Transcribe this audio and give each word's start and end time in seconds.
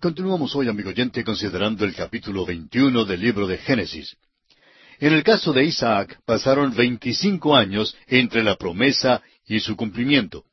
Continuamos 0.00 0.54
hoy, 0.54 0.68
amigo 0.68 0.90
oyente, 0.90 1.24
considerando 1.24 1.84
el 1.84 1.92
capítulo 1.92 2.46
21 2.46 3.04
del 3.04 3.20
libro 3.20 3.48
de 3.48 3.58
Génesis. 3.58 4.16
En 5.00 5.12
el 5.12 5.24
caso 5.24 5.52
de 5.52 5.64
Isaac 5.64 6.20
pasaron 6.24 6.72
veinticinco 6.72 7.56
años 7.56 7.96
entre 8.06 8.44
la 8.44 8.54
promesa 8.54 9.20
y 9.44 9.58
su 9.58 9.74
cumplimiento. 9.74 10.44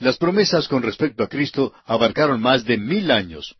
Las 0.00 0.18
promesas 0.18 0.68
con 0.68 0.82
respecto 0.82 1.24
a 1.24 1.28
Cristo 1.28 1.72
abarcaron 1.86 2.42
más 2.42 2.66
de 2.66 2.76
mil 2.76 3.10
años. 3.10 3.56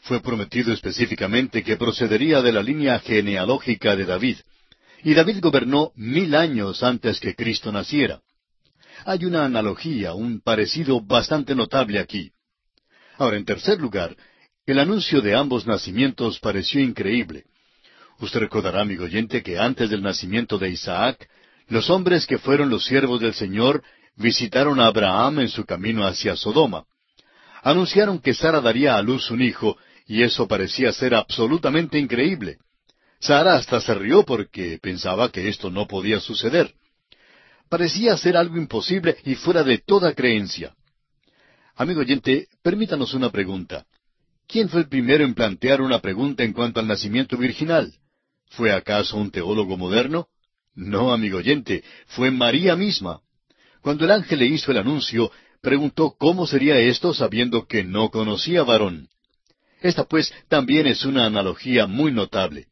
Fue 0.00 0.20
prometido 0.20 0.70
específicamente 0.70 1.62
que 1.62 1.78
procedería 1.78 2.42
de 2.42 2.52
la 2.52 2.62
línea 2.62 2.98
genealógica 2.98 3.96
de 3.96 4.04
David, 4.04 4.36
y 5.02 5.14
David 5.14 5.38
gobernó 5.40 5.92
mil 5.94 6.34
años 6.34 6.82
antes 6.82 7.20
que 7.20 7.34
Cristo 7.34 7.72
naciera. 7.72 8.20
Hay 9.06 9.24
una 9.24 9.46
analogía, 9.46 10.12
un 10.12 10.42
parecido 10.42 11.00
bastante 11.00 11.54
notable 11.54 11.98
aquí. 11.98 12.32
Ahora, 13.16 13.38
en 13.38 13.46
tercer 13.46 13.80
lugar, 13.80 14.14
el 14.66 14.78
anuncio 14.78 15.20
de 15.20 15.34
ambos 15.34 15.66
nacimientos 15.66 16.38
pareció 16.38 16.80
increíble. 16.80 17.44
Usted 18.20 18.40
recordará, 18.40 18.82
amigo 18.82 19.04
oyente, 19.04 19.42
que 19.42 19.58
antes 19.58 19.90
del 19.90 20.02
nacimiento 20.02 20.58
de 20.58 20.70
Isaac, 20.70 21.28
los 21.68 21.90
hombres 21.90 22.26
que 22.26 22.38
fueron 22.38 22.70
los 22.70 22.84
siervos 22.84 23.20
del 23.20 23.34
Señor 23.34 23.82
visitaron 24.14 24.78
a 24.78 24.86
Abraham 24.86 25.40
en 25.40 25.48
su 25.48 25.64
camino 25.64 26.06
hacia 26.06 26.36
Sodoma. 26.36 26.84
Anunciaron 27.62 28.20
que 28.20 28.34
Sara 28.34 28.60
daría 28.60 28.96
a 28.96 29.02
luz 29.02 29.30
un 29.30 29.42
hijo, 29.42 29.76
y 30.06 30.22
eso 30.22 30.46
parecía 30.46 30.92
ser 30.92 31.14
absolutamente 31.14 31.98
increíble. 31.98 32.58
Sara 33.18 33.54
hasta 33.54 33.80
se 33.80 33.94
rió 33.94 34.24
porque 34.24 34.78
pensaba 34.80 35.30
que 35.30 35.48
esto 35.48 35.70
no 35.70 35.86
podía 35.86 36.20
suceder. 36.20 36.74
Parecía 37.68 38.16
ser 38.16 38.36
algo 38.36 38.56
imposible 38.56 39.16
y 39.24 39.34
fuera 39.34 39.64
de 39.64 39.78
toda 39.78 40.14
creencia. 40.14 40.74
Amigo 41.74 42.00
oyente, 42.00 42.48
permítanos 42.62 43.14
una 43.14 43.30
pregunta. 43.30 43.86
¿Quién 44.52 44.68
fue 44.68 44.82
el 44.82 44.88
primero 44.88 45.24
en 45.24 45.32
plantear 45.32 45.80
una 45.80 46.00
pregunta 46.00 46.44
en 46.44 46.52
cuanto 46.52 46.78
al 46.78 46.86
nacimiento 46.86 47.38
virginal? 47.38 47.94
¿Fue 48.50 48.70
acaso 48.70 49.16
un 49.16 49.30
teólogo 49.30 49.78
moderno? 49.78 50.28
No, 50.74 51.10
amigo 51.10 51.38
oyente, 51.38 51.82
fue 52.08 52.30
María 52.30 52.76
misma. 52.76 53.22
Cuando 53.80 54.04
el 54.04 54.10
ángel 54.10 54.40
le 54.40 54.46
hizo 54.48 54.70
el 54.70 54.76
anuncio, 54.76 55.32
preguntó 55.62 56.16
cómo 56.18 56.46
sería 56.46 56.78
esto 56.78 57.14
sabiendo 57.14 57.66
que 57.66 57.82
no 57.82 58.10
conocía 58.10 58.62
varón. 58.62 59.08
Esta 59.80 60.04
pues 60.04 60.34
también 60.48 60.86
es 60.86 61.06
una 61.06 61.24
analogía 61.24 61.86
muy 61.86 62.12
notable. 62.12 62.66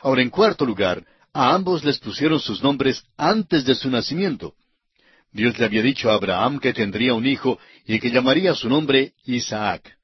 Ahora, 0.00 0.22
en 0.22 0.30
cuarto 0.30 0.64
lugar, 0.64 1.04
a 1.32 1.54
ambos 1.56 1.82
les 1.82 1.98
pusieron 1.98 2.38
sus 2.38 2.62
nombres 2.62 3.02
antes 3.16 3.64
de 3.64 3.74
su 3.74 3.90
nacimiento. 3.90 4.54
Dios 5.32 5.58
le 5.58 5.64
había 5.64 5.82
dicho 5.82 6.08
a 6.08 6.14
Abraham 6.14 6.60
que 6.60 6.72
tendría 6.72 7.14
un 7.14 7.26
hijo 7.26 7.58
y 7.84 7.98
que 7.98 8.12
llamaría 8.12 8.54
su 8.54 8.68
nombre 8.68 9.14
Isaac. 9.24 9.98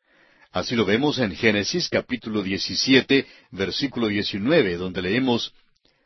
Así 0.52 0.74
lo 0.74 0.84
vemos 0.84 1.20
en 1.20 1.36
Génesis 1.36 1.88
capítulo 1.88 2.42
17, 2.42 3.24
versículo 3.52 4.08
19, 4.08 4.78
donde 4.78 5.00
leemos, 5.00 5.54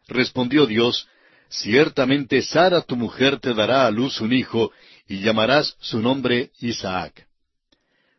Respondió 0.06 0.66
Dios, 0.66 1.08
Ciertamente 1.48 2.42
Sara 2.42 2.82
tu 2.82 2.94
mujer 2.94 3.40
te 3.40 3.54
dará 3.54 3.86
a 3.86 3.90
luz 3.90 4.20
un 4.20 4.34
hijo, 4.34 4.70
y 5.08 5.20
llamarás 5.20 5.76
su 5.80 5.98
nombre 5.98 6.50
Isaac. 6.60 7.26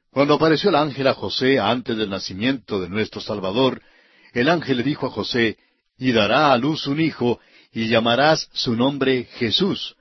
Cuando 0.10 0.34
apareció 0.34 0.72
el 0.72 0.78
ángel 0.78 1.06
a 1.06 1.14
José 1.14 1.60
antes 1.60 1.96
del 1.96 2.10
nacimiento 2.10 2.82
de 2.82 2.90
nuestro 2.90 3.22
Salvador, 3.22 3.84
el 4.34 4.50
ángel 4.50 4.78
le 4.78 4.84
dijo 4.84 5.06
a 5.06 5.12
José, 5.12 5.60
y 5.96 6.12
dará 6.12 6.52
a 6.52 6.58
luz 6.58 6.88
un 6.88 7.02
hijo, 7.02 7.40
y 7.72 7.88
llamarás 7.88 8.50
su 8.52 8.76
nombre 8.76 9.26
Jesús, 9.36 9.96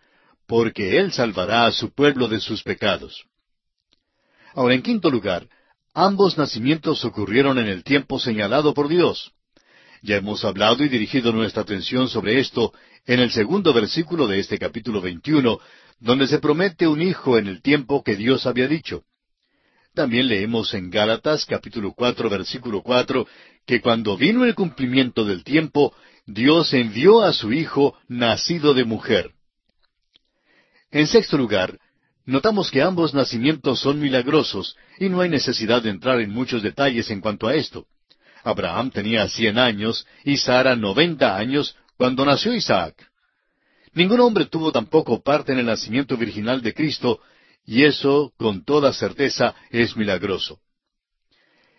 porque 0.46 0.96
él 0.96 1.12
salvará 1.12 1.66
a 1.66 1.72
su 1.72 1.92
pueblo 1.92 2.28
de 2.28 2.40
sus 2.40 2.62
pecados. 2.62 3.26
Ahora, 4.54 4.74
en 4.74 4.80
quinto 4.80 5.10
lugar, 5.10 5.46
ambos 5.94 6.36
nacimientos 6.36 7.04
ocurrieron 7.04 7.58
en 7.58 7.68
el 7.68 7.84
tiempo 7.84 8.18
señalado 8.18 8.74
por 8.74 8.88
Dios. 8.88 9.32
Ya 10.02 10.16
hemos 10.16 10.44
hablado 10.44 10.84
y 10.84 10.88
dirigido 10.88 11.32
nuestra 11.32 11.62
atención 11.62 12.08
sobre 12.08 12.40
esto 12.40 12.74
en 13.06 13.20
el 13.20 13.30
segundo 13.30 13.72
versículo 13.72 14.26
de 14.26 14.40
este 14.40 14.58
capítulo 14.58 15.00
21, 15.00 15.58
donde 16.00 16.26
se 16.26 16.40
promete 16.40 16.86
un 16.86 17.00
hijo 17.00 17.38
en 17.38 17.46
el 17.46 17.62
tiempo 17.62 18.02
que 18.02 18.16
Dios 18.16 18.44
había 18.44 18.68
dicho. 18.68 19.04
También 19.94 20.26
leemos 20.26 20.74
en 20.74 20.90
Gálatas 20.90 21.46
capítulo 21.46 21.94
cuatro 21.94 22.28
versículo 22.28 22.82
cuatro 22.82 23.26
que 23.64 23.80
cuando 23.80 24.16
vino 24.16 24.44
el 24.44 24.54
cumplimiento 24.54 25.24
del 25.24 25.44
tiempo, 25.44 25.94
Dios 26.26 26.74
envió 26.74 27.22
a 27.22 27.32
su 27.32 27.52
Hijo 27.52 27.96
nacido 28.08 28.74
de 28.74 28.84
mujer. 28.84 29.30
En 30.90 31.06
sexto 31.06 31.38
lugar, 31.38 31.78
notamos 32.26 32.70
que 32.70 32.82
ambos 32.82 33.14
nacimientos 33.14 33.80
son 33.80 34.00
milagrosos 34.00 34.76
y 34.98 35.08
no 35.08 35.20
hay 35.20 35.28
necesidad 35.28 35.82
de 35.82 35.90
entrar 35.90 36.20
en 36.20 36.30
muchos 36.30 36.62
detalles 36.62 37.10
en 37.10 37.20
cuanto 37.20 37.46
a 37.46 37.54
esto. 37.54 37.86
Abraham 38.42 38.90
tenía 38.90 39.28
cien 39.28 39.58
años 39.58 40.06
y 40.24 40.36
Sara 40.36 40.76
noventa 40.76 41.36
años 41.36 41.76
cuando 41.96 42.24
nació 42.24 42.54
Isaac. 42.54 42.94
Ningún 43.92 44.20
hombre 44.20 44.46
tuvo 44.46 44.72
tampoco 44.72 45.22
parte 45.22 45.52
en 45.52 45.60
el 45.60 45.66
nacimiento 45.66 46.16
virginal 46.16 46.60
de 46.60 46.74
Cristo, 46.74 47.20
y 47.64 47.84
eso, 47.84 48.32
con 48.36 48.64
toda 48.64 48.92
certeza, 48.92 49.54
es 49.70 49.96
milagroso. 49.96 50.58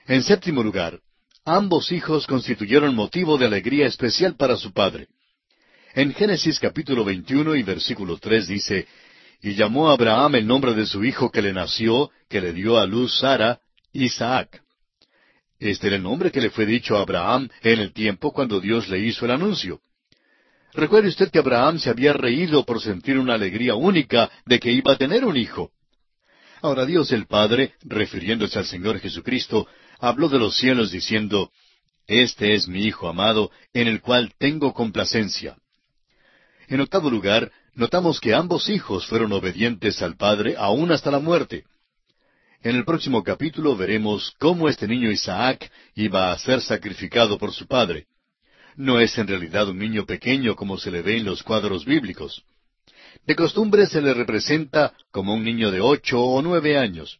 En 0.08 0.24
séptimo 0.24 0.64
lugar, 0.64 1.00
ambos 1.44 1.92
hijos 1.92 2.26
constituyeron 2.26 2.96
motivo 2.96 3.38
de 3.38 3.46
alegría 3.46 3.86
especial 3.86 4.36
para 4.36 4.56
su 4.56 4.72
padre. 4.72 5.08
En 5.94 6.14
Génesis 6.14 6.60
capítulo 6.60 7.04
21 7.06 7.56
y 7.56 7.64
versículo 7.64 8.18
3 8.18 8.48
dice, 8.48 8.88
Y 9.42 9.56
llamó 9.56 9.90
a 9.90 9.94
Abraham 9.94 10.36
el 10.36 10.48
nombre 10.48 10.74
de 10.74 10.86
su 10.86 11.04
hijo 11.04 11.32
que 11.32 11.42
le 11.42 11.54
nació, 11.54 12.12
que 12.30 12.42
le 12.42 12.54
dio 12.54 12.78
a 12.78 12.86
luz 12.86 13.20
Sara, 13.20 13.60
Isaac. 13.94 14.62
Este 15.60 15.88
era 15.88 15.96
el 15.96 16.04
nombre 16.04 16.32
que 16.32 16.42
le 16.42 16.50
fue 16.50 16.66
dicho 16.66 16.98
a 16.98 17.02
Abraham 17.02 17.50
en 17.62 17.80
el 17.80 17.94
tiempo 17.94 18.32
cuando 18.32 18.60
Dios 18.60 18.90
le 18.90 19.00
hizo 19.00 19.26
el 19.26 19.32
anuncio. 19.32 19.82
Recuerde 20.74 21.08
usted 21.08 21.32
que 21.32 21.40
Abraham 21.40 21.80
se 21.80 21.90
había 21.90 22.12
reído 22.12 22.66
por 22.66 22.82
sentir 22.82 23.18
una 23.18 23.36
alegría 23.36 23.76
única 23.76 24.30
de 24.46 24.60
que 24.60 24.72
iba 24.72 24.92
a 24.92 24.98
tener 24.98 25.24
un 25.24 25.38
hijo. 25.38 25.72
Ahora 26.62 26.86
Dios 26.86 27.12
el 27.12 27.28
Padre, 27.28 27.74
refiriéndose 27.84 28.60
al 28.60 28.66
Señor 28.66 29.00
Jesucristo, 29.00 29.68
habló 30.00 30.28
de 30.28 30.40
los 30.40 30.58
cielos 30.58 30.92
diciendo, 30.92 31.52
Este 32.08 32.56
es 32.56 32.68
mi 32.68 32.84
Hijo 32.84 33.08
amado, 33.08 33.52
en 33.74 33.88
el 33.88 34.02
cual 34.02 34.34
tengo 34.38 34.74
complacencia. 34.74 35.58
En 36.68 36.82
octavo 36.82 37.10
lugar, 37.10 37.52
notamos 37.76 38.20
que 38.20 38.34
ambos 38.34 38.70
hijos 38.70 39.06
fueron 39.06 39.32
obedientes 39.34 40.02
al 40.02 40.16
Padre 40.16 40.56
aún 40.58 40.92
hasta 40.92 41.12
la 41.12 41.20
muerte. 41.20 41.66
En 42.64 42.76
el 42.76 42.84
próximo 42.84 43.24
capítulo 43.24 43.76
veremos 43.76 44.34
cómo 44.40 44.68
este 44.68 44.88
niño 44.88 45.12
Isaac 45.12 45.72
iba 45.94 46.32
a 46.32 46.40
ser 46.40 46.62
sacrificado 46.62 47.38
por 47.38 47.54
su 47.54 47.68
padre. 47.68 48.08
No 48.76 49.00
es 49.00 49.16
en 49.20 49.28
realidad 49.28 49.70
un 49.70 49.78
niño 49.78 50.06
pequeño 50.06 50.56
como 50.56 50.80
se 50.80 50.90
le 50.90 51.04
ve 51.04 51.18
en 51.18 51.26
los 51.26 51.44
cuadros 51.44 51.86
bíblicos. 51.86 52.44
De 53.26 53.36
costumbre 53.36 53.86
se 53.86 54.02
le 54.02 54.14
representa 54.14 54.94
como 55.12 55.36
un 55.36 55.44
niño 55.44 55.70
de 55.70 55.80
ocho 55.80 56.20
o 56.20 56.42
nueve 56.42 56.78
años. 56.78 57.20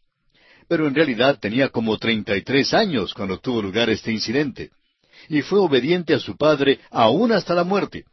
Pero 0.68 0.88
en 0.88 0.94
realidad 0.96 1.38
tenía 1.38 1.68
como 1.68 1.96
treinta 1.96 2.36
y 2.36 2.42
tres 2.42 2.74
años 2.74 3.14
cuando 3.14 3.38
tuvo 3.38 3.62
lugar 3.62 3.88
este 3.88 4.10
incidente. 4.10 4.70
Y 5.28 5.42
fue 5.42 5.60
obediente 5.60 6.12
a 6.12 6.18
su 6.18 6.36
padre 6.36 6.80
aún 6.90 7.30
hasta 7.30 7.54
la 7.54 7.62
muerte. 7.62 8.04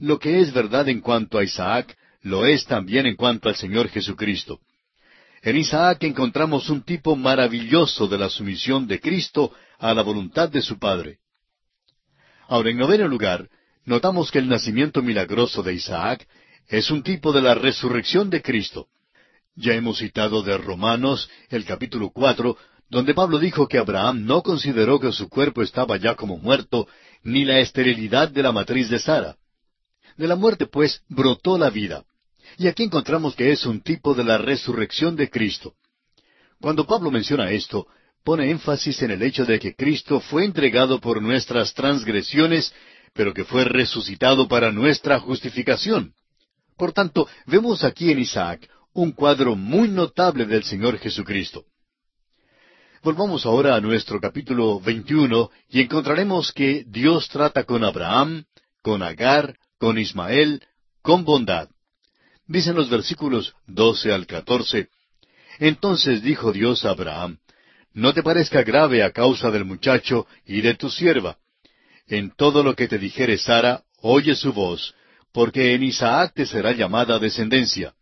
Lo 0.00 0.18
que 0.18 0.40
es 0.40 0.52
verdad 0.52 0.88
en 0.88 1.00
cuanto 1.00 1.38
a 1.38 1.44
Isaac, 1.44 1.96
lo 2.22 2.46
es 2.46 2.64
también 2.64 3.06
en 3.06 3.16
cuanto 3.16 3.48
al 3.48 3.56
Señor 3.56 3.88
Jesucristo. 3.88 4.60
En 5.42 5.56
Isaac 5.56 6.02
encontramos 6.02 6.68
un 6.68 6.82
tipo 6.82 7.16
maravilloso 7.16 8.08
de 8.08 8.18
la 8.18 8.28
sumisión 8.28 8.86
de 8.86 9.00
Cristo 9.00 9.52
a 9.78 9.94
la 9.94 10.02
voluntad 10.02 10.48
de 10.48 10.62
su 10.62 10.78
Padre. 10.78 11.18
Ahora, 12.48 12.70
en 12.70 12.78
noveno 12.78 13.06
lugar, 13.06 13.48
notamos 13.84 14.30
que 14.30 14.38
el 14.38 14.48
nacimiento 14.48 15.02
milagroso 15.02 15.62
de 15.62 15.74
Isaac 15.74 16.26
es 16.66 16.90
un 16.90 17.02
tipo 17.02 17.32
de 17.32 17.42
la 17.42 17.54
resurrección 17.54 18.30
de 18.30 18.42
Cristo. 18.42 18.88
Ya 19.54 19.74
hemos 19.74 19.98
citado 19.98 20.42
de 20.42 20.58
Romanos 20.58 21.30
el 21.48 21.64
capítulo 21.64 22.10
cuatro, 22.10 22.56
donde 22.90 23.14
Pablo 23.14 23.38
dijo 23.38 23.68
que 23.68 23.78
Abraham 23.78 24.24
no 24.24 24.42
consideró 24.42 24.98
que 25.00 25.12
su 25.12 25.28
cuerpo 25.28 25.62
estaba 25.62 25.96
ya 25.96 26.14
como 26.14 26.38
muerto, 26.38 26.88
ni 27.22 27.44
la 27.44 27.58
esterilidad 27.60 28.28
de 28.28 28.42
la 28.42 28.52
matriz 28.52 28.88
de 28.88 28.98
Sara. 28.98 29.36
De 30.18 30.26
la 30.26 30.36
muerte, 30.36 30.66
pues, 30.66 31.00
brotó 31.08 31.56
la 31.56 31.70
vida. 31.70 32.04
Y 32.58 32.66
aquí 32.66 32.82
encontramos 32.82 33.36
que 33.36 33.52
es 33.52 33.64
un 33.64 33.80
tipo 33.80 34.14
de 34.14 34.24
la 34.24 34.36
resurrección 34.36 35.14
de 35.14 35.30
Cristo. 35.30 35.74
Cuando 36.60 36.86
Pablo 36.86 37.12
menciona 37.12 37.52
esto, 37.52 37.86
pone 38.24 38.50
énfasis 38.50 39.00
en 39.02 39.12
el 39.12 39.22
hecho 39.22 39.44
de 39.44 39.60
que 39.60 39.76
Cristo 39.76 40.18
fue 40.18 40.44
entregado 40.44 41.00
por 41.00 41.22
nuestras 41.22 41.72
transgresiones, 41.72 42.74
pero 43.12 43.32
que 43.32 43.44
fue 43.44 43.64
resucitado 43.64 44.48
para 44.48 44.72
nuestra 44.72 45.20
justificación. 45.20 46.12
Por 46.76 46.92
tanto, 46.92 47.28
vemos 47.46 47.84
aquí 47.84 48.10
en 48.10 48.18
Isaac 48.18 48.68
un 48.92 49.12
cuadro 49.12 49.54
muy 49.54 49.88
notable 49.88 50.46
del 50.46 50.64
Señor 50.64 50.98
Jesucristo. 50.98 51.64
Volvamos 53.04 53.46
ahora 53.46 53.76
a 53.76 53.80
nuestro 53.80 54.20
capítulo 54.20 54.80
21 54.80 55.50
y 55.68 55.80
encontraremos 55.80 56.52
que 56.52 56.84
Dios 56.88 57.28
trata 57.28 57.62
con 57.62 57.84
Abraham, 57.84 58.44
con 58.82 59.04
Agar, 59.04 59.56
con 59.78 59.98
Ismael, 59.98 60.62
con 61.02 61.24
bondad. 61.24 61.68
Dicen 62.46 62.74
los 62.74 62.90
versículos 62.90 63.54
12 63.66 64.12
al 64.12 64.26
14, 64.26 64.88
Entonces 65.58 66.22
dijo 66.22 66.52
Dios 66.52 66.84
a 66.84 66.90
Abraham, 66.90 67.38
no 67.92 68.12
te 68.12 68.22
parezca 68.22 68.62
grave 68.62 69.02
a 69.02 69.12
causa 69.12 69.50
del 69.50 69.64
muchacho 69.64 70.26
y 70.46 70.60
de 70.60 70.74
tu 70.74 70.90
sierva. 70.90 71.38
En 72.06 72.30
todo 72.30 72.62
lo 72.62 72.74
que 72.74 72.88
te 72.88 72.98
dijere 72.98 73.38
Sara, 73.38 73.82
oye 74.00 74.34
su 74.34 74.52
voz, 74.52 74.94
porque 75.32 75.74
en 75.74 75.82
Isaac 75.82 76.32
te 76.34 76.46
será 76.46 76.72
llamada 76.72 77.18
descendencia. 77.18 77.94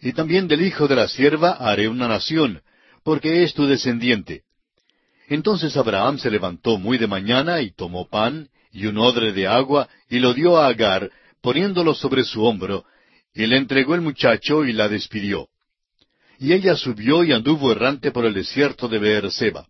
Y 0.00 0.12
también 0.12 0.48
del 0.48 0.62
hijo 0.62 0.88
de 0.88 0.96
la 0.96 1.08
sierva 1.08 1.52
haré 1.52 1.88
una 1.88 2.08
nación, 2.08 2.62
porque 3.02 3.44
es 3.44 3.54
tu 3.54 3.66
descendiente. 3.66 4.42
Entonces 5.28 5.76
Abraham 5.76 6.18
se 6.18 6.30
levantó 6.30 6.78
muy 6.78 6.98
de 6.98 7.06
mañana 7.06 7.62
y 7.62 7.70
tomó 7.70 8.08
pan 8.08 8.50
y 8.74 8.86
un 8.86 8.98
odre 8.98 9.32
de 9.32 9.46
agua 9.46 9.88
y 10.10 10.18
lo 10.18 10.34
dio 10.34 10.58
a 10.58 10.66
Agar, 10.66 11.10
poniéndolo 11.40 11.94
sobre 11.94 12.24
su 12.24 12.44
hombro, 12.44 12.84
y 13.32 13.46
le 13.46 13.56
entregó 13.56 13.94
el 13.94 14.00
muchacho 14.00 14.64
y 14.64 14.72
la 14.72 14.88
despidió. 14.88 15.48
Y 16.38 16.52
ella 16.52 16.74
subió 16.74 17.22
y 17.22 17.32
anduvo 17.32 17.70
errante 17.70 18.10
por 18.10 18.26
el 18.26 18.34
desierto 18.34 18.88
de 18.88 18.98
Beerseba. 18.98 19.68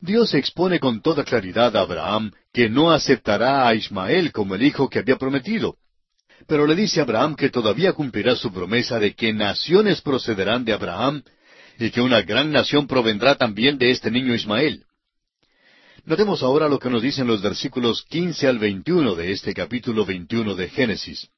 Dios 0.00 0.34
expone 0.34 0.78
con 0.80 1.00
toda 1.00 1.24
claridad 1.24 1.74
a 1.76 1.80
Abraham 1.80 2.32
que 2.52 2.68
no 2.68 2.90
aceptará 2.90 3.66
a 3.66 3.74
Ismael 3.74 4.32
como 4.32 4.54
el 4.54 4.62
hijo 4.62 4.90
que 4.90 4.98
había 4.98 5.16
prometido. 5.16 5.76
Pero 6.46 6.66
le 6.66 6.74
dice 6.74 7.00
a 7.00 7.04
Abraham 7.04 7.36
que 7.36 7.50
todavía 7.50 7.92
cumplirá 7.92 8.36
su 8.36 8.52
promesa 8.52 8.98
de 8.98 9.14
que 9.14 9.32
naciones 9.32 10.02
procederán 10.02 10.64
de 10.64 10.72
Abraham 10.72 11.22
y 11.78 11.90
que 11.90 12.00
una 12.00 12.20
gran 12.22 12.50
nación 12.50 12.86
provendrá 12.86 13.36
también 13.36 13.78
de 13.78 13.92
este 13.92 14.10
niño 14.10 14.34
Ismael. 14.34 14.84
Notemos 16.04 16.42
ahora 16.42 16.68
lo 16.68 16.78
que 16.78 16.90
nos 16.90 17.00
dicen 17.00 17.28
los 17.28 17.42
versículos 17.42 18.04
quince 18.08 18.48
al 18.48 18.58
veintiuno 18.58 19.14
de 19.14 19.30
este 19.30 19.54
capítulo 19.54 20.04
veintiuno 20.04 20.56
de 20.56 20.68
Génesis. 20.68 21.28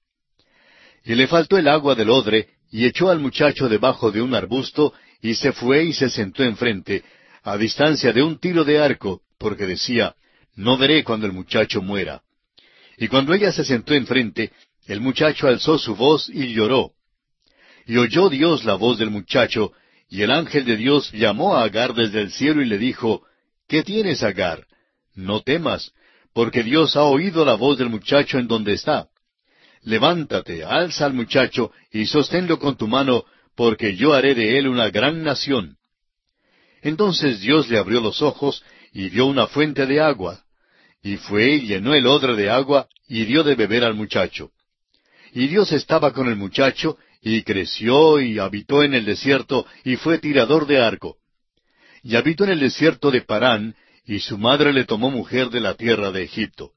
Y 1.05 1.15
le 1.15 1.27
faltó 1.27 1.59
el 1.59 1.69
agua 1.69 1.95
del 1.95 2.09
odre, 2.09 2.49
y 2.71 2.87
echó 2.87 3.11
al 3.11 3.21
muchacho 3.21 3.69
debajo 3.69 4.11
de 4.11 4.23
un 4.23 4.35
arbusto, 4.35 4.95
y 5.21 5.35
se 5.35 5.53
fue 5.53 5.85
y 5.85 5.93
se 5.93 6.09
sentó 6.09 6.43
enfrente, 6.43 7.05
a 7.43 7.59
distancia 7.59 8.13
de 8.13 8.23
un 8.23 8.39
tiro 8.39 8.65
de 8.65 8.79
arco, 8.79 9.21
porque 9.39 9.67
decía, 9.67 10.15
No 10.57 10.79
veré 10.79 11.05
cuando 11.05 11.27
el 11.27 11.33
muchacho 11.33 11.83
muera. 11.83 12.23
Y 12.97 13.09
cuando 13.09 13.35
ella 13.35 13.53
se 13.53 13.65
sentó 13.65 13.93
enfrente, 13.93 14.51
el 14.87 15.01
muchacho 15.03 15.47
alzó 15.47 15.79
su 15.79 15.95
voz 15.95 16.31
y 16.31 16.55
lloró. 16.55 16.93
Y 17.87 17.99
oyó 17.99 18.31
Dios 18.31 18.65
la 18.65 18.75
voz 18.75 18.99
del 18.99 19.11
muchacho, 19.11 19.73
y 20.09 20.23
el 20.23 20.31
ángel 20.31 20.65
de 20.65 20.77
Dios 20.79 21.13
llamó 21.13 21.55
a 21.55 21.65
Agar 21.65 21.93
desde 21.93 22.23
el 22.23 22.31
cielo 22.31 22.63
y 22.63 22.67
le 22.67 22.79
dijo, 22.79 23.25
¿Qué 23.69 23.83
tienes, 23.83 24.23
Agar? 24.23 24.67
No 25.15 25.43
temas, 25.43 25.93
porque 26.33 26.63
Dios 26.63 26.97
ha 26.97 27.05
oído 27.05 27.45
la 27.45 27.55
voz 27.55 27.79
del 27.79 27.89
muchacho 27.89 28.39
en 28.39 28.47
donde 28.47 28.75
está. 28.75 29.09
Levántate, 29.83 30.65
alza 30.65 31.07
al 31.07 31.15
muchacho 31.15 31.71
y 31.93 32.07
sosténlo 32.07 32.59
con 32.59 32.77
tu 32.77 32.89
mano, 32.89 33.25
porque 33.55 33.97
yo 33.97 34.13
haré 34.13 34.35
de 34.35 34.59
él 34.59 34.69
una 34.69 34.91
gran 34.91 35.23
nación. 35.23 35.77
Entonces 36.83 37.41
Dios 37.41 37.69
le 37.71 37.79
abrió 37.79 38.01
los 38.01 38.21
ojos 38.21 38.63
y 38.93 39.09
vio 39.09 39.27
una 39.27 39.47
fuente 39.47 39.87
de 39.87 40.01
agua, 40.01 40.45
y 41.03 41.17
fue 41.17 41.55
y 41.55 41.67
llenó 41.67 41.95
el 41.95 42.07
odre 42.07 42.35
de 42.35 42.51
agua 42.51 42.89
y 43.09 43.25
dio 43.25 43.43
de 43.43 43.55
beber 43.55 43.85
al 43.85 43.95
muchacho. 43.95 44.51
Y 45.33 45.49
Dios 45.49 45.73
estaba 45.73 46.13
con 46.13 46.29
el 46.29 46.37
muchacho, 46.37 46.97
y 47.21 47.43
creció 47.43 48.21
y 48.21 48.39
habitó 48.39 48.83
en 48.83 48.95
el 48.95 49.05
desierto, 49.05 49.67
y 49.85 49.97
fue 49.97 50.19
tirador 50.19 50.67
de 50.67 50.79
arco. 50.79 51.17
Y 52.05 52.17
habitó 52.17 52.45
en 52.45 52.51
el 52.51 52.61
desierto 52.61 53.11
de 53.11 53.23
Parán, 53.23 53.75
y 54.05 54.21
su 54.21 54.37
madre 54.37 54.75
le 54.75 54.85
tomó 54.85 55.11
mujer 55.11 55.49
de 55.49 55.61
la 55.61 55.75
tierra 55.75 56.13
de 56.13 56.23
Egipto. 56.23 56.73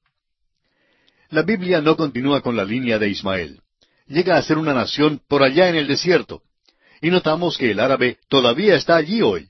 La 1.30 1.42
Biblia 1.42 1.82
no 1.82 1.98
continúa 1.98 2.42
con 2.42 2.56
la 2.56 2.64
línea 2.64 2.98
de 2.98 3.10
Ismael. 3.10 3.60
Llega 4.08 4.38
a 4.38 4.42
ser 4.42 4.58
una 4.58 4.74
nación 4.74 5.22
por 5.28 5.44
allá 5.44 5.68
en 5.68 5.76
el 5.76 5.88
desierto. 5.88 6.42
Y 7.02 7.10
notamos 7.10 7.58
que 7.58 7.72
el 7.72 7.82
árabe 7.82 8.18
todavía 8.30 8.76
está 8.76 8.96
allí 8.96 9.22
hoy. 9.22 9.50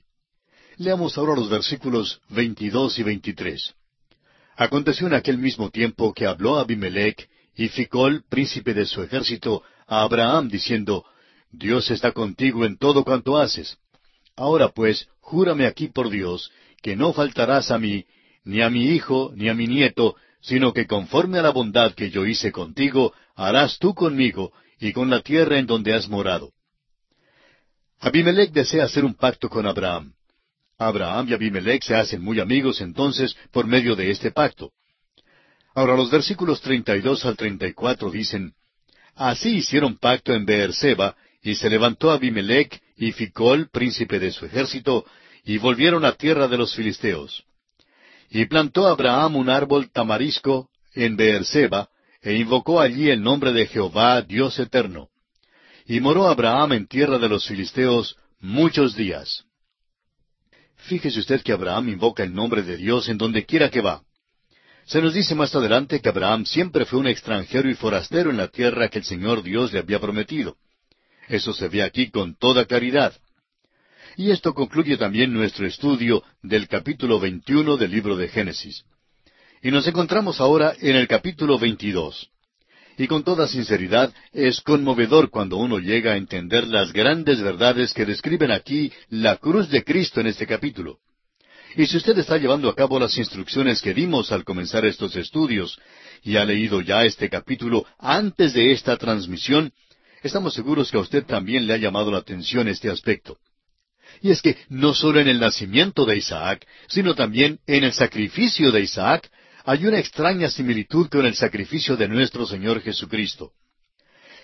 Leamos 0.76 1.16
ahora 1.16 1.36
los 1.36 1.48
versículos 1.48 2.20
22 2.30 2.98
y 2.98 3.02
23. 3.04 3.74
Aconteció 4.56 5.06
en 5.06 5.14
aquel 5.14 5.38
mismo 5.38 5.70
tiempo 5.70 6.12
que 6.12 6.26
habló 6.26 6.58
Abimelech 6.58 7.28
y 7.54 7.68
Ficol, 7.68 8.24
príncipe 8.28 8.74
de 8.74 8.84
su 8.84 9.00
ejército, 9.00 9.62
a 9.86 10.02
Abraham, 10.02 10.48
diciendo, 10.48 11.04
Dios 11.52 11.90
está 11.92 12.10
contigo 12.10 12.64
en 12.64 12.76
todo 12.76 13.04
cuanto 13.04 13.38
haces. 13.38 13.78
Ahora 14.38 14.68
pues, 14.68 15.08
júrame 15.20 15.66
aquí 15.66 15.88
por 15.88 16.10
Dios, 16.10 16.52
que 16.80 16.94
no 16.94 17.12
faltarás 17.12 17.72
a 17.72 17.78
mí, 17.78 18.04
ni 18.44 18.62
a 18.62 18.70
mi 18.70 18.84
hijo, 18.84 19.32
ni 19.34 19.48
a 19.48 19.54
mi 19.54 19.66
nieto, 19.66 20.14
sino 20.40 20.72
que 20.72 20.86
conforme 20.86 21.40
a 21.40 21.42
la 21.42 21.50
bondad 21.50 21.92
que 21.94 22.10
yo 22.10 22.24
hice 22.24 22.52
contigo, 22.52 23.12
harás 23.34 23.78
tú 23.80 23.94
conmigo, 23.94 24.52
y 24.78 24.92
con 24.92 25.10
la 25.10 25.22
tierra 25.22 25.58
en 25.58 25.66
donde 25.66 25.92
has 25.92 26.08
morado. 26.08 26.52
Abimelech 27.98 28.52
desea 28.52 28.84
hacer 28.84 29.04
un 29.04 29.14
pacto 29.14 29.48
con 29.48 29.66
Abraham. 29.66 30.12
Abraham 30.78 31.26
y 31.30 31.34
Abimelech 31.34 31.82
se 31.82 31.96
hacen 31.96 32.22
muy 32.22 32.38
amigos 32.38 32.80
entonces 32.80 33.36
por 33.50 33.66
medio 33.66 33.96
de 33.96 34.12
este 34.12 34.30
pacto. 34.30 34.70
Ahora 35.74 35.96
los 35.96 36.12
versículos 36.12 36.60
32 36.60 37.24
al 37.24 37.36
34 37.36 38.08
dicen, 38.12 38.52
Así 39.16 39.56
hicieron 39.56 39.98
pacto 39.98 40.32
en 40.32 40.46
Beerseba, 40.46 41.16
y 41.42 41.54
se 41.54 41.70
levantó 41.70 42.10
Abimelech 42.10 42.80
y 42.96 43.12
Ficol, 43.12 43.68
príncipe 43.70 44.18
de 44.18 44.32
su 44.32 44.46
ejército, 44.46 45.04
y 45.44 45.58
volvieron 45.58 46.04
a 46.04 46.12
tierra 46.12 46.48
de 46.48 46.58
los 46.58 46.74
filisteos. 46.74 47.44
Y 48.30 48.44
plantó 48.46 48.86
Abraham 48.86 49.36
un 49.36 49.48
árbol 49.48 49.90
tamarisco 49.90 50.68
en 50.94 51.16
Beerseba, 51.16 51.88
e 52.20 52.34
invocó 52.34 52.80
allí 52.80 53.08
el 53.10 53.22
nombre 53.22 53.52
de 53.52 53.66
Jehová, 53.66 54.20
Dios 54.22 54.58
eterno. 54.58 55.08
Y 55.86 56.00
moró 56.00 56.26
Abraham 56.26 56.72
en 56.72 56.86
tierra 56.86 57.18
de 57.18 57.28
los 57.28 57.46
filisteos 57.46 58.16
muchos 58.40 58.96
días. 58.96 59.44
Fíjese 60.76 61.20
usted 61.20 61.42
que 61.42 61.52
Abraham 61.52 61.90
invoca 61.90 62.22
el 62.22 62.34
nombre 62.34 62.62
de 62.62 62.76
Dios 62.76 63.08
en 63.08 63.18
donde 63.18 63.46
quiera 63.46 63.70
que 63.70 63.80
va. 63.80 64.02
Se 64.86 65.02
nos 65.02 65.14
dice 65.14 65.34
más 65.34 65.54
adelante 65.54 66.00
que 66.00 66.08
Abraham 66.08 66.46
siempre 66.46 66.84
fue 66.84 66.98
un 66.98 67.06
extranjero 67.06 67.68
y 67.70 67.74
forastero 67.74 68.30
en 68.30 68.38
la 68.38 68.48
tierra 68.48 68.88
que 68.88 68.98
el 68.98 69.04
Señor 69.04 69.42
Dios 69.42 69.72
le 69.72 69.80
había 69.80 70.00
prometido. 70.00 70.56
Eso 71.28 71.52
se 71.52 71.68
ve 71.68 71.82
aquí 71.82 72.10
con 72.10 72.36
toda 72.36 72.64
claridad. 72.64 73.12
Y 74.16 74.30
esto 74.30 74.54
concluye 74.54 74.96
también 74.96 75.32
nuestro 75.32 75.66
estudio 75.66 76.22
del 76.42 76.66
capítulo 76.66 77.20
21 77.20 77.76
del 77.76 77.90
libro 77.90 78.16
de 78.16 78.28
Génesis. 78.28 78.84
Y 79.62 79.70
nos 79.70 79.86
encontramos 79.86 80.40
ahora 80.40 80.74
en 80.80 80.96
el 80.96 81.06
capítulo 81.06 81.58
22. 81.58 82.30
Y 82.96 83.06
con 83.06 83.22
toda 83.22 83.46
sinceridad, 83.46 84.12
es 84.32 84.60
conmovedor 84.60 85.30
cuando 85.30 85.56
uno 85.56 85.78
llega 85.78 86.12
a 86.12 86.16
entender 86.16 86.66
las 86.66 86.92
grandes 86.92 87.40
verdades 87.40 87.92
que 87.92 88.04
describen 88.04 88.50
aquí 88.50 88.90
la 89.08 89.36
cruz 89.36 89.68
de 89.68 89.84
Cristo 89.84 90.20
en 90.20 90.26
este 90.26 90.46
capítulo. 90.46 90.98
Y 91.76 91.86
si 91.86 91.98
usted 91.98 92.18
está 92.18 92.38
llevando 92.38 92.68
a 92.68 92.74
cabo 92.74 92.98
las 92.98 93.16
instrucciones 93.18 93.82
que 93.82 93.94
dimos 93.94 94.32
al 94.32 94.42
comenzar 94.44 94.84
estos 94.84 95.14
estudios, 95.14 95.78
y 96.24 96.36
ha 96.36 96.44
leído 96.44 96.80
ya 96.80 97.04
este 97.04 97.28
capítulo 97.28 97.86
antes 97.98 98.52
de 98.54 98.72
esta 98.72 98.96
transmisión, 98.96 99.72
estamos 100.22 100.54
seguros 100.54 100.90
que 100.90 100.96
a 100.96 101.00
usted 101.00 101.24
también 101.24 101.66
le 101.66 101.74
ha 101.74 101.78
llamado 101.78 102.10
la 102.10 102.18
atención 102.18 102.68
este 102.68 102.90
aspecto. 102.90 103.38
Y 104.20 104.30
es 104.30 104.42
que 104.42 104.56
no 104.68 104.94
solo 104.94 105.20
en 105.20 105.28
el 105.28 105.38
nacimiento 105.38 106.04
de 106.04 106.16
Isaac, 106.16 106.66
sino 106.88 107.14
también 107.14 107.60
en 107.66 107.84
el 107.84 107.92
sacrificio 107.92 108.72
de 108.72 108.80
Isaac, 108.80 109.30
hay 109.64 109.86
una 109.86 109.98
extraña 109.98 110.48
similitud 110.48 111.08
con 111.08 111.26
el 111.26 111.34
sacrificio 111.34 111.96
de 111.96 112.08
nuestro 112.08 112.46
Señor 112.46 112.80
Jesucristo. 112.80 113.52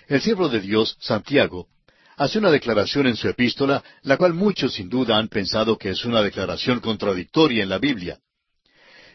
El 0.07 0.21
siervo 0.21 0.49
de 0.49 0.61
Dios, 0.61 0.97
Santiago, 1.01 1.69
hace 2.17 2.39
una 2.39 2.51
declaración 2.51 3.07
en 3.07 3.17
su 3.17 3.29
epístola, 3.29 3.83
la 4.03 4.17
cual 4.17 4.35
muchos 4.35 4.75
sin 4.75 4.89
duda 4.89 5.17
han 5.17 5.29
pensado 5.29 5.79
que 5.79 5.91
es 5.91 6.05
una 6.05 6.21
declaración 6.23 6.81
contradictoria 6.81 7.63
en 7.63 7.71
la 7.71 7.79
Biblia. 7.79 8.19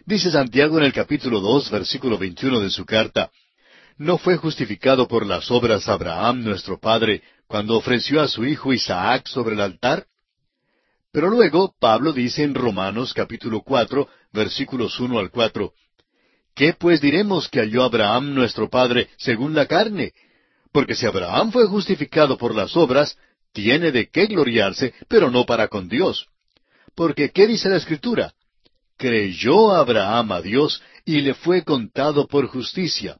Dice 0.06 0.32
Santiago 0.32 0.80
en 0.80 0.86
el 0.86 0.94
capítulo 0.94 1.40
dos, 1.40 1.70
versículo 1.70 2.18
veintiuno 2.18 2.60
de 2.60 2.72
su 2.72 2.86
carta, 2.86 3.30
¿No 4.00 4.18
fue 4.18 4.38
justificado 4.38 5.10
por 5.10 5.26
las 5.26 5.52
obras 5.52 5.90
Abraham 5.90 6.42
nuestro 6.42 6.80
padre 6.80 7.22
cuando 7.48 7.76
ofreció 7.76 8.22
a 8.22 8.30
su 8.30 8.46
hijo 8.46 8.72
Isaac 8.72 9.28
sobre 9.28 9.56
el 9.56 9.60
altar? 9.60 10.06
Pero 11.12 11.30
luego 11.30 11.76
Pablo 11.78 12.14
dice 12.14 12.44
en 12.44 12.56
Romanos 12.56 13.14
capítulo 13.14 13.62
cuatro, 13.62 14.08
versículos 14.32 14.98
uno 15.02 15.20
al 15.20 15.30
cuatro, 15.32 15.74
¿Qué 16.56 16.74
pues 16.80 17.02
diremos 17.02 17.50
que 17.50 17.60
halló 17.60 17.84
Abraham 17.84 18.34
nuestro 18.34 18.70
Padre 18.70 19.10
según 19.18 19.54
la 19.54 19.66
carne? 19.66 20.14
Porque 20.72 20.96
si 20.96 21.06
Abraham 21.06 21.52
fue 21.52 21.68
justificado 21.68 22.38
por 22.38 22.56
las 22.56 22.78
obras, 22.78 23.18
tiene 23.52 23.92
de 23.92 24.08
qué 24.08 24.28
gloriarse, 24.28 24.94
pero 25.10 25.30
no 25.30 25.46
para 25.46 25.68
con 25.68 25.90
Dios. 25.90 26.26
Porque 26.96 27.32
¿qué 27.32 27.48
dice 27.48 27.68
la 27.68 27.76
Escritura? 27.76 28.34
Creyó 28.96 29.72
Abraham 29.72 30.32
a 30.32 30.42
Dios 30.42 30.82
y 31.04 31.20
le 31.20 31.34
fue 31.34 31.66
contado 31.66 32.28
por 32.28 32.48
justicia. 32.48 33.18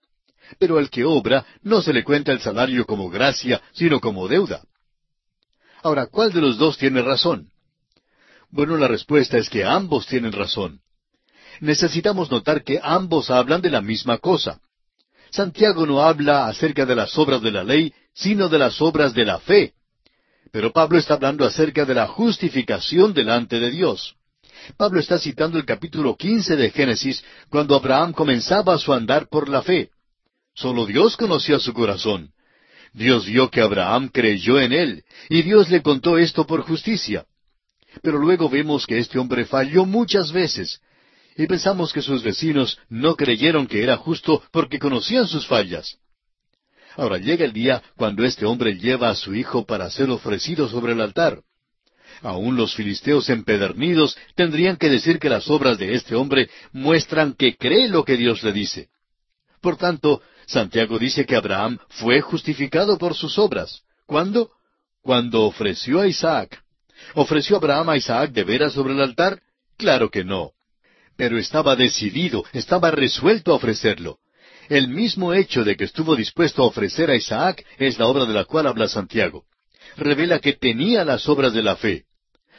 Pero 0.58 0.78
al 0.78 0.90
que 0.90 1.06
obra 1.06 1.46
no 1.62 1.82
se 1.82 1.94
le 1.94 2.04
cuenta 2.04 2.32
el 2.32 2.42
salario 2.42 2.86
como 2.86 3.10
gracia, 3.10 3.62
sino 3.74 4.00
como 4.00 4.28
deuda. 4.28 4.62
Ahora, 5.84 6.08
¿cuál 6.08 6.32
de 6.34 6.42
los 6.42 6.58
dos 6.58 6.78
tiene 6.78 7.02
razón? 7.02 7.52
Bueno, 8.50 8.78
la 8.78 8.88
respuesta 8.88 9.38
es 9.38 9.50
que 9.50 9.64
ambos 9.64 10.08
tienen 10.08 10.32
razón 10.32 10.82
necesitamos 11.60 12.32
notar 12.32 12.64
que 12.64 12.80
ambos 12.82 13.30
hablan 13.30 13.62
de 13.62 13.70
la 13.70 13.82
misma 13.82 14.18
cosa. 14.18 14.60
Santiago 15.32 15.86
no 15.86 16.02
habla 16.02 16.48
acerca 16.48 16.86
de 16.86 16.96
las 16.96 17.18
obras 17.18 17.42
de 17.42 17.52
la 17.52 17.64
ley, 17.64 17.94
sino 18.14 18.50
de 18.50 18.58
las 18.58 18.82
obras 18.82 19.14
de 19.14 19.26
la 19.26 19.40
fe. 19.40 19.74
Pero 20.52 20.72
Pablo 20.72 20.98
está 20.98 21.14
hablando 21.16 21.46
acerca 21.46 21.86
de 21.86 21.94
la 21.94 22.08
justificación 22.08 23.14
delante 23.14 23.60
de 23.60 23.70
Dios. 23.70 24.16
Pablo 24.78 25.00
está 25.00 25.20
citando 25.20 25.58
el 25.58 25.66
capítulo 25.66 26.16
quince 26.18 26.56
de 26.56 26.72
Génesis, 26.72 27.24
cuando 27.50 27.76
Abraham 27.76 28.14
comenzaba 28.14 28.78
su 28.78 28.92
andar 28.92 29.28
por 29.30 29.48
la 29.48 29.62
fe. 29.62 29.92
Solo 30.60 30.86
Dios 30.86 31.16
conocía 31.16 31.58
su 31.58 31.74
corazón. 31.74 32.34
Dios 32.92 33.26
vio 33.26 33.50
que 33.50 33.62
Abraham 33.62 34.10
creyó 34.12 34.60
en 34.60 34.74
él, 34.74 35.04
y 35.30 35.42
Dios 35.42 35.70
le 35.70 35.82
contó 35.82 36.18
esto 36.18 36.46
por 36.46 36.64
justicia. 36.64 37.26
Pero 38.02 38.20
luego 38.20 38.50
vemos 38.50 38.86
que 38.86 38.98
este 38.98 39.20
hombre 39.20 39.46
falló 39.46 39.86
muchas 39.86 40.34
veces, 40.34 40.82
y 41.38 41.48
pensamos 41.48 41.94
que 41.94 42.02
sus 42.02 42.24
vecinos 42.24 42.78
no 42.90 43.16
creyeron 43.16 43.68
que 43.68 43.82
era 43.84 43.96
justo 43.96 44.44
porque 44.52 44.80
conocían 44.80 45.28
sus 45.28 45.48
fallas. 45.48 45.98
Ahora 46.98 47.20
llega 47.20 47.46
el 47.46 47.54
día 47.54 47.82
cuando 47.96 48.26
este 48.26 48.46
hombre 48.46 48.78
lleva 48.78 49.10
a 49.10 49.16
su 49.16 49.34
hijo 49.34 49.66
para 49.66 49.90
ser 49.90 50.10
ofrecido 50.10 50.68
sobre 50.68 50.92
el 50.92 51.00
altar. 51.00 51.42
Aún 52.22 52.58
los 52.58 52.76
filisteos 52.76 53.30
empedernidos 53.30 54.18
tendrían 54.36 54.76
que 54.76 54.90
decir 54.90 55.20
que 55.20 55.30
las 55.30 55.50
obras 55.50 55.78
de 55.78 55.94
este 55.94 56.16
hombre 56.16 56.50
muestran 56.74 57.32
que 57.34 57.56
cree 57.56 57.88
lo 57.88 58.04
que 58.04 58.18
Dios 58.18 58.44
le 58.44 58.52
dice. 58.52 58.90
Por 59.62 59.78
tanto, 59.78 60.22
Santiago 60.50 60.98
dice 60.98 61.28
que 61.28 61.36
Abraham 61.36 61.78
fue 61.90 62.22
justificado 62.22 62.98
por 62.98 63.14
sus 63.14 63.38
obras. 63.38 63.84
¿Cuándo? 64.08 64.50
Cuando 65.04 65.44
ofreció 65.44 66.02
a 66.02 66.08
Isaac. 66.08 66.64
¿Ofreció 67.14 67.58
Abraham 67.58 67.90
a 67.90 67.98
Isaac 67.98 68.32
de 68.32 68.44
veras 68.44 68.74
sobre 68.74 68.96
el 68.96 69.02
altar? 69.02 69.40
Claro 69.78 70.10
que 70.10 70.24
no. 70.24 70.54
Pero 71.16 71.38
estaba 71.38 71.76
decidido, 71.76 72.46
estaba 72.52 72.90
resuelto 72.90 73.52
a 73.52 73.58
ofrecerlo. 73.58 74.18
El 74.70 74.88
mismo 74.88 75.36
hecho 75.36 75.64
de 75.64 75.78
que 75.78 75.84
estuvo 75.84 76.16
dispuesto 76.16 76.64
a 76.64 76.66
ofrecer 76.66 77.12
a 77.12 77.16
Isaac 77.16 77.64
es 77.78 78.00
la 78.00 78.08
obra 78.08 78.26
de 78.26 78.34
la 78.34 78.46
cual 78.46 78.66
habla 78.66 78.88
Santiago. 78.88 79.44
Revela 79.98 80.40
que 80.40 80.54
tenía 80.54 81.06
las 81.06 81.30
obras 81.30 81.54
de 81.54 81.62
la 81.62 81.76
fe. 81.76 82.06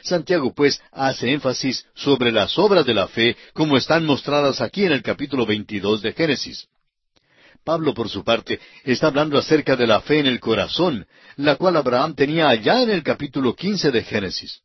Santiago, 0.01 0.53
pues, 0.53 0.81
hace 0.93 1.33
énfasis 1.33 1.85
sobre 1.93 2.31
las 2.31 2.57
obras 2.57 2.85
de 2.85 2.93
la 2.93 3.09
fe 3.09 3.35
como 3.53 3.75
están 3.75 4.05
mostradas 4.05 4.61
aquí 4.61 4.85
en 4.85 4.93
el 4.93 5.03
capítulo 5.03 5.45
22 5.45 6.01
de 6.01 6.13
Génesis. 6.13 6.69
Pablo, 7.63 7.93
por 7.93 8.09
su 8.09 8.23
parte, 8.23 8.59
está 8.83 9.07
hablando 9.07 9.37
acerca 9.37 9.75
de 9.75 9.87
la 9.87 10.01
fe 10.01 10.19
en 10.19 10.27
el 10.27 10.39
corazón, 10.39 11.05
la 11.35 11.55
cual 11.55 11.77
Abraham 11.77 12.15
tenía 12.15 12.49
allá 12.49 12.81
en 12.81 12.89
el 12.89 13.03
capítulo 13.03 13.55
15 13.55 13.91
de 13.91 14.03
Génesis. 14.03 14.61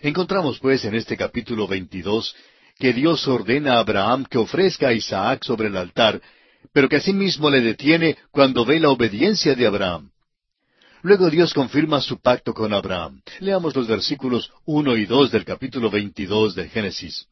Encontramos, 0.00 0.58
pues, 0.58 0.84
en 0.84 0.94
este 0.94 1.16
capítulo 1.16 1.68
22 1.68 2.34
que 2.78 2.92
Dios 2.92 3.28
ordena 3.28 3.74
a 3.74 3.80
Abraham 3.80 4.24
que 4.24 4.38
ofrezca 4.38 4.88
a 4.88 4.92
Isaac 4.92 5.44
sobre 5.44 5.68
el 5.68 5.76
altar, 5.76 6.20
pero 6.72 6.88
que 6.88 6.96
asimismo 6.96 7.50
le 7.50 7.60
detiene 7.60 8.16
cuando 8.30 8.64
ve 8.64 8.80
la 8.80 8.90
obediencia 8.90 9.54
de 9.54 9.66
Abraham. 9.66 10.10
Luego 11.02 11.30
Dios 11.30 11.52
confirma 11.52 12.00
su 12.00 12.20
pacto 12.20 12.54
con 12.54 12.72
Abraham. 12.72 13.22
Leamos 13.40 13.74
los 13.74 13.86
versículos 13.88 14.50
uno 14.64 14.96
y 14.96 15.04
dos 15.04 15.30
del 15.30 15.44
capítulo 15.44 15.90
veintidós 15.90 16.54
de 16.54 16.68
Génesis. 16.68 17.26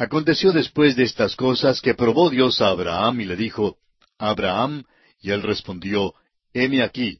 Aconteció 0.00 0.52
después 0.52 0.96
de 0.96 1.02
estas 1.02 1.36
cosas 1.36 1.82
que 1.82 1.92
probó 1.92 2.30
Dios 2.30 2.62
a 2.62 2.68
Abraham 2.68 3.20
y 3.20 3.26
le 3.26 3.36
dijo, 3.36 3.76
Abraham, 4.16 4.84
y 5.20 5.30
él 5.30 5.42
respondió, 5.42 6.14
heme 6.54 6.82
aquí. 6.82 7.18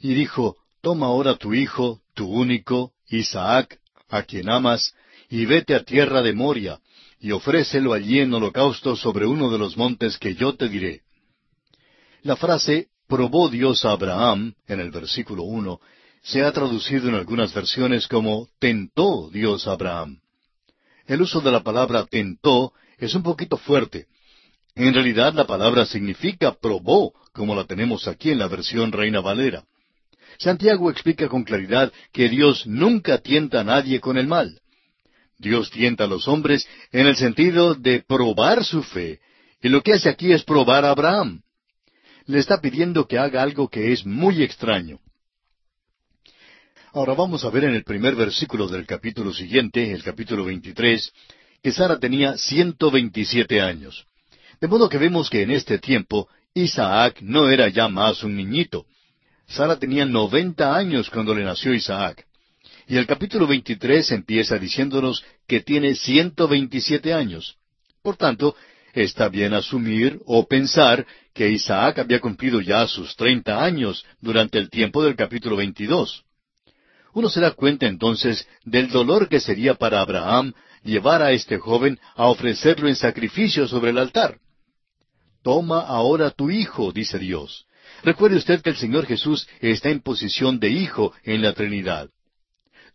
Y 0.00 0.14
dijo, 0.14 0.56
Toma 0.80 1.08
ahora 1.08 1.36
tu 1.36 1.52
hijo, 1.52 2.00
tu 2.14 2.26
único, 2.26 2.92
Isaac, 3.10 3.78
a 4.08 4.22
quien 4.22 4.48
amas, 4.48 4.94
y 5.28 5.44
vete 5.44 5.74
a 5.74 5.84
tierra 5.84 6.22
de 6.22 6.32
Moria, 6.32 6.80
y 7.20 7.30
ofrécelo 7.32 7.92
allí 7.92 8.20
en 8.20 8.32
holocausto 8.32 8.96
sobre 8.96 9.26
uno 9.26 9.50
de 9.50 9.58
los 9.58 9.76
montes 9.76 10.16
que 10.16 10.34
yo 10.34 10.54
te 10.54 10.70
diré. 10.70 11.02
La 12.22 12.36
frase 12.36 12.88
probó 13.06 13.50
Dios 13.50 13.84
a 13.84 13.90
Abraham, 13.90 14.54
en 14.66 14.80
el 14.80 14.90
versículo 14.90 15.42
uno, 15.42 15.78
se 16.22 16.42
ha 16.42 16.50
traducido 16.52 17.10
en 17.10 17.16
algunas 17.16 17.52
versiones 17.52 18.08
como 18.08 18.48
tentó 18.58 19.28
Dios 19.30 19.68
a 19.68 19.72
Abraham. 19.72 20.23
El 21.06 21.22
uso 21.22 21.40
de 21.40 21.50
la 21.50 21.62
palabra 21.62 22.06
tentó 22.06 22.72
es 22.98 23.14
un 23.14 23.22
poquito 23.22 23.56
fuerte. 23.56 24.06
En 24.74 24.92
realidad 24.92 25.34
la 25.34 25.46
palabra 25.46 25.86
significa 25.86 26.54
probó, 26.54 27.12
como 27.32 27.54
la 27.54 27.64
tenemos 27.64 28.08
aquí 28.08 28.30
en 28.30 28.38
la 28.38 28.48
versión 28.48 28.92
Reina 28.92 29.20
Valera. 29.20 29.64
Santiago 30.38 30.90
explica 30.90 31.28
con 31.28 31.44
claridad 31.44 31.92
que 32.12 32.28
Dios 32.28 32.66
nunca 32.66 33.18
tienta 33.18 33.60
a 33.60 33.64
nadie 33.64 34.00
con 34.00 34.18
el 34.18 34.26
mal. 34.26 34.60
Dios 35.38 35.70
tienta 35.70 36.04
a 36.04 36.08
los 36.08 36.26
hombres 36.26 36.66
en 36.90 37.06
el 37.06 37.16
sentido 37.16 37.74
de 37.74 38.00
probar 38.00 38.64
su 38.64 38.82
fe, 38.82 39.20
y 39.62 39.68
lo 39.68 39.82
que 39.82 39.94
hace 39.94 40.08
aquí 40.08 40.32
es 40.32 40.42
probar 40.42 40.84
a 40.84 40.90
Abraham 40.90 41.44
le 42.26 42.38
está 42.38 42.60
pidiendo 42.60 43.06
que 43.06 43.18
haga 43.18 43.42
algo 43.42 43.68
que 43.68 43.92
es 43.92 44.04
muy 44.06 44.42
extraño. 44.42 44.98
Ahora 46.94 47.14
vamos 47.14 47.44
a 47.44 47.50
ver 47.50 47.64
en 47.64 47.74
el 47.74 47.82
primer 47.82 48.14
versículo 48.14 48.68
del 48.68 48.86
capítulo 48.86 49.34
siguiente, 49.34 49.90
el 49.90 50.04
capítulo 50.04 50.44
23, 50.44 51.12
que 51.60 51.72
Sara 51.72 51.98
tenía 51.98 52.36
ciento 52.36 52.88
veintisiete 52.88 53.60
años. 53.60 54.06
De 54.60 54.68
modo 54.68 54.88
que 54.88 54.98
vemos 54.98 55.28
que 55.28 55.42
en 55.42 55.50
este 55.50 55.80
tiempo 55.80 56.28
Isaac 56.54 57.20
no 57.20 57.50
era 57.50 57.68
ya 57.68 57.88
más 57.88 58.22
un 58.22 58.36
niñito. 58.36 58.86
Sara 59.48 59.76
tenía 59.76 60.06
noventa 60.06 60.76
años 60.76 61.10
cuando 61.10 61.34
le 61.34 61.42
nació 61.42 61.74
Isaac. 61.74 62.26
Y 62.86 62.96
el 62.96 63.08
capítulo 63.08 63.48
23 63.48 64.12
empieza 64.12 64.56
diciéndonos 64.56 65.24
que 65.48 65.62
tiene 65.62 65.96
ciento 65.96 66.46
veintisiete 66.46 67.12
años. 67.12 67.56
Por 68.02 68.16
tanto, 68.16 68.54
está 68.92 69.28
bien 69.28 69.52
asumir 69.52 70.20
o 70.26 70.46
pensar 70.46 71.04
que 71.34 71.50
Isaac 71.50 71.98
había 71.98 72.20
cumplido 72.20 72.60
ya 72.60 72.86
sus 72.86 73.16
treinta 73.16 73.64
años 73.64 74.06
durante 74.20 74.58
el 74.58 74.70
tiempo 74.70 75.02
del 75.02 75.16
capítulo 75.16 75.56
22. 75.56 76.24
Uno 77.14 77.28
se 77.28 77.40
da 77.40 77.52
cuenta 77.52 77.86
entonces 77.86 78.46
del 78.64 78.90
dolor 78.90 79.28
que 79.28 79.40
sería 79.40 79.74
para 79.74 80.00
Abraham 80.00 80.52
llevar 80.82 81.22
a 81.22 81.30
este 81.32 81.58
joven 81.58 81.98
a 82.16 82.26
ofrecerlo 82.26 82.88
en 82.88 82.96
sacrificio 82.96 83.66
sobre 83.68 83.90
el 83.90 83.98
altar. 83.98 84.38
Toma 85.42 85.80
ahora 85.80 86.30
tu 86.30 86.50
hijo, 86.50 86.92
dice 86.92 87.18
Dios. 87.18 87.66
Recuerde 88.02 88.36
usted 88.36 88.60
que 88.62 88.70
el 88.70 88.76
Señor 88.76 89.06
Jesús 89.06 89.46
está 89.60 89.90
en 89.90 90.00
posición 90.00 90.58
de 90.58 90.70
hijo 90.70 91.12
en 91.22 91.42
la 91.42 91.52
Trinidad. 91.52 92.10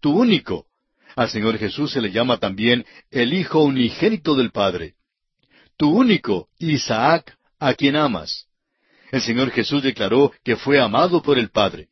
Tu 0.01 0.11
único. 0.11 0.65
Al 1.15 1.29
Señor 1.29 1.57
Jesús 1.57 1.91
se 1.91 2.01
le 2.01 2.11
llama 2.11 2.37
también 2.37 2.85
el 3.11 3.33
Hijo 3.33 3.63
unigénito 3.63 4.35
del 4.35 4.51
Padre. 4.51 4.95
Tu 5.77 5.89
único, 5.89 6.47
Isaac, 6.59 7.37
a 7.59 7.73
quien 7.73 7.95
amas. 7.95 8.47
El 9.11 9.21
Señor 9.21 9.51
Jesús 9.51 9.81
declaró 9.81 10.31
que 10.43 10.55
fue 10.55 10.79
amado 10.79 11.21
por 11.21 11.37
el 11.37 11.49
Padre. 11.49 11.88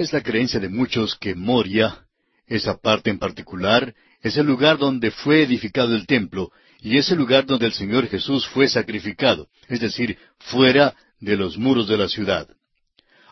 Es 0.00 0.14
la 0.14 0.22
creencia 0.22 0.58
de 0.58 0.70
muchos 0.70 1.14
que 1.14 1.34
Moria, 1.34 2.06
esa 2.46 2.78
parte 2.78 3.10
en 3.10 3.18
particular, 3.18 3.94
es 4.22 4.34
el 4.38 4.46
lugar 4.46 4.78
donde 4.78 5.10
fue 5.10 5.42
edificado 5.42 5.94
el 5.94 6.06
templo 6.06 6.52
y 6.80 6.96
es 6.96 7.10
el 7.10 7.18
lugar 7.18 7.44
donde 7.44 7.66
el 7.66 7.74
Señor 7.74 8.06
Jesús 8.06 8.48
fue 8.48 8.66
sacrificado, 8.66 9.48
es 9.68 9.78
decir, 9.80 10.16
fuera 10.38 10.94
de 11.18 11.36
los 11.36 11.58
muros 11.58 11.86
de 11.86 11.98
la 11.98 12.08
ciudad. 12.08 12.48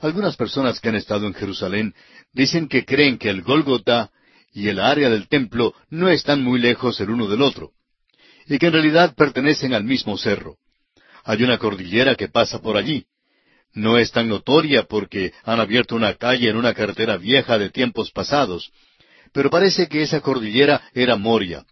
Algunas 0.02 0.36
personas 0.36 0.78
que 0.78 0.90
han 0.90 0.96
estado 0.96 1.26
en 1.26 1.32
Jerusalén 1.32 1.94
dicen 2.34 2.68
que 2.68 2.84
creen 2.84 3.16
que 3.16 3.30
el 3.30 3.40
Gólgota 3.40 4.10
y 4.52 4.68
el 4.68 4.78
área 4.78 5.08
del 5.08 5.26
templo 5.26 5.72
no 5.88 6.10
están 6.10 6.42
muy 6.42 6.60
lejos 6.60 7.00
el 7.00 7.08
uno 7.08 7.28
del 7.28 7.40
otro, 7.40 7.72
y 8.46 8.58
que 8.58 8.66
en 8.66 8.74
realidad 8.74 9.14
pertenecen 9.14 9.72
al 9.72 9.84
mismo 9.84 10.18
cerro. 10.18 10.58
Hay 11.24 11.42
una 11.42 11.56
cordillera 11.56 12.14
que 12.14 12.28
pasa 12.28 12.60
por 12.60 12.76
allí. 12.76 13.06
No 13.78 13.96
es 13.96 14.10
tan 14.10 14.28
notoria 14.28 14.82
porque 14.82 15.32
han 15.44 15.60
abierto 15.60 15.94
una 15.94 16.14
calle 16.14 16.48
en 16.48 16.56
una 16.56 16.74
carretera 16.74 17.16
vieja 17.16 17.58
de 17.58 17.70
tiempos 17.70 18.10
pasados, 18.10 18.72
pero 19.32 19.50
parece 19.50 19.86
que 19.86 20.02
esa 20.02 20.20
cordillera 20.20 20.82
era 20.94 21.14
Moria. 21.14 21.64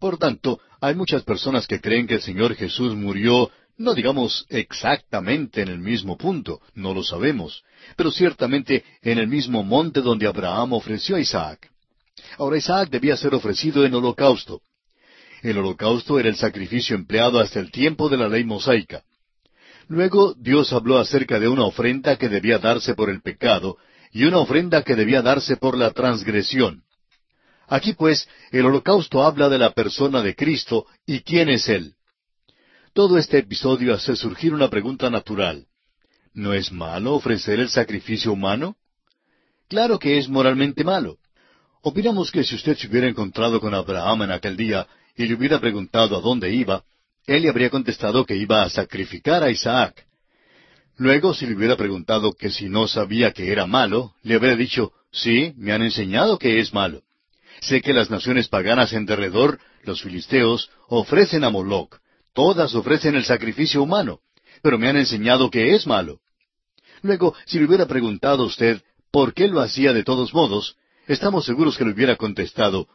Por 0.00 0.18
tanto, 0.18 0.58
hay 0.80 0.96
muchas 0.96 1.22
personas 1.22 1.68
que 1.68 1.80
creen 1.80 2.08
que 2.08 2.14
el 2.14 2.22
Señor 2.22 2.56
Jesús 2.56 2.96
murió, 2.96 3.52
no 3.78 3.94
digamos 3.94 4.46
exactamente 4.48 5.62
en 5.62 5.68
el 5.68 5.78
mismo 5.78 6.18
punto, 6.18 6.60
no 6.74 6.92
lo 6.92 7.04
sabemos, 7.04 7.62
pero 7.94 8.10
ciertamente 8.10 8.84
en 9.02 9.18
el 9.18 9.28
mismo 9.28 9.62
monte 9.62 10.00
donde 10.00 10.26
Abraham 10.26 10.72
ofreció 10.72 11.14
a 11.14 11.20
Isaac. 11.20 11.70
Ahora 12.36 12.56
Isaac 12.56 12.90
debía 12.90 13.16
ser 13.16 13.32
ofrecido 13.32 13.86
en 13.86 13.94
holocausto. 13.94 14.60
El 15.40 15.58
holocausto 15.58 16.18
era 16.18 16.28
el 16.28 16.36
sacrificio 16.36 16.96
empleado 16.96 17.38
hasta 17.38 17.60
el 17.60 17.70
tiempo 17.70 18.08
de 18.08 18.16
la 18.16 18.28
ley 18.28 18.42
mosaica. 18.42 19.04
Luego 19.88 20.34
Dios 20.34 20.72
habló 20.72 20.98
acerca 20.98 21.38
de 21.38 21.48
una 21.48 21.64
ofrenda 21.64 22.16
que 22.16 22.28
debía 22.28 22.58
darse 22.58 22.94
por 22.94 23.10
el 23.10 23.20
pecado 23.20 23.76
y 24.12 24.24
una 24.24 24.38
ofrenda 24.38 24.82
que 24.82 24.94
debía 24.94 25.22
darse 25.22 25.56
por 25.56 25.76
la 25.76 25.90
transgresión. 25.90 26.84
Aquí 27.66 27.94
pues 27.94 28.28
el 28.50 28.66
holocausto 28.66 29.22
habla 29.22 29.48
de 29.48 29.58
la 29.58 29.72
persona 29.72 30.22
de 30.22 30.34
Cristo 30.34 30.86
y 31.06 31.20
quién 31.20 31.48
es 31.48 31.68
Él. 31.68 31.94
Todo 32.92 33.18
este 33.18 33.38
episodio 33.38 33.94
hace 33.94 34.14
surgir 34.14 34.54
una 34.54 34.70
pregunta 34.70 35.10
natural. 35.10 35.66
¿No 36.32 36.52
es 36.52 36.70
malo 36.72 37.14
ofrecer 37.14 37.60
el 37.60 37.68
sacrificio 37.68 38.32
humano? 38.32 38.76
Claro 39.68 39.98
que 39.98 40.18
es 40.18 40.28
moralmente 40.28 40.84
malo. 40.84 41.18
Opinamos 41.82 42.30
que 42.30 42.44
si 42.44 42.54
usted 42.54 42.76
se 42.76 42.86
hubiera 42.86 43.08
encontrado 43.08 43.60
con 43.60 43.74
Abraham 43.74 44.22
en 44.22 44.30
aquel 44.30 44.56
día 44.56 44.86
y 45.16 45.26
le 45.26 45.34
hubiera 45.34 45.60
preguntado 45.60 46.16
a 46.16 46.20
dónde 46.20 46.52
iba, 46.52 46.84
él 47.26 47.42
le 47.42 47.48
habría 47.48 47.70
contestado 47.70 48.24
que 48.24 48.36
iba 48.36 48.62
a 48.62 48.70
sacrificar 48.70 49.42
a 49.42 49.50
Isaac. 49.50 50.06
Luego, 50.96 51.34
si 51.34 51.46
le 51.46 51.54
hubiera 51.54 51.76
preguntado 51.76 52.32
que 52.32 52.50
si 52.50 52.68
no 52.68 52.86
sabía 52.86 53.32
que 53.32 53.50
era 53.50 53.66
malo, 53.66 54.14
le 54.22 54.34
habría 54.34 54.56
dicho, 54.56 54.92
sí, 55.10 55.52
me 55.56 55.72
han 55.72 55.82
enseñado 55.82 56.38
que 56.38 56.60
es 56.60 56.72
malo. 56.72 57.02
Sé 57.60 57.80
que 57.80 57.92
las 57.92 58.10
naciones 58.10 58.48
paganas 58.48 58.92
en 58.92 59.06
derredor, 59.06 59.58
los 59.84 60.02
filisteos, 60.02 60.70
ofrecen 60.88 61.44
a 61.44 61.50
Moloch, 61.50 61.96
todas 62.32 62.74
ofrecen 62.74 63.16
el 63.16 63.24
sacrificio 63.24 63.82
humano, 63.82 64.20
pero 64.62 64.78
me 64.78 64.88
han 64.88 64.96
enseñado 64.96 65.50
que 65.50 65.74
es 65.74 65.86
malo. 65.86 66.20
Luego, 67.02 67.34
si 67.46 67.58
le 67.58 67.66
hubiera 67.66 67.86
preguntado 67.86 68.44
a 68.44 68.46
usted 68.46 68.82
por 69.10 69.34
qué 69.34 69.48
lo 69.48 69.60
hacía 69.60 69.92
de 69.92 70.04
todos 70.04 70.32
modos, 70.34 70.76
estamos 71.06 71.44
seguros 71.44 71.76
que 71.76 71.84
le 71.84 71.92
hubiera 71.92 72.16
contestado, 72.16 72.86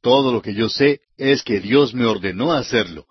todo 0.00 0.32
lo 0.32 0.40
que 0.40 0.54
yo 0.54 0.68
sé 0.68 1.00
es 1.16 1.42
que 1.42 1.60
Dios 1.60 1.94
me 1.94 2.04
ordenó 2.04 2.52
hacerlo. 2.52 3.06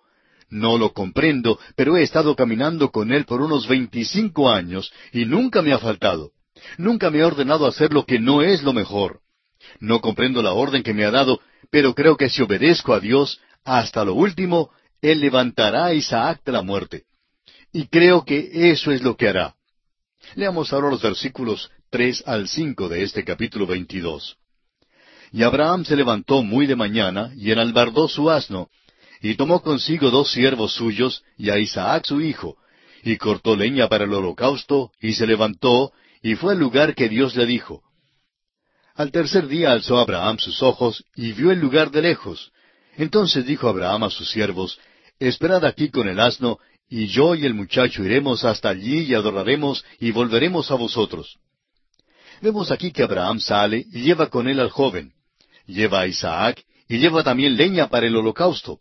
No 0.49 0.77
lo 0.77 0.93
comprendo, 0.93 1.59
pero 1.75 1.95
he 1.95 2.03
estado 2.03 2.35
caminando 2.35 2.89
con 2.89 3.11
Él 3.11 3.25
por 3.25 3.41
unos 3.41 3.67
veinticinco 3.67 4.49
años 4.49 4.91
y 5.13 5.25
nunca 5.25 5.61
me 5.61 5.73
ha 5.73 5.79
faltado. 5.79 6.31
Nunca 6.77 7.09
me 7.09 7.21
ha 7.21 7.27
ordenado 7.27 7.65
hacer 7.65 7.93
lo 7.93 8.05
que 8.05 8.19
no 8.19 8.41
es 8.41 8.63
lo 8.63 8.73
mejor. 8.73 9.21
No 9.79 10.01
comprendo 10.01 10.41
la 10.41 10.53
orden 10.53 10.83
que 10.83 10.93
me 10.93 11.05
ha 11.05 11.11
dado, 11.11 11.39
pero 11.69 11.93
creo 11.93 12.17
que 12.17 12.29
si 12.29 12.41
obedezco 12.41 12.93
a 12.93 12.99
Dios 12.99 13.39
hasta 13.63 14.03
lo 14.03 14.15
último, 14.15 14.71
Él 15.01 15.19
levantará 15.19 15.85
a 15.85 15.93
Isaac 15.93 16.41
de 16.43 16.51
la 16.51 16.63
muerte. 16.63 17.03
Y 17.71 17.87
creo 17.87 18.25
que 18.25 18.71
eso 18.71 18.91
es 18.91 19.03
lo 19.03 19.15
que 19.15 19.27
hará. 19.27 19.55
Leamos 20.35 20.73
ahora 20.73 20.89
los 20.89 21.01
versículos 21.01 21.69
tres 21.89 22.23
al 22.25 22.47
cinco 22.47 22.89
de 22.89 23.03
este 23.03 23.23
capítulo 23.23 23.67
veintidós. 23.67 24.37
Y 25.31 25.43
Abraham 25.43 25.85
se 25.85 25.95
levantó 25.95 26.41
muy 26.41 26.65
de 26.65 26.75
mañana, 26.75 27.31
y 27.35 27.51
enalbardó 27.51 28.07
su 28.07 28.31
asno, 28.31 28.69
y 29.21 29.35
tomó 29.35 29.61
consigo 29.61 30.09
dos 30.11 30.31
siervos 30.31 30.73
suyos, 30.73 31.23
y 31.37 31.49
a 31.49 31.57
Isaac 31.57 32.05
su 32.05 32.21
hijo, 32.21 32.57
y 33.03 33.17
cortó 33.17 33.55
leña 33.55 33.87
para 33.87 34.05
el 34.05 34.13
holocausto, 34.13 34.91
y 35.01 35.13
se 35.13 35.27
levantó, 35.27 35.91
y 36.21 36.35
fue 36.35 36.53
al 36.53 36.59
lugar 36.59 36.95
que 36.95 37.09
Dios 37.09 37.35
le 37.35 37.45
dijo. 37.45 37.83
Al 38.95 39.11
tercer 39.11 39.47
día 39.47 39.71
alzó 39.71 39.99
Abraham 39.99 40.37
sus 40.39 40.61
ojos, 40.61 41.03
y 41.15 41.31
vio 41.33 41.51
el 41.51 41.59
lugar 41.59 41.91
de 41.91 42.01
lejos. 42.01 42.51
Entonces 42.97 43.45
dijo 43.45 43.67
Abraham 43.69 44.03
a 44.03 44.09
sus 44.09 44.29
siervos, 44.29 44.79
Esperad 45.19 45.65
aquí 45.65 45.89
con 45.89 46.07
el 46.07 46.19
asno, 46.19 46.59
y 46.89 47.07
yo 47.07 47.35
y 47.35 47.45
el 47.45 47.53
muchacho 47.53 48.03
iremos 48.03 48.43
hasta 48.43 48.69
allí 48.69 49.01
y 49.01 49.13
adoraremos, 49.13 49.85
y 49.99 50.11
volveremos 50.11 50.71
a 50.71 50.75
vosotros. 50.75 51.37
Vemos 52.41 52.71
aquí 52.71 52.91
que 52.91 53.03
Abraham 53.03 53.39
sale 53.39 53.85
y 53.91 54.01
lleva 54.01 54.27
con 54.29 54.47
él 54.47 54.59
al 54.59 54.69
joven 54.69 55.13
lleva 55.69 56.01
a 56.01 56.07
Isaac 56.07 56.63
y 56.87 56.97
lleva 56.97 57.23
también 57.23 57.55
leña 57.55 57.87
para 57.87 58.07
el 58.07 58.15
holocausto. 58.15 58.79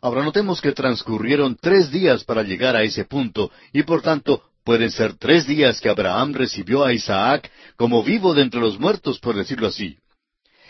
Ahora 0.00 0.22
notemos 0.22 0.60
que 0.60 0.72
transcurrieron 0.72 1.56
tres 1.60 1.90
días 1.90 2.24
para 2.24 2.42
llegar 2.42 2.76
a 2.76 2.82
ese 2.82 3.04
punto 3.04 3.50
y 3.72 3.82
por 3.82 4.02
tanto 4.02 4.42
pueden 4.64 4.90
ser 4.90 5.14
tres 5.16 5.46
días 5.46 5.80
que 5.80 5.88
Abraham 5.88 6.34
recibió 6.34 6.84
a 6.84 6.92
Isaac 6.92 7.50
como 7.76 8.02
vivo 8.02 8.34
de 8.34 8.42
entre 8.42 8.60
los 8.60 8.78
muertos, 8.78 9.18
por 9.18 9.34
decirlo 9.34 9.66
así. 9.66 9.98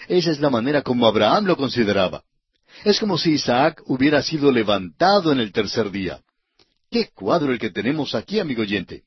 Esa 0.06 0.30
es 0.30 0.40
la 0.40 0.50
manera 0.50 0.82
como 0.82 1.06
Abraham 1.06 1.44
lo 1.44 1.56
consideraba. 1.56 2.22
Es 2.84 2.98
como 3.00 3.18
si 3.18 3.32
Isaac 3.32 3.82
hubiera 3.86 4.22
sido 4.22 4.50
levantado 4.50 5.32
en 5.32 5.40
el 5.40 5.52
tercer 5.52 5.90
día. 5.90 6.20
Qué 6.90 7.10
cuadro 7.14 7.52
el 7.52 7.58
que 7.58 7.70
tenemos 7.70 8.14
aquí, 8.14 8.40
amigo 8.40 8.62
oyente. 8.62 9.02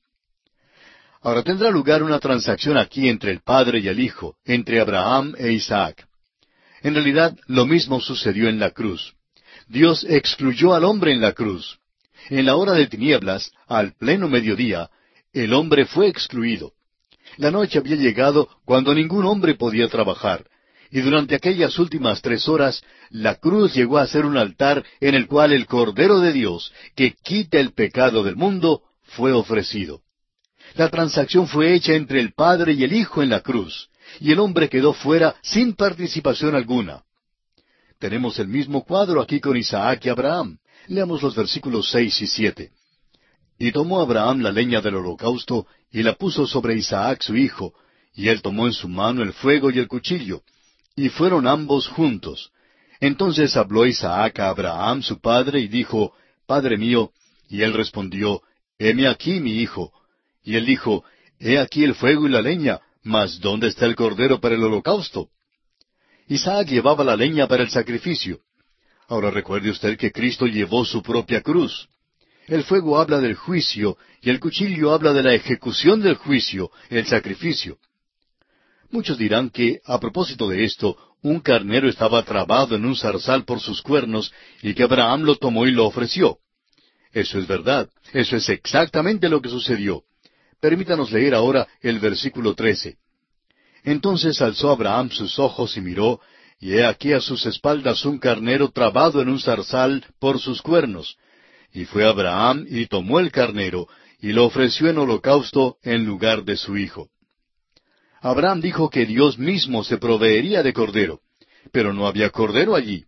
Ahora 1.21 1.43
tendrá 1.43 1.69
lugar 1.69 2.03
una 2.03 2.19
transacción 2.19 2.77
aquí 2.77 3.07
entre 3.07 3.31
el 3.31 3.41
Padre 3.41 3.79
y 3.79 3.87
el 3.87 3.99
Hijo, 3.99 4.35
entre 4.43 4.79
Abraham 4.79 5.35
e 5.37 5.51
Isaac. 5.51 6.07
En 6.81 6.95
realidad, 6.95 7.37
lo 7.47 7.65
mismo 7.65 7.99
sucedió 7.99 8.49
en 8.49 8.59
la 8.59 8.71
cruz. 8.71 9.13
Dios 9.71 10.05
excluyó 10.09 10.73
al 10.73 10.83
hombre 10.83 11.13
en 11.13 11.21
la 11.21 11.31
cruz. 11.31 11.79
En 12.29 12.45
la 12.45 12.57
hora 12.57 12.73
de 12.73 12.87
tinieblas, 12.87 13.53
al 13.67 13.93
pleno 13.93 14.27
mediodía, 14.27 14.89
el 15.31 15.53
hombre 15.53 15.85
fue 15.85 16.09
excluido. 16.09 16.73
La 17.37 17.51
noche 17.51 17.79
había 17.79 17.95
llegado 17.95 18.49
cuando 18.65 18.93
ningún 18.93 19.25
hombre 19.25 19.55
podía 19.55 19.87
trabajar, 19.87 20.45
y 20.91 20.99
durante 20.99 21.35
aquellas 21.35 21.79
últimas 21.79 22.21
tres 22.21 22.49
horas, 22.49 22.83
la 23.11 23.35
cruz 23.35 23.73
llegó 23.73 23.97
a 23.97 24.07
ser 24.07 24.25
un 24.25 24.35
altar 24.35 24.83
en 24.99 25.15
el 25.15 25.27
cual 25.27 25.53
el 25.53 25.67
Cordero 25.67 26.19
de 26.19 26.33
Dios, 26.33 26.73
que 26.93 27.15
quita 27.23 27.57
el 27.57 27.71
pecado 27.71 28.23
del 28.23 28.35
mundo, 28.35 28.81
fue 29.03 29.31
ofrecido. 29.31 30.01
La 30.75 30.89
transacción 30.89 31.47
fue 31.47 31.73
hecha 31.73 31.93
entre 31.93 32.19
el 32.19 32.33
Padre 32.33 32.73
y 32.73 32.83
el 32.83 32.91
Hijo 32.91 33.23
en 33.23 33.29
la 33.29 33.39
cruz, 33.39 33.87
y 34.19 34.33
el 34.33 34.39
hombre 34.39 34.67
quedó 34.67 34.91
fuera 34.91 35.35
sin 35.41 35.75
participación 35.75 36.55
alguna. 36.55 37.03
Tenemos 38.01 38.39
el 38.39 38.47
mismo 38.47 38.83
cuadro 38.83 39.21
aquí 39.21 39.39
con 39.39 39.55
Isaac 39.55 40.07
y 40.07 40.09
Abraham. 40.09 40.57
Leamos 40.87 41.21
los 41.21 41.35
versículos 41.35 41.91
seis 41.91 42.19
y 42.19 42.25
siete. 42.25 42.71
Y 43.59 43.71
tomó 43.71 44.01
Abraham 44.01 44.39
la 44.39 44.51
leña 44.51 44.81
del 44.81 44.95
holocausto 44.95 45.67
y 45.91 46.01
la 46.01 46.13
puso 46.13 46.47
sobre 46.47 46.75
Isaac 46.75 47.21
su 47.21 47.37
hijo, 47.37 47.75
y 48.15 48.29
él 48.29 48.41
tomó 48.41 48.65
en 48.65 48.73
su 48.73 48.89
mano 48.89 49.21
el 49.21 49.33
fuego 49.33 49.69
y 49.69 49.77
el 49.77 49.87
cuchillo, 49.87 50.41
y 50.95 51.09
fueron 51.09 51.45
ambos 51.45 51.87
juntos. 51.89 52.51
Entonces 52.99 53.55
habló 53.55 53.85
Isaac 53.85 54.39
a 54.39 54.49
Abraham 54.49 55.03
su 55.03 55.21
padre 55.21 55.59
y 55.59 55.67
dijo, 55.67 56.15
Padre 56.47 56.79
mío, 56.79 57.11
y 57.49 57.61
él 57.61 57.71
respondió, 57.71 58.41
Heme 58.79 59.07
aquí 59.07 59.39
mi 59.39 59.57
hijo. 59.57 59.93
Y 60.43 60.55
él 60.55 60.65
dijo, 60.65 61.03
He 61.39 61.59
aquí 61.59 61.83
el 61.83 61.93
fuego 61.93 62.25
y 62.25 62.31
la 62.31 62.41
leña, 62.41 62.79
mas 63.03 63.39
¿dónde 63.39 63.67
está 63.67 63.85
el 63.85 63.95
cordero 63.95 64.41
para 64.41 64.55
el 64.55 64.63
holocausto? 64.63 65.29
Isaac 66.31 66.69
llevaba 66.69 67.03
la 67.03 67.17
leña 67.17 67.45
para 67.45 67.63
el 67.63 67.69
sacrificio. 67.69 68.39
Ahora 69.09 69.31
recuerde 69.31 69.69
usted 69.69 69.97
que 69.97 70.13
Cristo 70.13 70.45
llevó 70.45 70.85
su 70.85 71.03
propia 71.03 71.41
cruz. 71.41 71.89
El 72.47 72.63
fuego 72.63 72.97
habla 72.97 73.19
del 73.19 73.35
juicio 73.35 73.97
y 74.21 74.29
el 74.29 74.39
cuchillo 74.39 74.93
habla 74.93 75.11
de 75.11 75.23
la 75.23 75.33
ejecución 75.33 76.01
del 76.01 76.15
juicio, 76.15 76.71
el 76.89 77.05
sacrificio. 77.05 77.79
Muchos 78.91 79.17
dirán 79.17 79.49
que, 79.49 79.81
a 79.83 79.99
propósito 79.99 80.47
de 80.47 80.63
esto, 80.63 80.95
un 81.21 81.41
carnero 81.41 81.89
estaba 81.89 82.23
trabado 82.23 82.77
en 82.77 82.85
un 82.85 82.95
zarzal 82.95 83.43
por 83.43 83.59
sus 83.59 83.81
cuernos 83.81 84.31
y 84.61 84.73
que 84.73 84.83
Abraham 84.83 85.23
lo 85.23 85.35
tomó 85.35 85.67
y 85.67 85.71
lo 85.71 85.85
ofreció. 85.85 86.37
Eso 87.11 87.39
es 87.39 87.45
verdad, 87.45 87.89
eso 88.13 88.37
es 88.37 88.47
exactamente 88.47 89.27
lo 89.27 89.41
que 89.41 89.49
sucedió. 89.49 90.03
Permítanos 90.61 91.11
leer 91.11 91.35
ahora 91.35 91.67
el 91.81 91.99
versículo 91.99 92.55
trece. 92.55 92.95
Entonces 93.83 94.41
alzó 94.41 94.71
Abraham 94.71 95.09
sus 95.09 95.39
ojos 95.39 95.75
y 95.77 95.81
miró, 95.81 96.19
y 96.59 96.73
he 96.73 96.85
aquí 96.85 97.13
a 97.13 97.19
sus 97.19 97.45
espaldas 97.45 98.05
un 98.05 98.19
carnero 98.19 98.69
trabado 98.69 99.21
en 99.21 99.29
un 99.29 99.39
zarzal 99.39 100.05
por 100.19 100.39
sus 100.39 100.61
cuernos. 100.61 101.17
Y 101.73 101.85
fue 101.85 102.05
Abraham 102.05 102.65
y 102.69 102.85
tomó 102.85 103.19
el 103.19 103.31
carnero, 103.31 103.87
y 104.19 104.33
lo 104.33 104.45
ofreció 104.45 104.87
en 104.87 104.99
holocausto 104.99 105.77
en 105.81 106.05
lugar 106.05 106.43
de 106.43 106.57
su 106.57 106.77
hijo. 106.77 107.09
Abraham 108.21 108.61
dijo 108.61 108.89
que 108.89 109.07
Dios 109.07 109.39
mismo 109.39 109.83
se 109.83 109.97
proveería 109.97 110.61
de 110.61 110.73
cordero, 110.73 111.21
pero 111.71 111.91
no 111.91 112.05
había 112.05 112.29
cordero 112.29 112.75
allí. 112.75 113.05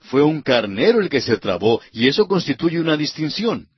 Fue 0.00 0.22
un 0.22 0.40
carnero 0.40 1.00
el 1.00 1.10
que 1.10 1.20
se 1.20 1.36
trabó, 1.36 1.82
y 1.92 2.08
eso 2.08 2.26
constituye 2.26 2.80
una 2.80 2.96
distinción. 2.96 3.68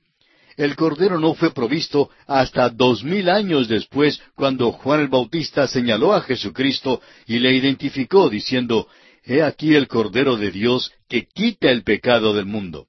El 0.57 0.75
Cordero 0.75 1.19
no 1.19 1.35
fue 1.35 1.53
provisto 1.53 2.09
hasta 2.25 2.69
dos 2.69 3.03
mil 3.03 3.29
años 3.29 3.67
después, 3.67 4.19
cuando 4.33 4.71
Juan 4.71 5.01
el 5.01 5.07
Bautista 5.07 5.67
señaló 5.67 6.15
a 6.15 6.21
Jesucristo 6.21 6.99
y 7.27 7.37
le 7.37 7.55
identificó 7.55 8.27
diciendo, 8.27 8.87
He 9.23 9.43
aquí 9.43 9.75
el 9.75 9.87
Cordero 9.87 10.35
de 10.35 10.49
Dios 10.49 10.91
que 11.07 11.27
quita 11.27 11.69
el 11.69 11.83
pecado 11.83 12.33
del 12.33 12.47
mundo. 12.47 12.87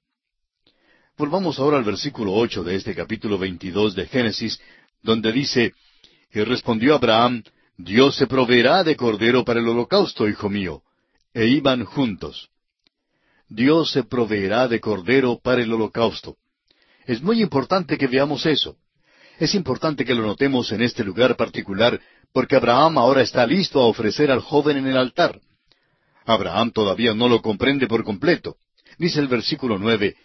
Volvamos 1.15 1.59
ahora 1.59 1.77
al 1.77 1.83
versículo 1.83 2.33
ocho 2.33 2.63
de 2.63 2.75
este 2.75 2.95
capítulo 2.95 3.37
veintidós 3.37 3.93
de 3.93 4.07
Génesis, 4.07 4.59
donde 5.03 5.31
dice, 5.31 5.73
Y 6.33 6.41
respondió 6.41 6.95
Abraham, 6.95 7.43
Dios 7.77 8.15
se 8.15 8.25
proveerá 8.25 8.83
de 8.83 8.95
cordero 8.95 9.45
para 9.45 9.59
el 9.59 9.67
holocausto, 9.67 10.27
hijo 10.27 10.49
mío. 10.49 10.81
E 11.35 11.45
iban 11.45 11.85
juntos. 11.85 12.49
Dios 13.47 13.91
se 13.91 14.03
proveerá 14.03 14.67
de 14.67 14.79
cordero 14.79 15.39
para 15.43 15.61
el 15.61 15.71
holocausto. 15.71 16.37
Es 17.09 17.23
muy 17.23 17.41
importante 17.41 17.97
que 17.97 18.05
veamos 18.05 18.45
eso. 18.45 18.75
Es 19.39 19.55
importante 19.55 20.05
que 20.05 20.13
lo 20.13 20.21
notemos 20.21 20.71
en 20.71 20.83
este 20.83 21.03
lugar 21.03 21.35
particular, 21.35 21.99
porque 22.31 22.55
Abraham 22.55 22.99
ahora 22.99 23.23
está 23.23 23.47
listo 23.47 23.81
a 23.81 23.87
ofrecer 23.87 24.29
al 24.29 24.41
joven 24.41 24.77
en 24.77 24.85
el 24.85 24.95
altar. 24.95 25.41
Abraham 26.23 26.69
todavía 26.69 27.15
no 27.15 27.27
lo 27.27 27.41
comprende 27.41 27.87
por 27.87 28.03
completo. 28.03 28.57
Dice 28.99 29.19
el 29.19 29.27
versículo 29.27 29.79
nueve, 29.79 30.17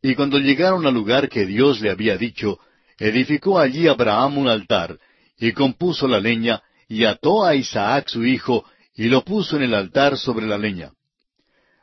Y 0.00 0.14
cuando 0.14 0.38
llegaron 0.38 0.86
al 0.86 0.94
lugar 0.94 1.28
que 1.28 1.44
Dios 1.44 1.82
le 1.82 1.90
había 1.90 2.16
dicho, 2.16 2.58
edificó 2.98 3.58
allí 3.58 3.86
Abraham 3.86 4.38
un 4.38 4.48
altar, 4.48 4.98
y 5.38 5.52
compuso 5.52 6.08
la 6.08 6.20
leña, 6.20 6.62
y 6.88 7.04
ató 7.04 7.44
a 7.44 7.54
Isaac 7.54 8.08
su 8.08 8.24
hijo, 8.24 8.64
y 8.94 9.10
lo 9.10 9.26
puso 9.26 9.58
en 9.58 9.64
el 9.64 9.74
altar 9.74 10.16
sobre 10.16 10.46
la 10.46 10.56
leña. 10.56 10.90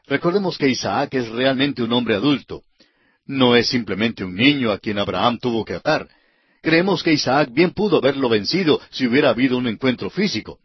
Recordemos 0.08 0.58
que 0.58 0.68
Isaac 0.68 1.14
es 1.14 1.30
realmente 1.30 1.84
un 1.84 1.94
hombre 1.94 2.16
adulto. 2.16 2.64
No 3.28 3.56
es 3.56 3.68
simplemente 3.68 4.24
un 4.24 4.36
niño 4.36 4.72
a 4.72 4.80
quien 4.80 4.98
Abraham 4.98 5.38
tuvo 5.40 5.66
que 5.66 5.76
atar. 5.76 6.08
Creemos 6.62 7.04
que 7.04 7.14
Isaac 7.14 7.50
bien 7.52 7.72
pudo 7.72 7.98
haberlo 7.98 8.30
vencido 8.30 8.82
si 8.90 9.06
hubiera 9.06 9.30
habido 9.30 9.58
un 9.58 9.68
encuentro 9.68 10.10
físico. 10.10 10.60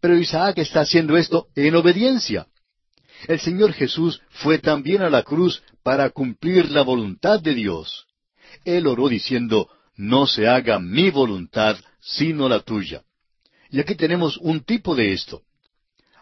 Pero 0.00 0.18
Isaac 0.18 0.58
está 0.58 0.80
haciendo 0.80 1.16
esto 1.16 1.46
en 1.54 1.76
obediencia. 1.76 2.46
El 3.28 3.38
Señor 3.38 3.72
Jesús 3.72 4.20
fue 4.30 4.58
también 4.58 5.02
a 5.02 5.10
la 5.10 5.22
cruz 5.22 5.62
para 5.84 6.10
cumplir 6.10 6.70
la 6.72 6.82
voluntad 6.82 7.40
de 7.40 7.54
Dios. 7.54 8.06
Él 8.64 8.86
oró 8.88 9.08
diciendo, 9.08 9.68
no 9.96 10.26
se 10.26 10.48
haga 10.48 10.80
mi 10.80 11.10
voluntad, 11.10 11.76
sino 12.00 12.48
la 12.48 12.60
tuya. 12.60 13.02
Y 13.70 13.80
aquí 13.80 13.94
tenemos 13.94 14.36
un 14.38 14.64
tipo 14.64 14.94
de 14.96 15.12
esto. 15.12 15.42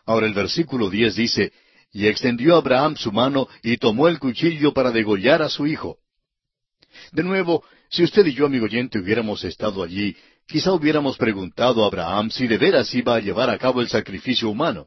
Ahora 0.04 0.26
el 0.26 0.34
versículo 0.34 0.90
diez 0.90 1.14
dice, 1.16 1.52
y 1.92 2.06
extendió 2.06 2.56
Abraham 2.56 2.96
su 2.96 3.12
mano 3.12 3.48
y 3.62 3.76
tomó 3.76 4.08
el 4.08 4.18
cuchillo 4.18 4.72
para 4.72 4.90
degollar 4.90 5.42
a 5.42 5.48
su 5.48 5.66
hijo. 5.66 5.98
De 7.12 7.22
nuevo, 7.22 7.64
si 7.88 8.04
usted 8.04 8.26
y 8.26 8.34
yo, 8.34 8.46
amigo 8.46 8.66
oyente, 8.66 8.98
hubiéramos 8.98 9.42
estado 9.44 9.82
allí, 9.82 10.16
quizá 10.46 10.72
hubiéramos 10.72 11.16
preguntado 11.16 11.84
a 11.84 11.86
Abraham 11.88 12.30
si 12.30 12.46
de 12.46 12.58
veras 12.58 12.94
iba 12.94 13.16
a 13.16 13.20
llevar 13.20 13.50
a 13.50 13.58
cabo 13.58 13.80
el 13.80 13.88
sacrificio 13.88 14.48
humano. 14.48 14.86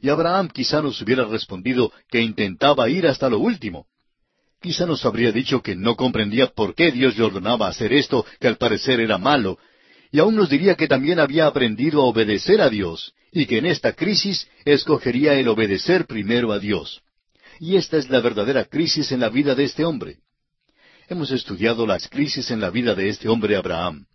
Y 0.00 0.08
Abraham 0.08 0.48
quizá 0.48 0.82
nos 0.82 1.00
hubiera 1.00 1.24
respondido 1.24 1.92
que 2.10 2.20
intentaba 2.20 2.88
ir 2.88 3.06
hasta 3.06 3.28
lo 3.28 3.38
último. 3.38 3.86
Quizá 4.60 4.86
nos 4.86 5.04
habría 5.04 5.32
dicho 5.32 5.62
que 5.62 5.74
no 5.76 5.96
comprendía 5.96 6.48
por 6.48 6.74
qué 6.74 6.90
Dios 6.90 7.16
le 7.18 7.24
ordenaba 7.24 7.68
hacer 7.68 7.92
esto, 7.92 8.24
que 8.40 8.48
al 8.48 8.56
parecer 8.56 9.00
era 9.00 9.18
malo, 9.18 9.58
y 10.10 10.18
aún 10.18 10.36
nos 10.36 10.48
diría 10.48 10.74
que 10.76 10.88
también 10.88 11.18
había 11.18 11.46
aprendido 11.46 12.02
a 12.02 12.06
obedecer 12.06 12.60
a 12.60 12.68
Dios, 12.68 13.12
y 13.32 13.46
que 13.46 13.58
en 13.58 13.66
esta 13.66 13.94
crisis 13.94 14.46
escogería 14.64 15.32
el 15.34 15.48
obedecer 15.48 16.06
primero 16.06 16.52
a 16.52 16.58
Dios. 16.58 17.00
Y 17.58 17.76
esta 17.76 17.96
es 17.96 18.10
la 18.10 18.20
verdadera 18.20 18.66
crisis 18.66 19.10
en 19.10 19.20
la 19.20 19.30
vida 19.30 19.54
de 19.54 19.64
este 19.64 19.84
hombre. 19.84 20.18
Hemos 21.08 21.30
estudiado 21.30 21.86
las 21.86 22.08
crisis 22.08 22.50
en 22.50 22.60
la 22.60 22.70
vida 22.70 22.94
de 22.94 23.08
este 23.08 23.28
hombre 23.28 23.56
Abraham. 23.56 24.06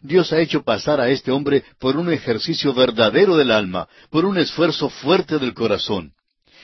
Dios 0.00 0.32
ha 0.32 0.40
hecho 0.40 0.62
pasar 0.62 1.00
a 1.00 1.08
este 1.08 1.30
hombre 1.30 1.64
por 1.80 1.96
un 1.96 2.12
ejercicio 2.12 2.72
verdadero 2.74 3.36
del 3.36 3.50
alma, 3.50 3.88
por 4.10 4.24
un 4.24 4.38
esfuerzo 4.38 4.90
fuerte 4.90 5.38
del 5.38 5.54
corazón. 5.54 6.12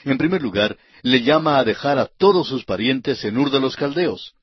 En 0.04 0.18
primer 0.18 0.42
lugar, 0.42 0.76
le 1.02 1.22
llama 1.22 1.58
a 1.58 1.64
dejar 1.64 1.98
a 1.98 2.06
todos 2.06 2.48
sus 2.48 2.64
parientes 2.64 3.24
en 3.24 3.38
Ur 3.38 3.50
de 3.50 3.60
los 3.60 3.76
Caldeos. 3.76 4.34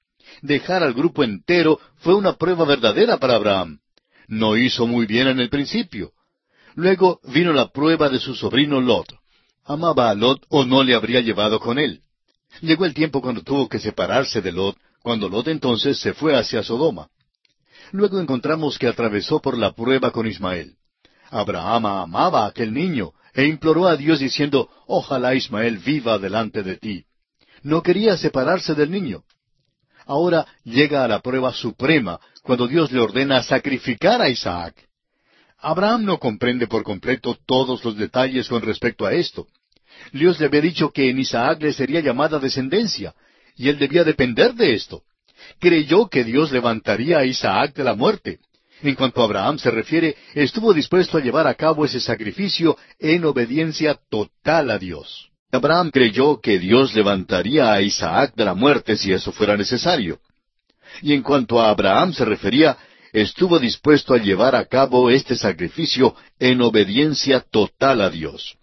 Dejar 0.41 0.83
al 0.83 0.93
grupo 0.93 1.23
entero 1.23 1.79
fue 1.97 2.15
una 2.15 2.33
prueba 2.33 2.65
verdadera 2.65 3.17
para 3.17 3.35
Abraham. 3.35 3.79
No 4.27 4.57
hizo 4.57 4.87
muy 4.87 5.05
bien 5.05 5.27
en 5.27 5.39
el 5.39 5.49
principio. 5.49 6.11
Luego 6.75 7.19
vino 7.23 7.53
la 7.53 7.67
prueba 7.69 8.09
de 8.09 8.19
su 8.19 8.35
sobrino 8.35 8.79
Lot. 8.79 9.07
¿Amaba 9.65 10.09
a 10.09 10.15
Lot 10.15 10.45
o 10.49 10.65
no 10.65 10.83
le 10.83 10.95
habría 10.95 11.21
llevado 11.21 11.59
con 11.59 11.79
él? 11.79 12.01
Llegó 12.61 12.85
el 12.85 12.93
tiempo 12.93 13.21
cuando 13.21 13.41
tuvo 13.41 13.69
que 13.69 13.79
separarse 13.79 14.41
de 14.41 14.51
Lot, 14.51 14.77
cuando 15.01 15.29
Lot 15.29 15.47
entonces 15.47 15.99
se 15.99 16.13
fue 16.13 16.35
hacia 16.37 16.63
Sodoma. 16.63 17.07
Luego 17.91 18.19
encontramos 18.19 18.77
que 18.77 18.87
atravesó 18.87 19.41
por 19.41 19.57
la 19.57 19.73
prueba 19.73 20.11
con 20.11 20.27
Ismael. 20.27 20.75
Abraham 21.29 21.85
amaba 21.85 22.45
a 22.45 22.47
aquel 22.47 22.73
niño, 22.73 23.11
e 23.33 23.45
imploró 23.45 23.87
a 23.87 23.95
Dios 23.95 24.19
diciendo, 24.19 24.69
Ojalá 24.87 25.35
Ismael 25.35 25.77
viva 25.77 26.17
delante 26.17 26.63
de 26.63 26.77
ti. 26.77 27.05
No 27.63 27.81
quería 27.81 28.17
separarse 28.17 28.75
del 28.75 28.91
niño. 28.91 29.23
Ahora 30.05 30.45
llega 30.63 31.03
a 31.03 31.07
la 31.07 31.21
prueba 31.21 31.53
suprema, 31.53 32.19
cuando 32.43 32.67
Dios 32.67 32.91
le 32.91 32.99
ordena 32.99 33.43
sacrificar 33.43 34.21
a 34.21 34.29
Isaac. 34.29 34.75
Abraham 35.61 36.05
no 36.05 36.17
comprende 36.17 36.67
por 36.67 36.83
completo 36.83 37.37
todos 37.45 37.83
los 37.85 37.95
detalles 37.95 38.47
con 38.47 38.61
respecto 38.61 39.05
a 39.05 39.13
esto. 39.13 39.47
Dios 40.11 40.39
le 40.39 40.47
había 40.47 40.61
dicho 40.61 40.91
que 40.91 41.09
en 41.09 41.19
Isaac 41.19 41.61
le 41.61 41.73
sería 41.73 41.99
llamada 42.01 42.39
descendencia, 42.39 43.13
y 43.55 43.69
él 43.69 43.77
debía 43.77 44.03
depender 44.03 44.53
de 44.55 44.73
esto. 44.73 45.03
Creyó 45.59 46.07
que 46.07 46.23
Dios 46.23 46.51
levantaría 46.51 47.19
a 47.19 47.25
Isaac 47.25 47.75
de 47.75 47.83
la 47.83 47.95
muerte, 47.95 48.39
en 48.83 48.95
cuanto 48.95 49.21
a 49.21 49.25
Abraham 49.25 49.59
se 49.59 49.69
refiere, 49.69 50.15
estuvo 50.33 50.73
dispuesto 50.73 51.17
a 51.17 51.21
llevar 51.21 51.45
a 51.45 51.53
cabo 51.53 51.85
ese 51.85 51.99
sacrificio 51.99 52.77
en 52.99 53.23
obediencia 53.25 53.99
total 54.09 54.71
a 54.71 54.79
Dios. 54.79 55.29
Abraham 55.51 55.91
creyó 55.91 56.39
que 56.41 56.57
Dios 56.57 56.95
levantaría 56.95 57.71
a 57.71 57.81
Isaac 57.81 58.33
de 58.35 58.45
la 58.45 58.55
muerte 58.55 58.95
si 58.95 59.11
eso 59.11 59.31
fuera 59.31 59.55
necesario. 59.55 60.19
Y 61.01 61.13
en 61.13 61.21
cuanto 61.21 61.61
a 61.61 61.69
Abraham 61.69 62.13
se 62.13 62.25
refería, 62.25 62.77
estuvo 63.11 63.59
dispuesto 63.59 64.13
a 64.13 64.17
llevar 64.17 64.55
a 64.55 64.65
cabo 64.65 65.09
este 65.09 65.35
sacrificio 65.35 66.15
en 66.39 66.61
obediencia 66.61 67.41
total 67.41 68.01
a 68.01 68.09
Dios. 68.09 68.57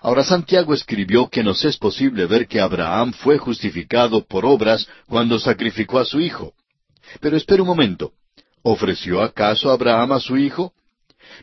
Ahora 0.00 0.22
Santiago 0.22 0.74
escribió 0.74 1.28
que 1.28 1.42
nos 1.42 1.64
es 1.64 1.76
posible 1.76 2.26
ver 2.26 2.46
que 2.46 2.60
Abraham 2.60 3.12
fue 3.12 3.38
justificado 3.38 4.24
por 4.24 4.46
obras 4.46 4.88
cuando 5.06 5.38
sacrificó 5.38 5.98
a 5.98 6.04
su 6.04 6.20
hijo. 6.20 6.52
Pero 7.20 7.36
espere 7.36 7.62
un 7.62 7.68
momento. 7.68 8.12
¿Ofreció 8.62 9.22
acaso 9.22 9.70
Abraham 9.70 10.12
a 10.12 10.20
su 10.20 10.36
hijo? 10.36 10.72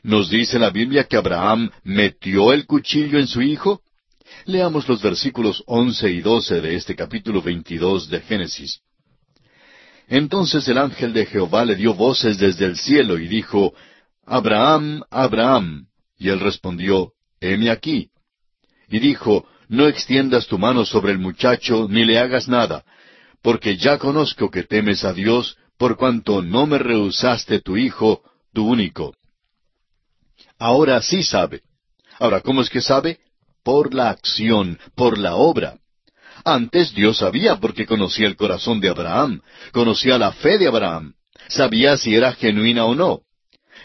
¿Nos 0.04 0.30
dice 0.30 0.58
la 0.58 0.70
Biblia 0.70 1.04
que 1.04 1.18
Abraham 1.18 1.70
metió 1.84 2.54
el 2.54 2.66
cuchillo 2.66 3.20
en 3.20 3.28
su 3.28 3.42
hijo? 3.42 3.82
Leamos 4.46 4.88
los 4.88 5.02
versículos 5.02 5.64
once 5.66 6.10
y 6.10 6.22
doce 6.22 6.62
de 6.62 6.76
este 6.76 6.96
capítulo 6.96 7.42
veintidós 7.42 8.10
de 8.10 8.22
Génesis. 8.22 8.80
Entonces 10.08 10.68
el 10.68 10.78
ángel 10.78 11.14
de 11.14 11.26
Jehová 11.26 11.66
le 11.66 11.76
dio 11.76 11.94
voces 11.94 12.38
desde 12.38 12.66
el 12.66 12.78
cielo 12.78 13.18
y 13.18 13.28
dijo, 13.28 13.74
Abraham, 14.26 15.04
Abraham. 15.10 15.88
Y 16.18 16.30
él 16.30 16.40
respondió, 16.40 17.14
Heme 17.40 17.70
aquí. 17.70 18.10
Y 18.88 19.00
dijo, 19.00 19.48
No 19.68 19.88
extiendas 19.88 20.48
tu 20.48 20.58
mano 20.58 20.86
sobre 20.86 21.12
el 21.12 21.20
muchacho, 21.20 21.88
ni 21.90 22.06
le 22.06 22.20
hagas 22.20 22.48
nada, 22.48 22.84
porque 23.42 23.78
ya 23.78 23.98
conozco 23.98 24.50
que 24.50 24.64
temes 24.64 25.04
a 25.04 25.14
Dios, 25.14 25.58
por 25.78 25.98
cuanto 25.98 26.42
no 26.42 26.66
me 26.68 26.78
rehusaste 26.78 27.60
tu 27.60 27.76
hijo, 27.78 28.22
tu 28.54 28.68
único. 28.68 29.16
Ahora 30.58 31.02
sí 31.02 31.24
sabe. 31.24 31.62
Ahora, 32.20 32.42
¿cómo 32.42 32.62
es 32.62 32.70
que 32.70 32.82
sabe? 32.82 33.20
Por 33.64 33.94
la 33.94 34.10
acción, 34.10 34.80
por 34.96 35.18
la 35.18 35.36
obra. 35.36 35.78
Antes 36.48 36.94
Dios 36.94 37.18
sabía 37.18 37.56
porque 37.56 37.88
conocía 37.88 38.28
el 38.28 38.36
corazón 38.36 38.80
de 38.80 38.90
Abraham, 38.90 39.42
conocía 39.72 40.20
la 40.20 40.32
fe 40.32 40.60
de 40.60 40.68
Abraham, 40.68 41.16
sabía 41.48 41.98
si 41.98 42.14
era 42.14 42.34
genuina 42.34 42.86
o 42.86 42.94
no. 42.94 43.22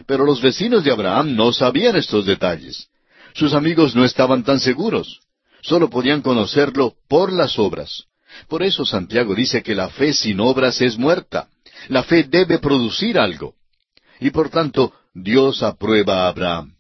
Pero 0.07 0.27
los 0.27 0.43
vecinos 0.43 0.85
de 0.85 0.93
Abraham 0.93 1.35
no 1.35 1.55
sabían 1.55 1.97
estos 1.97 2.27
detalles. 2.27 2.89
Sus 3.33 3.55
amigos 3.55 3.97
no 3.97 4.05
estaban 4.05 4.45
tan 4.45 4.61
seguros. 4.61 5.21
Solo 5.63 5.89
podían 5.89 6.21
conocerlo 6.21 6.95
por 7.09 7.33
las 7.33 7.59
obras. 7.59 8.05
Por 8.47 8.63
eso 8.63 8.85
Santiago 8.85 9.35
dice 9.35 9.63
que 9.63 9.75
la 9.75 9.89
fe 9.89 10.13
sin 10.13 10.39
obras 10.41 10.83
es 10.83 10.99
muerta. 10.99 11.49
La 11.89 12.03
fe 12.03 12.25
debe 12.25 12.59
producir 12.59 13.19
algo. 13.19 13.55
Y 14.21 14.31
por 14.31 14.51
tanto, 14.51 14.93
Dios 15.15 15.63
aprueba 15.63 16.25
a 16.25 16.29
Abraham. 16.29 16.75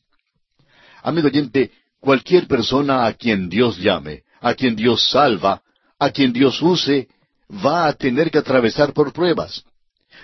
Amigo 1.02 1.28
oyente, 1.28 1.70
cualquier 2.00 2.46
persona 2.46 3.06
a 3.06 3.14
quien 3.14 3.48
Dios 3.48 3.78
llame, 3.78 4.24
a 4.42 4.52
quien 4.52 4.76
Dios 4.76 5.08
salva, 5.08 5.62
a 6.00 6.10
quien 6.10 6.32
Dios 6.32 6.60
use, 6.62 7.08
va 7.64 7.86
a 7.86 7.92
tener 7.92 8.30
que 8.30 8.38
atravesar 8.38 8.92
por 8.92 9.12
pruebas. 9.12 9.62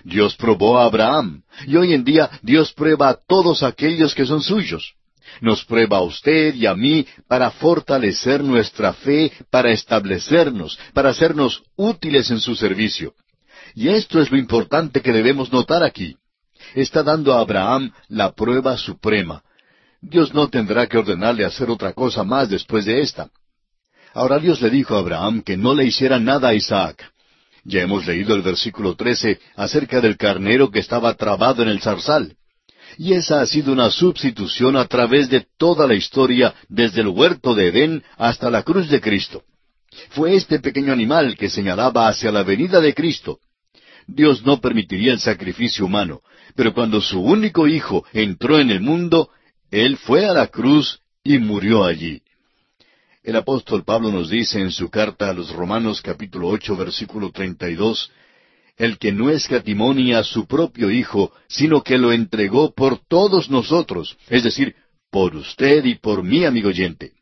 Dios 0.02 0.34
probó 0.36 0.78
a 0.78 0.84
Abraham, 0.84 1.42
y 1.66 1.76
hoy 1.76 1.92
en 1.92 2.02
día 2.02 2.30
Dios 2.42 2.72
prueba 2.72 3.10
a 3.10 3.18
todos 3.26 3.62
aquellos 3.62 4.14
que 4.14 4.26
son 4.26 4.40
suyos. 4.42 4.94
Nos 5.40 5.64
prueba 5.64 5.98
a 5.98 6.02
usted 6.02 6.54
y 6.54 6.66
a 6.66 6.74
mí 6.74 7.06
para 7.28 7.50
fortalecer 7.50 8.42
nuestra 8.42 8.92
fe, 8.92 9.32
para 9.50 9.70
establecernos, 9.70 10.78
para 10.94 11.10
hacernos 11.10 11.62
útiles 11.76 12.30
en 12.30 12.40
su 12.40 12.54
servicio. 12.54 13.14
Y 13.74 13.88
esto 13.88 14.20
es 14.20 14.30
lo 14.30 14.38
importante 14.38 15.02
que 15.02 15.12
debemos 15.12 15.52
notar 15.52 15.82
aquí. 15.82 16.16
Está 16.74 17.02
dando 17.02 17.34
a 17.34 17.40
Abraham 17.40 17.92
la 18.08 18.32
prueba 18.32 18.76
suprema. 18.78 19.42
Dios 20.00 20.32
no 20.32 20.48
tendrá 20.48 20.86
que 20.86 20.98
ordenarle 20.98 21.44
hacer 21.44 21.68
otra 21.68 21.92
cosa 21.92 22.24
más 22.24 22.48
después 22.48 22.84
de 22.84 23.00
esta. 23.00 23.28
Ahora 24.16 24.38
Dios 24.38 24.62
le 24.62 24.70
dijo 24.70 24.96
a 24.96 25.00
Abraham 25.00 25.42
que 25.42 25.58
no 25.58 25.74
le 25.74 25.84
hiciera 25.84 26.18
nada 26.18 26.48
a 26.48 26.54
Isaac. 26.54 27.04
Ya 27.64 27.82
hemos 27.82 28.06
leído 28.06 28.34
el 28.34 28.40
versículo 28.40 28.96
trece 28.96 29.38
acerca 29.56 30.00
del 30.00 30.16
carnero 30.16 30.70
que 30.70 30.78
estaba 30.78 31.12
trabado 31.14 31.62
en 31.62 31.68
el 31.68 31.82
zarzal. 31.82 32.34
Y 32.96 33.12
esa 33.12 33.42
ha 33.42 33.46
sido 33.46 33.74
una 33.74 33.90
sustitución 33.90 34.76
a 34.76 34.86
través 34.86 35.28
de 35.28 35.44
toda 35.58 35.86
la 35.86 35.94
historia, 35.94 36.54
desde 36.70 37.02
el 37.02 37.08
huerto 37.08 37.54
de 37.54 37.68
Edén 37.68 38.02
hasta 38.16 38.48
la 38.50 38.62
cruz 38.62 38.88
de 38.88 39.02
Cristo. 39.02 39.42
Fue 40.08 40.34
este 40.34 40.60
pequeño 40.60 40.94
animal 40.94 41.36
que 41.36 41.50
señalaba 41.50 42.08
hacia 42.08 42.32
la 42.32 42.42
venida 42.42 42.80
de 42.80 42.94
Cristo, 42.94 43.40
Dios 44.06 44.46
no 44.46 44.60
permitiría 44.60 45.12
el 45.12 45.18
sacrificio 45.18 45.84
humano, 45.84 46.20
pero 46.54 46.72
cuando 46.72 47.00
su 47.00 47.20
único 47.20 47.66
hijo 47.66 48.04
entró 48.12 48.58
en 48.58 48.70
el 48.70 48.80
mundo, 48.80 49.30
Él 49.70 49.96
fue 49.96 50.24
a 50.26 50.32
la 50.32 50.46
cruz 50.46 51.00
y 51.24 51.38
murió 51.38 51.84
allí. 51.84 52.22
El 53.26 53.34
apóstol 53.34 53.82
Pablo 53.82 54.12
nos 54.12 54.30
dice 54.30 54.60
en 54.60 54.70
su 54.70 54.88
carta 54.88 55.28
a 55.28 55.32
los 55.32 55.50
Romanos 55.50 56.00
capítulo 56.00 56.46
ocho 56.46 56.76
versículo 56.76 57.32
treinta 57.32 57.68
y 57.68 57.74
dos, 57.74 58.12
el 58.76 58.98
que 58.98 59.10
no 59.10 59.30
escatimonia 59.30 60.20
a 60.20 60.22
su 60.22 60.46
propio 60.46 60.92
Hijo, 60.92 61.32
sino 61.48 61.82
que 61.82 61.98
lo 61.98 62.12
entregó 62.12 62.72
por 62.72 63.00
todos 63.08 63.50
nosotros, 63.50 64.16
es 64.28 64.44
decir, 64.44 64.76
por 65.10 65.34
usted 65.34 65.84
y 65.86 65.96
por 65.96 66.22
mí, 66.22 66.44
amigo 66.44 66.68
oyente. 66.68 67.14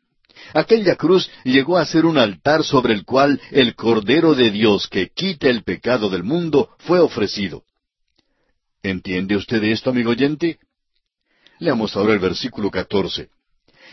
Aquella 0.53 0.97
cruz 0.97 1.31
llegó 1.43 1.79
a 1.79 1.87
ser 1.87 2.05
un 2.05 2.19
altar 2.19 2.65
sobre 2.65 2.93
el 2.93 3.07
cual 3.07 3.41
el 3.51 3.75
Cordero 3.75 4.35
de 4.35 4.51
Dios 4.51 4.89
que 4.89 5.09
quita 5.09 5.49
el 5.49 5.63
pecado 5.63 6.11
del 6.11 6.23
mundo 6.23 6.69
fue 6.81 7.01
ofrecido. 7.01 7.65
¿Entiende 8.83 9.37
usted 9.37 9.63
esto, 9.65 9.89
amigo 9.89 10.11
oyente? 10.11 10.59
Leamos 11.61 11.97
ahora 11.97 12.13
el 12.13 12.19
versículo 12.19 12.71
catorce. 12.71 13.31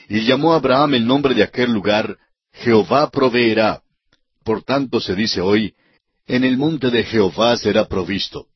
Y 0.10 0.22
llamó 0.22 0.54
a 0.54 0.58
Abraham 0.58 0.96
el 0.96 1.06
nombre 1.06 1.34
de 1.34 1.44
aquel 1.44 1.72
lugar, 1.72 2.18
Jehová 2.54 3.10
proveerá. 3.10 3.82
Por 4.44 4.64
tanto 4.64 5.00
se 5.00 5.16
dice 5.16 5.42
hoy, 5.42 5.74
en 6.28 6.44
el 6.44 6.58
monte 6.58 6.90
de 6.90 7.04
Jehová 7.04 7.58
será 7.58 7.88
provisto. 7.88 8.48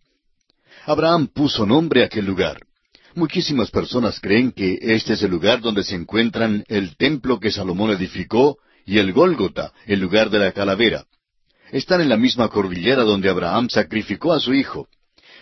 Abraham 0.86 1.27
puso 1.27 1.65
nombre 1.65 2.03
a 2.03 2.05
aquel 2.05 2.25
lugar. 2.25 2.60
Muchísimas 3.15 3.71
personas 3.71 4.19
creen 4.19 4.51
que 4.51 4.77
este 4.81 5.13
es 5.13 5.23
el 5.23 5.31
lugar 5.31 5.62
donde 5.62 5.84
se 5.84 5.95
encuentran 5.95 6.63
el 6.67 6.97
templo 6.97 7.39
que 7.39 7.51
Salomón 7.51 7.91
edificó 7.91 8.58
y 8.86 8.99
el 8.99 9.13
Gólgota, 9.13 9.71
el 9.86 9.99
lugar 9.99 10.29
de 10.29 10.39
la 10.39 10.51
calavera. 10.51 11.05
Están 11.71 12.01
en 12.01 12.10
la 12.10 12.17
misma 12.17 12.49
cordillera 12.49 13.03
donde 13.03 13.29
Abraham 13.29 13.69
sacrificó 13.69 14.34
a 14.34 14.39
su 14.39 14.53
hijo. 14.53 14.88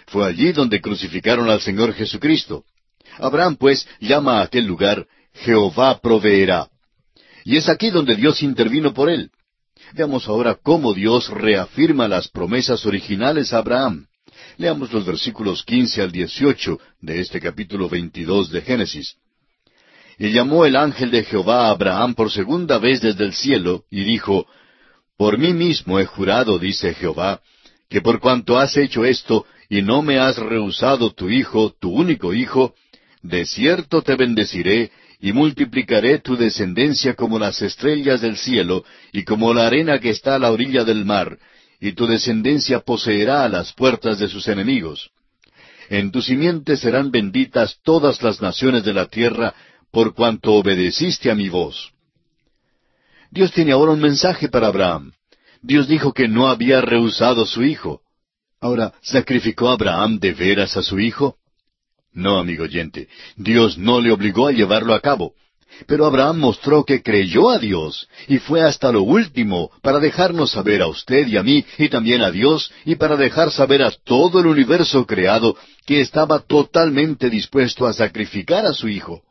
Fue 0.08 0.26
allí 0.26 0.52
donde 0.52 0.82
crucificaron 0.82 1.50
al 1.50 1.62
Señor 1.62 1.94
Jesucristo. 1.94 2.64
Abraham, 3.18 3.58
pues, 3.58 3.88
llama 4.00 4.40
a 4.40 4.44
aquel 4.44 4.66
lugar 4.66 5.08
Jehová 5.34 6.00
proveerá. 6.00 6.70
Y 7.44 7.58
es 7.58 7.70
aquí 7.70 7.90
donde 7.90 8.16
Dios 8.16 8.42
intervino 8.42 8.94
por 8.94 9.10
él. 9.10 9.32
Veamos 9.94 10.28
ahora 10.28 10.58
cómo 10.62 10.94
Dios 10.94 11.30
reafirma 11.30 12.08
las 12.08 12.28
promesas 12.28 12.86
originales 12.86 13.54
a 13.54 13.58
Abraham. 13.60 14.08
Leamos 14.58 14.92
los 14.92 15.06
versículos 15.06 15.64
quince 15.64 16.02
al 16.02 16.12
dieciocho 16.12 16.80
de 17.02 17.20
este 17.20 17.40
capítulo 17.40 17.90
veintidós 17.90 18.50
de 18.50 18.62
Génesis. 18.62 19.16
Y 20.18 20.32
llamó 20.32 20.66
el 20.66 20.76
ángel 20.76 21.12
de 21.12 21.24
Jehová 21.24 21.68
a 21.68 21.72
Abraham 21.72 22.14
por 22.14 22.32
segunda 22.32 22.78
vez 22.78 23.02
desde 23.02 23.26
el 23.26 23.34
cielo, 23.34 23.84
y 23.90 24.04
dijo, 24.04 24.46
Por 25.18 25.38
mí 25.38 25.54
mismo 25.54 26.00
he 26.00 26.06
jurado, 26.06 26.60
dice 26.60 26.94
Jehová, 26.94 27.42
que 27.90 28.02
por 28.02 28.20
cuanto 28.20 28.58
has 28.58 28.78
hecho 28.78 29.06
esto, 29.06 29.46
y 29.70 29.82
no 29.82 30.02
me 30.02 30.20
has 30.20 30.38
rehusado 30.38 31.12
tu 31.14 31.30
hijo, 31.30 31.74
tu 31.80 31.92
único 31.92 32.34
hijo, 32.34 32.76
de 33.24 33.46
cierto 33.46 34.02
te 34.02 34.16
bendeciré, 34.16 34.92
y 35.24 35.32
multiplicaré 35.32 36.20
tu 36.20 36.36
descendencia 36.36 37.14
como 37.14 37.40
las 37.40 37.62
estrellas 37.62 38.20
del 38.20 38.36
cielo, 38.36 38.84
y 39.14 39.24
como 39.24 39.54
la 39.54 39.68
arena 39.68 39.98
que 39.98 40.10
está 40.10 40.36
a 40.36 40.40
la 40.40 40.52
orilla 40.52 40.84
del 40.84 41.06
mar, 41.06 41.40
y 41.80 41.94
tu 41.94 42.06
descendencia 42.08 42.82
poseerá 42.82 43.48
las 43.48 43.72
puertas 43.72 44.20
de 44.20 44.28
sus 44.28 44.50
enemigos. 44.50 45.12
En 45.90 46.12
tu 46.12 46.22
simiente 46.22 46.76
serán 46.76 47.10
benditas 47.10 47.78
todas 47.86 48.22
las 48.22 48.42
naciones 48.42 48.84
de 48.84 48.92
la 48.92 49.06
tierra, 49.06 49.56
por 49.92 50.14
cuanto 50.14 50.56
obedeciste 50.56 51.32
a 51.32 51.36
mi 51.36 51.48
voz. 51.48 51.94
Dios 53.32 53.54
tiene 53.54 53.72
ahora 53.72 53.94
un 53.94 54.02
mensaje 54.02 54.50
para 54.50 54.68
Abraham. 54.68 55.14
Dios 55.62 55.88
dijo 55.88 56.12
que 56.12 56.28
no 56.28 56.50
había 56.50 56.82
rehusado 56.82 57.46
su 57.46 57.64
hijo. 57.64 58.02
Ahora, 58.60 58.94
¿sacrificó 59.02 59.70
Abraham 59.70 60.20
de 60.20 60.34
veras 60.34 60.76
a 60.76 60.84
su 60.84 61.00
hijo? 61.00 61.38
No, 62.14 62.38
amigo 62.38 62.64
oyente, 62.64 63.08
Dios 63.36 63.78
no 63.78 64.00
le 64.00 64.12
obligó 64.12 64.48
a 64.48 64.52
llevarlo 64.52 64.94
a 64.94 65.02
cabo. 65.02 65.34
Pero 65.88 66.06
Abraham 66.06 66.38
mostró 66.38 66.84
que 66.84 67.02
creyó 67.02 67.50
a 67.50 67.58
Dios 67.58 68.08
y 68.28 68.38
fue 68.38 68.62
hasta 68.62 68.92
lo 68.92 69.02
último 69.02 69.72
para 69.82 69.98
dejarnos 70.00 70.52
saber 70.52 70.84
a 70.84 70.88
usted 70.88 71.26
y 71.26 71.38
a 71.38 71.42
mí 71.42 71.66
y 71.80 71.90
también 71.90 72.22
a 72.22 72.30
Dios 72.30 72.72
y 72.86 72.96
para 72.96 73.18
dejar 73.18 73.50
saber 73.50 73.82
a 73.82 73.90
todo 73.90 74.40
el 74.40 74.46
universo 74.46 75.08
creado 75.08 75.58
que 75.88 76.02
estaba 76.02 76.40
totalmente 76.40 77.28
dispuesto 77.32 77.88
a 77.88 77.94
sacrificar 77.94 78.68
a 78.68 78.74
su 78.74 78.88
Hijo. 78.88 79.24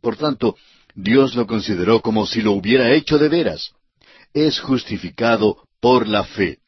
Por 0.00 0.16
tanto, 0.16 0.54
Dios 0.94 1.34
lo 1.34 1.48
consideró 1.48 2.00
como 2.00 2.24
si 2.24 2.40
lo 2.40 2.52
hubiera 2.52 2.92
hecho 2.92 3.18
de 3.18 3.28
veras. 3.28 3.72
Es 4.32 4.60
justificado 4.60 5.64
por 5.80 6.06
la 6.06 6.22
fe. 6.22 6.58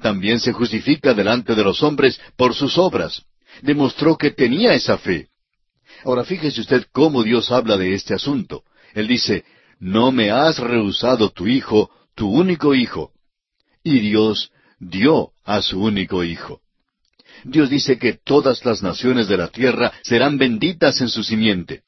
También 0.00 0.38
se 0.38 0.52
justifica 0.52 1.12
delante 1.12 1.56
de 1.56 1.64
los 1.64 1.82
hombres 1.82 2.20
por 2.36 2.54
sus 2.54 2.78
obras 2.78 3.24
demostró 3.60 4.16
que 4.16 4.30
tenía 4.30 4.74
esa 4.74 4.98
fe. 4.98 5.28
Ahora 6.04 6.24
fíjese 6.24 6.60
usted 6.60 6.86
cómo 6.92 7.22
Dios 7.22 7.50
habla 7.50 7.76
de 7.76 7.94
este 7.94 8.14
asunto. 8.14 8.64
Él 8.94 9.06
dice, 9.06 9.44
no 9.78 10.12
me 10.12 10.30
has 10.30 10.58
rehusado 10.58 11.30
tu 11.30 11.46
hijo, 11.46 11.90
tu 12.14 12.30
único 12.30 12.74
hijo. 12.74 13.12
Y 13.84 14.00
Dios 14.00 14.50
dio 14.78 15.32
a 15.44 15.62
su 15.62 15.82
único 15.82 16.24
hijo. 16.24 16.60
Dios 17.44 17.70
dice 17.70 17.98
que 17.98 18.14
todas 18.14 18.64
las 18.64 18.82
naciones 18.82 19.28
de 19.28 19.36
la 19.36 19.48
tierra 19.48 19.92
serán 20.02 20.38
benditas 20.38 21.00
en 21.00 21.08
su 21.08 21.24
simiente. 21.24 21.82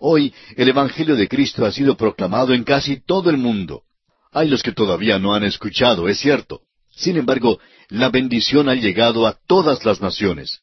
Hoy 0.00 0.32
el 0.56 0.68
Evangelio 0.68 1.16
de 1.16 1.28
Cristo 1.28 1.66
ha 1.66 1.72
sido 1.72 1.96
proclamado 1.96 2.54
en 2.54 2.64
casi 2.64 3.00
todo 3.00 3.30
el 3.30 3.36
mundo. 3.36 3.82
Hay 4.32 4.48
los 4.48 4.62
que 4.62 4.72
todavía 4.72 5.18
no 5.18 5.34
han 5.34 5.44
escuchado, 5.44 6.08
es 6.08 6.18
cierto. 6.18 6.62
Sin 6.90 7.16
embargo, 7.16 7.58
la 7.88 8.08
bendición 8.08 8.68
ha 8.68 8.74
llegado 8.74 9.26
a 9.26 9.38
todas 9.46 9.84
las 9.84 10.00
naciones. 10.00 10.60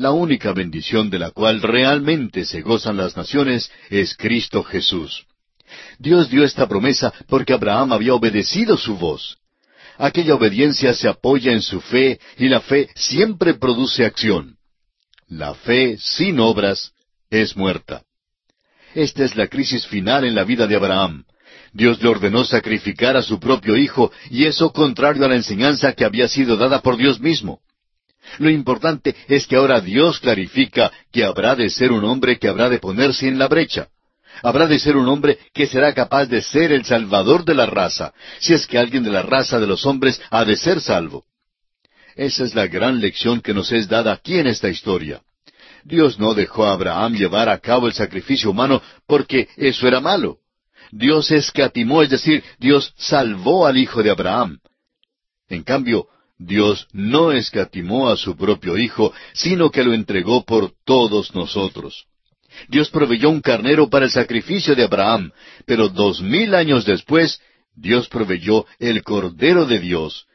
La 0.00 0.12
única 0.12 0.54
bendición 0.54 1.10
de 1.10 1.18
la 1.18 1.30
cual 1.30 1.60
realmente 1.60 2.46
se 2.46 2.62
gozan 2.62 2.96
las 2.96 3.18
naciones 3.18 3.70
es 3.90 4.16
Cristo 4.16 4.64
Jesús. 4.64 5.26
Dios 5.98 6.30
dio 6.30 6.42
esta 6.42 6.66
promesa 6.66 7.12
porque 7.28 7.52
Abraham 7.52 7.92
había 7.92 8.14
obedecido 8.14 8.78
su 8.78 8.96
voz. 8.96 9.36
Aquella 9.98 10.36
obediencia 10.36 10.94
se 10.94 11.06
apoya 11.06 11.52
en 11.52 11.60
su 11.60 11.82
fe 11.82 12.18
y 12.38 12.48
la 12.48 12.62
fe 12.62 12.88
siempre 12.94 13.52
produce 13.52 14.06
acción. 14.06 14.56
La 15.28 15.52
fe 15.52 15.98
sin 15.98 16.40
obras 16.40 16.92
es 17.28 17.54
muerta. 17.54 18.02
Esta 18.94 19.22
es 19.22 19.36
la 19.36 19.48
crisis 19.48 19.86
final 19.86 20.24
en 20.24 20.34
la 20.34 20.44
vida 20.44 20.66
de 20.66 20.76
Abraham. 20.76 21.24
Dios 21.74 22.02
le 22.02 22.08
ordenó 22.08 22.46
sacrificar 22.46 23.18
a 23.18 23.22
su 23.22 23.38
propio 23.38 23.76
hijo 23.76 24.10
y 24.30 24.46
eso 24.46 24.72
contrario 24.72 25.26
a 25.26 25.28
la 25.28 25.36
enseñanza 25.36 25.92
que 25.92 26.06
había 26.06 26.26
sido 26.26 26.56
dada 26.56 26.80
por 26.80 26.96
Dios 26.96 27.20
mismo. 27.20 27.60
Lo 28.38 28.50
importante 28.50 29.14
es 29.28 29.46
que 29.46 29.56
ahora 29.56 29.80
Dios 29.80 30.20
clarifica 30.20 30.92
que 31.12 31.24
habrá 31.24 31.54
de 31.54 31.70
ser 31.70 31.92
un 31.92 32.04
hombre 32.04 32.38
que 32.38 32.48
habrá 32.48 32.68
de 32.68 32.78
ponerse 32.78 33.28
en 33.28 33.38
la 33.38 33.48
brecha. 33.48 33.88
Habrá 34.42 34.66
de 34.66 34.78
ser 34.78 34.96
un 34.96 35.08
hombre 35.08 35.38
que 35.52 35.66
será 35.66 35.92
capaz 35.92 36.26
de 36.26 36.40
ser 36.40 36.72
el 36.72 36.84
salvador 36.84 37.44
de 37.44 37.54
la 37.54 37.66
raza, 37.66 38.12
si 38.38 38.54
es 38.54 38.66
que 38.66 38.78
alguien 38.78 39.02
de 39.02 39.10
la 39.10 39.22
raza 39.22 39.58
de 39.58 39.66
los 39.66 39.84
hombres 39.84 40.20
ha 40.30 40.44
de 40.44 40.56
ser 40.56 40.80
salvo. 40.80 41.24
Esa 42.16 42.44
es 42.44 42.54
la 42.54 42.66
gran 42.66 43.00
lección 43.00 43.40
que 43.40 43.54
nos 43.54 43.72
es 43.72 43.88
dada 43.88 44.12
aquí 44.12 44.38
en 44.38 44.46
esta 44.46 44.68
historia. 44.68 45.22
Dios 45.84 46.18
no 46.18 46.34
dejó 46.34 46.64
a 46.64 46.72
Abraham 46.72 47.14
llevar 47.14 47.48
a 47.48 47.58
cabo 47.58 47.86
el 47.86 47.94
sacrificio 47.94 48.50
humano 48.50 48.82
porque 49.06 49.48
eso 49.56 49.88
era 49.88 50.00
malo. 50.00 50.38
Dios 50.90 51.30
escatimó, 51.30 52.02
es 52.02 52.10
decir, 52.10 52.42
Dios 52.58 52.92
salvó 52.96 53.66
al 53.66 53.78
hijo 53.78 54.02
de 54.02 54.10
Abraham. 54.10 54.58
En 55.48 55.62
cambio, 55.62 56.06
Dios 56.40 56.88
no 56.94 57.32
escatimó 57.32 58.08
a 58.08 58.16
su 58.16 58.34
propio 58.34 58.78
Hijo, 58.78 59.12
sino 59.34 59.70
que 59.70 59.84
lo 59.84 59.92
entregó 59.92 60.42
por 60.42 60.72
todos 60.86 61.34
nosotros. 61.34 62.06
Dios 62.66 62.88
proveyó 62.88 63.28
un 63.28 63.42
carnero 63.42 63.90
para 63.90 64.06
el 64.06 64.10
sacrificio 64.10 64.74
de 64.74 64.84
Abraham, 64.84 65.32
pero 65.66 65.90
dos 65.90 66.22
mil 66.22 66.54
años 66.54 66.86
después, 66.86 67.42
Dios 67.74 68.08
proveyó 68.08 68.64
el 68.78 69.02
Cordero 69.02 69.66
de 69.66 69.80
Dios 69.80 70.26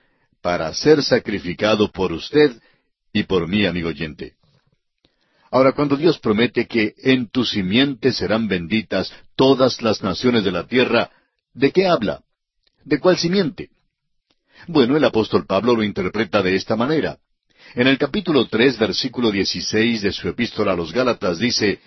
para 0.43 0.71
ser 0.75 1.01
sacrificado 1.01 1.91
por 1.91 2.11
usted 2.13 2.51
y 3.11 3.23
por 3.23 3.47
mí, 3.47 3.65
amigo 3.65 3.89
oyente. 3.89 4.33
Ahora, 5.49 5.71
cuando 5.71 5.97
Dios 5.97 6.19
promete 6.19 6.67
que 6.67 6.93
en 6.97 7.29
tu 7.31 7.45
simiente 7.45 8.13
serán 8.13 8.47
benditas 8.47 9.11
todas 9.35 9.81
las 9.81 10.03
naciones 10.03 10.43
de 10.43 10.51
la 10.51 10.67
tierra, 10.67 11.09
¿de 11.53 11.71
qué 11.71 11.87
habla? 11.87 12.21
¿De 12.83 12.99
cuál 12.99 13.17
simiente? 13.17 13.69
Bueno, 14.67 14.97
el 14.97 15.03
apóstol 15.03 15.45
Pablo 15.45 15.75
lo 15.75 15.83
interpreta 15.83 16.41
de 16.41 16.55
esta 16.55 16.75
manera. 16.75 17.17
En 17.75 17.87
el 17.87 17.97
capítulo 17.97 18.47
tres, 18.47 18.77
versículo 18.77 19.31
dieciséis 19.31 20.01
de 20.01 20.11
su 20.11 20.27
epístola 20.27 20.73
a 20.73 20.75
los 20.75 20.93
Gálatas 20.93 21.39
dice, 21.39 21.79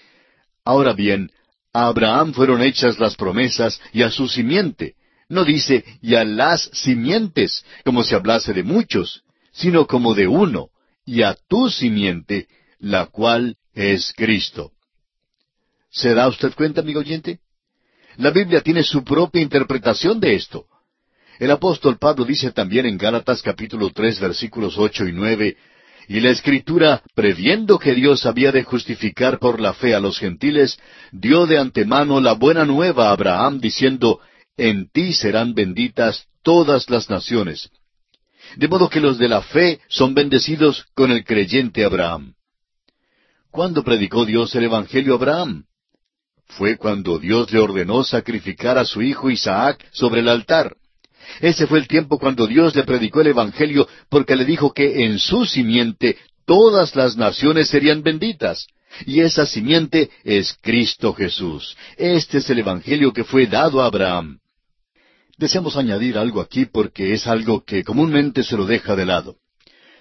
Ahora 0.64 0.92
bien, 0.92 1.30
a 1.72 1.86
Abraham 1.86 2.32
fueron 2.32 2.62
hechas 2.62 2.98
las 2.98 3.16
promesas 3.16 3.80
y 3.92 4.02
a 4.02 4.10
su 4.10 4.28
simiente. 4.28 4.94
No 5.28 5.44
dice 5.44 5.84
y 6.02 6.14
a 6.14 6.24
las 6.24 6.62
simientes, 6.72 7.64
como 7.84 8.02
si 8.02 8.14
hablase 8.14 8.52
de 8.52 8.62
muchos, 8.62 9.22
sino 9.52 9.86
como 9.86 10.14
de 10.14 10.26
uno, 10.26 10.68
y 11.04 11.22
a 11.22 11.36
tu 11.48 11.70
simiente, 11.70 12.48
la 12.78 13.06
cual 13.06 13.56
es 13.74 14.12
Cristo. 14.16 14.72
¿Se 15.90 16.14
da 16.14 16.28
usted 16.28 16.52
cuenta, 16.54 16.80
amigo 16.80 17.00
oyente? 17.00 17.40
La 18.16 18.30
Biblia 18.30 18.60
tiene 18.62 18.82
su 18.82 19.04
propia 19.04 19.40
interpretación 19.40 20.20
de 20.20 20.34
esto. 20.34 20.66
El 21.38 21.52
apóstol 21.52 21.98
Pablo 21.98 22.24
dice 22.24 22.50
también 22.50 22.84
en 22.86 22.98
Gálatas 22.98 23.42
capítulo 23.42 23.90
tres 23.90 24.18
versículos 24.18 24.76
ocho 24.76 25.06
y 25.06 25.12
nueve, 25.12 25.56
y 26.08 26.20
la 26.20 26.30
Escritura, 26.30 27.02
previendo 27.14 27.78
que 27.78 27.94
Dios 27.94 28.26
había 28.26 28.50
de 28.50 28.64
justificar 28.64 29.38
por 29.38 29.60
la 29.60 29.74
fe 29.74 29.94
a 29.94 30.00
los 30.00 30.18
gentiles, 30.18 30.78
dio 31.12 31.46
de 31.46 31.58
antemano 31.58 32.20
la 32.20 32.32
buena 32.32 32.64
nueva 32.64 33.08
a 33.08 33.12
Abraham, 33.12 33.60
diciendo, 33.60 34.18
En 34.56 34.90
ti 34.90 35.12
serán 35.12 35.54
benditas 35.54 36.24
todas 36.42 36.88
las 36.90 37.10
naciones. 37.10 37.68
De 38.56 38.66
modo 38.66 38.88
que 38.88 39.00
los 39.00 39.18
de 39.18 39.28
la 39.28 39.42
fe 39.42 39.80
son 39.88 40.14
bendecidos 40.14 40.86
con 40.94 41.12
el 41.12 41.24
creyente 41.24 41.84
Abraham. 41.84 42.34
¿Cuándo 43.50 43.84
predicó 43.84 44.24
Dios 44.24 44.54
el 44.54 44.64
Evangelio 44.64 45.12
a 45.12 45.16
Abraham? 45.16 45.64
Fue 46.46 46.78
cuando 46.78 47.18
Dios 47.18 47.52
le 47.52 47.60
ordenó 47.60 48.02
sacrificar 48.02 48.78
a 48.78 48.86
su 48.86 49.02
hijo 49.02 49.30
Isaac 49.30 49.86
sobre 49.92 50.20
el 50.20 50.28
altar. 50.28 50.77
Ese 51.40 51.66
fue 51.66 51.78
el 51.78 51.88
tiempo 51.88 52.18
cuando 52.18 52.46
Dios 52.46 52.74
le 52.74 52.84
predicó 52.84 53.20
el 53.20 53.28
Evangelio 53.28 53.88
porque 54.08 54.36
le 54.36 54.44
dijo 54.44 54.72
que 54.72 55.04
en 55.04 55.18
su 55.18 55.44
simiente 55.44 56.16
todas 56.44 56.96
las 56.96 57.16
naciones 57.16 57.68
serían 57.68 58.02
benditas. 58.02 58.66
Y 59.06 59.20
esa 59.20 59.46
simiente 59.46 60.10
es 60.24 60.56
Cristo 60.60 61.12
Jesús. 61.14 61.76
Este 61.96 62.38
es 62.38 62.50
el 62.50 62.60
Evangelio 62.60 63.12
que 63.12 63.24
fue 63.24 63.46
dado 63.46 63.82
a 63.82 63.86
Abraham. 63.86 64.38
Deseamos 65.36 65.76
añadir 65.76 66.18
algo 66.18 66.40
aquí 66.40 66.66
porque 66.66 67.12
es 67.12 67.26
algo 67.26 67.62
que 67.64 67.84
comúnmente 67.84 68.42
se 68.42 68.56
lo 68.56 68.66
deja 68.66 68.96
de 68.96 69.06
lado. 69.06 69.36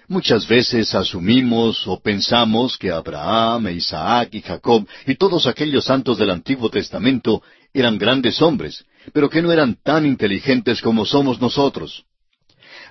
Muchas 0.08 0.48
veces 0.48 0.94
asumimos 0.94 1.86
o 1.86 2.00
pensamos 2.00 2.78
que 2.78 2.90
Abraham, 2.90 3.68
Isaac 3.68 4.30
y 4.32 4.40
Jacob 4.40 4.88
y 5.06 5.16
todos 5.16 5.46
aquellos 5.46 5.84
santos 5.84 6.16
del 6.16 6.30
Antiguo 6.30 6.70
Testamento 6.70 7.42
eran 7.72 7.98
grandes 7.98 8.40
hombres, 8.42 8.84
pero 9.12 9.28
que 9.28 9.42
no 9.42 9.52
eran 9.52 9.76
tan 9.82 10.06
inteligentes 10.06 10.80
como 10.80 11.04
somos 11.04 11.40
nosotros. 11.40 12.04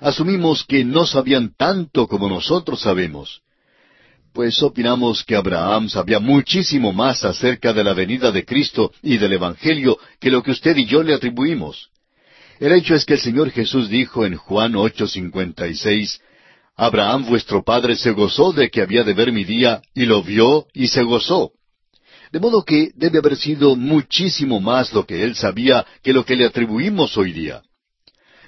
Asumimos 0.00 0.64
que 0.64 0.84
no 0.84 1.06
sabían 1.06 1.54
tanto 1.56 2.06
como 2.06 2.28
nosotros 2.28 2.80
sabemos. 2.80 3.42
Pues 4.32 4.62
opinamos 4.62 5.24
que 5.24 5.34
Abraham 5.34 5.88
sabía 5.88 6.20
muchísimo 6.20 6.92
más 6.92 7.24
acerca 7.24 7.72
de 7.72 7.82
la 7.82 7.94
venida 7.94 8.30
de 8.30 8.44
Cristo 8.44 8.92
y 9.02 9.18
del 9.18 9.32
Evangelio 9.32 9.98
que 10.20 10.30
lo 10.30 10.42
que 10.42 10.52
usted 10.52 10.76
y 10.76 10.86
yo 10.86 11.02
le 11.02 11.14
atribuimos. 11.14 11.88
El 12.60 12.72
hecho 12.72 12.94
es 12.94 13.04
que 13.04 13.14
el 13.14 13.20
Señor 13.20 13.50
Jesús 13.50 13.88
dijo 13.88 14.24
en 14.24 14.36
Juan 14.36 14.74
8:56, 14.74 16.20
Abraham 16.76 17.26
vuestro 17.26 17.64
padre 17.64 17.96
se 17.96 18.12
gozó 18.12 18.52
de 18.52 18.70
que 18.70 18.82
había 18.82 19.02
de 19.02 19.14
ver 19.14 19.32
mi 19.32 19.44
día, 19.44 19.82
y 19.94 20.06
lo 20.06 20.22
vio 20.22 20.66
y 20.72 20.88
se 20.88 21.02
gozó. 21.02 21.52
De 22.32 22.40
modo 22.40 22.64
que 22.64 22.90
debe 22.94 23.18
haber 23.18 23.36
sido 23.36 23.76
muchísimo 23.76 24.60
más 24.60 24.92
lo 24.92 25.06
que 25.06 25.24
él 25.24 25.34
sabía 25.34 25.86
que 26.02 26.12
lo 26.12 26.24
que 26.24 26.36
le 26.36 26.46
atribuimos 26.46 27.16
hoy 27.16 27.32
día. 27.32 27.62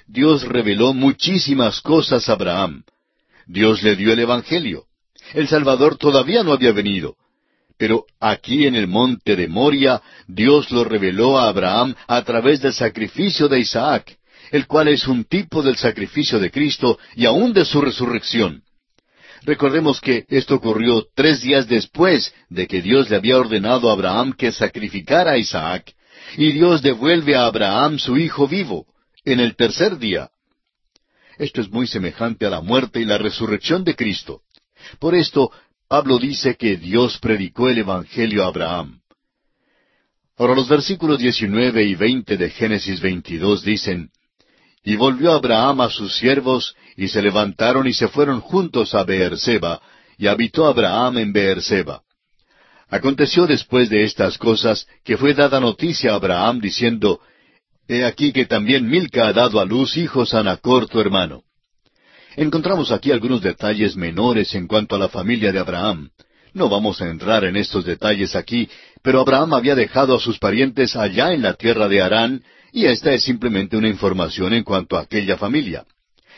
Dios 0.07 0.43
reveló 0.43 0.93
muchísimas 0.93 1.81
cosas 1.81 2.27
a 2.29 2.33
Abraham. 2.33 2.83
Dios 3.47 3.81
le 3.81 3.95
dio 3.95 4.13
el 4.13 4.19
Evangelio. 4.19 4.85
El 5.33 5.47
Salvador 5.47 5.97
todavía 5.97 6.43
no 6.43 6.51
había 6.51 6.71
venido. 6.71 7.15
Pero 7.77 8.05
aquí 8.19 8.67
en 8.67 8.75
el 8.75 8.87
monte 8.87 9.35
de 9.35 9.47
Moria, 9.47 10.01
Dios 10.27 10.69
lo 10.69 10.83
reveló 10.83 11.39
a 11.39 11.47
Abraham 11.47 11.95
a 12.07 12.21
través 12.23 12.61
del 12.61 12.73
sacrificio 12.73 13.47
de 13.47 13.59
Isaac, 13.59 14.17
el 14.51 14.67
cual 14.67 14.89
es 14.89 15.07
un 15.07 15.23
tipo 15.23 15.63
del 15.63 15.77
sacrificio 15.77 16.39
de 16.39 16.51
Cristo 16.51 16.99
y 17.15 17.25
aún 17.25 17.53
de 17.53 17.65
su 17.65 17.81
resurrección. 17.81 18.63
Recordemos 19.43 19.99
que 19.99 20.25
esto 20.29 20.55
ocurrió 20.55 21.07
tres 21.15 21.41
días 21.41 21.67
después 21.67 22.33
de 22.49 22.67
que 22.67 22.81
Dios 22.81 23.09
le 23.09 23.15
había 23.15 23.37
ordenado 23.37 23.89
a 23.89 23.93
Abraham 23.93 24.33
que 24.33 24.51
sacrificara 24.51 25.31
a 25.31 25.37
Isaac, 25.37 25.93
y 26.37 26.51
Dios 26.51 26.81
devuelve 26.81 27.35
a 27.35 27.45
Abraham 27.45 27.97
su 27.97 28.17
hijo 28.17 28.47
vivo, 28.47 28.85
en 29.25 29.39
el 29.39 29.55
tercer 29.55 29.97
día. 29.97 30.29
Esto 31.37 31.61
es 31.61 31.69
muy 31.69 31.87
semejante 31.87 32.45
a 32.45 32.49
la 32.49 32.61
muerte 32.61 32.99
y 32.99 33.05
la 33.05 33.17
resurrección 33.17 33.83
de 33.83 33.95
Cristo. 33.95 34.41
Por 34.99 35.15
esto, 35.15 35.51
Pablo 35.87 36.19
dice 36.19 36.55
que 36.55 36.77
Dios 36.77 37.17
predicó 37.19 37.67
el 37.67 37.79
Evangelio 37.79 38.43
a 38.43 38.47
Abraham. 38.47 39.01
Ahora 40.37 40.55
los 40.55 40.69
versículos 40.69 41.19
19 41.19 41.83
y 41.83 41.95
20 41.95 42.37
de 42.37 42.49
Génesis 42.49 43.01
22 43.01 43.63
dicen, 43.63 44.09
Y 44.83 44.95
volvió 44.95 45.31
Abraham 45.33 45.81
a 45.81 45.89
sus 45.89 46.15
siervos, 46.15 46.75
y 46.97 47.07
se 47.07 47.21
levantaron 47.21 47.87
y 47.87 47.93
se 47.93 48.07
fueron 48.07 48.41
juntos 48.41 48.93
a 48.95 49.03
Beerseba, 49.03 49.81
y 50.17 50.27
habitó 50.27 50.65
Abraham 50.65 51.19
en 51.19 51.33
Beerseba. 51.33 52.01
Aconteció 52.89 53.47
después 53.47 53.89
de 53.89 54.03
estas 54.03 54.37
cosas 54.37 54.85
que 55.03 55.17
fue 55.17 55.33
dada 55.33 55.59
noticia 55.59 56.11
a 56.11 56.15
Abraham 56.15 56.59
diciendo, 56.59 57.21
He 57.87 58.03
aquí 58.03 58.33
que 58.33 58.45
también 58.45 58.87
Milca 58.87 59.27
ha 59.27 59.33
dado 59.33 59.59
a 59.59 59.65
luz 59.65 59.97
hijos 59.97 60.33
a 60.33 60.43
Nacor 60.43 60.87
tu 60.87 60.99
hermano. 60.99 61.43
Encontramos 62.35 62.91
aquí 62.91 63.11
algunos 63.11 63.41
detalles 63.41 63.95
menores 63.95 64.55
en 64.55 64.67
cuanto 64.67 64.95
a 64.95 64.99
la 64.99 65.09
familia 65.09 65.51
de 65.51 65.59
Abraham. 65.59 66.09
No 66.53 66.69
vamos 66.69 67.01
a 67.01 67.09
entrar 67.09 67.43
en 67.45 67.55
estos 67.55 67.85
detalles 67.85 68.35
aquí, 68.35 68.69
pero 69.01 69.21
Abraham 69.21 69.53
había 69.53 69.75
dejado 69.75 70.15
a 70.15 70.19
sus 70.19 70.37
parientes 70.37 70.95
allá 70.95 71.33
en 71.33 71.41
la 71.41 71.53
tierra 71.53 71.87
de 71.87 72.01
Harán, 72.01 72.43
y 72.71 72.85
esta 72.85 73.13
es 73.13 73.23
simplemente 73.23 73.77
una 73.77 73.89
información 73.89 74.53
en 74.53 74.63
cuanto 74.63 74.97
a 74.97 75.01
aquella 75.01 75.37
familia. 75.37 75.85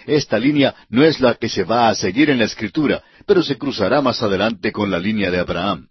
Esta 0.06 0.38
línea 0.38 0.76
no 0.90 1.04
es 1.04 1.20
la 1.20 1.36
que 1.36 1.50
se 1.50 1.64
va 1.64 1.90
a 1.90 1.96
seguir 1.96 2.30
en 2.30 2.40
la 2.40 2.46
escritura, 2.46 3.04
pero 3.26 3.42
se 3.42 3.58
cruzará 3.58 4.02
más 4.02 4.22
adelante 4.22 4.72
con 4.72 4.92
la 4.92 5.00
línea 5.00 5.32
de 5.32 5.40
Abraham. 5.40 5.88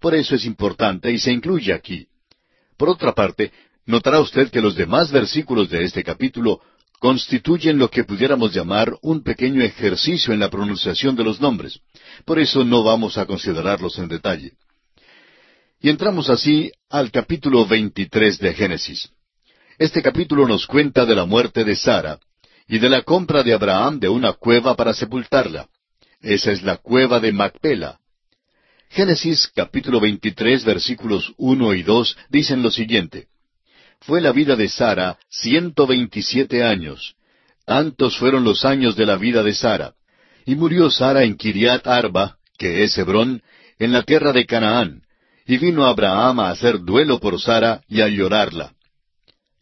Por 0.00 0.14
eso 0.14 0.34
es 0.34 0.44
importante 0.44 1.12
y 1.12 1.18
se 1.18 1.30
incluye 1.30 1.72
aquí. 1.72 2.08
Por 2.76 2.88
otra 2.88 3.12
parte, 3.12 3.52
notará 3.86 4.20
usted 4.20 4.50
que 4.50 4.60
los 4.60 4.74
demás 4.74 5.12
versículos 5.12 5.70
de 5.70 5.84
este 5.84 6.02
capítulo 6.02 6.60
constituyen 6.98 7.78
lo 7.78 7.90
que 7.90 8.04
pudiéramos 8.04 8.52
llamar 8.52 8.96
un 9.02 9.22
pequeño 9.22 9.62
ejercicio 9.62 10.32
en 10.32 10.40
la 10.40 10.50
pronunciación 10.50 11.14
de 11.14 11.24
los 11.24 11.40
nombres. 11.40 11.80
Por 12.24 12.38
eso 12.38 12.64
no 12.64 12.82
vamos 12.82 13.18
a 13.18 13.26
considerarlos 13.26 13.98
en 13.98 14.08
detalle. 14.08 14.52
Y 15.80 15.90
entramos 15.90 16.30
así 16.30 16.70
al 16.88 17.10
capítulo 17.10 17.66
23 17.66 18.38
de 18.38 18.54
Génesis. 18.54 19.10
Este 19.82 20.00
capítulo 20.00 20.46
nos 20.46 20.68
cuenta 20.68 21.04
de 21.04 21.16
la 21.16 21.24
muerte 21.24 21.64
de 21.64 21.74
Sara 21.74 22.20
y 22.68 22.78
de 22.78 22.88
la 22.88 23.02
compra 23.02 23.42
de 23.42 23.52
Abraham 23.52 23.98
de 23.98 24.08
una 24.08 24.32
cueva 24.32 24.76
para 24.76 24.94
sepultarla. 24.94 25.66
Esa 26.20 26.52
es 26.52 26.62
la 26.62 26.76
cueva 26.76 27.18
de 27.18 27.32
Macpela. 27.32 27.98
Génesis 28.90 29.50
capítulo 29.52 29.98
23 29.98 30.64
versículos 30.64 31.32
1 31.36 31.74
y 31.74 31.82
2 31.82 32.16
dicen 32.30 32.62
lo 32.62 32.70
siguiente 32.70 33.26
fue 33.98 34.20
la 34.20 34.30
vida 34.30 34.54
de 34.54 34.68
Sara 34.68 35.18
ciento 35.28 35.88
veintisiete 35.88 36.62
años. 36.62 37.16
Tantos 37.66 38.16
fueron 38.16 38.44
los 38.44 38.64
años 38.64 38.94
de 38.94 39.06
la 39.06 39.16
vida 39.16 39.42
de 39.42 39.52
Sara. 39.52 39.94
Y 40.46 40.54
murió 40.54 40.90
Sara 40.90 41.24
en 41.24 41.36
Kiriat 41.36 41.88
Arba, 41.88 42.36
que 42.56 42.84
es 42.84 42.96
Hebrón, 42.98 43.42
en 43.80 43.92
la 43.92 44.04
tierra 44.04 44.32
de 44.32 44.46
Canaán. 44.46 45.02
Y 45.44 45.58
vino 45.58 45.86
Abraham 45.86 46.38
a 46.38 46.50
hacer 46.50 46.78
duelo 46.78 47.18
por 47.18 47.40
Sara 47.40 47.82
y 47.88 48.00
a 48.00 48.06
llorarla. 48.06 48.74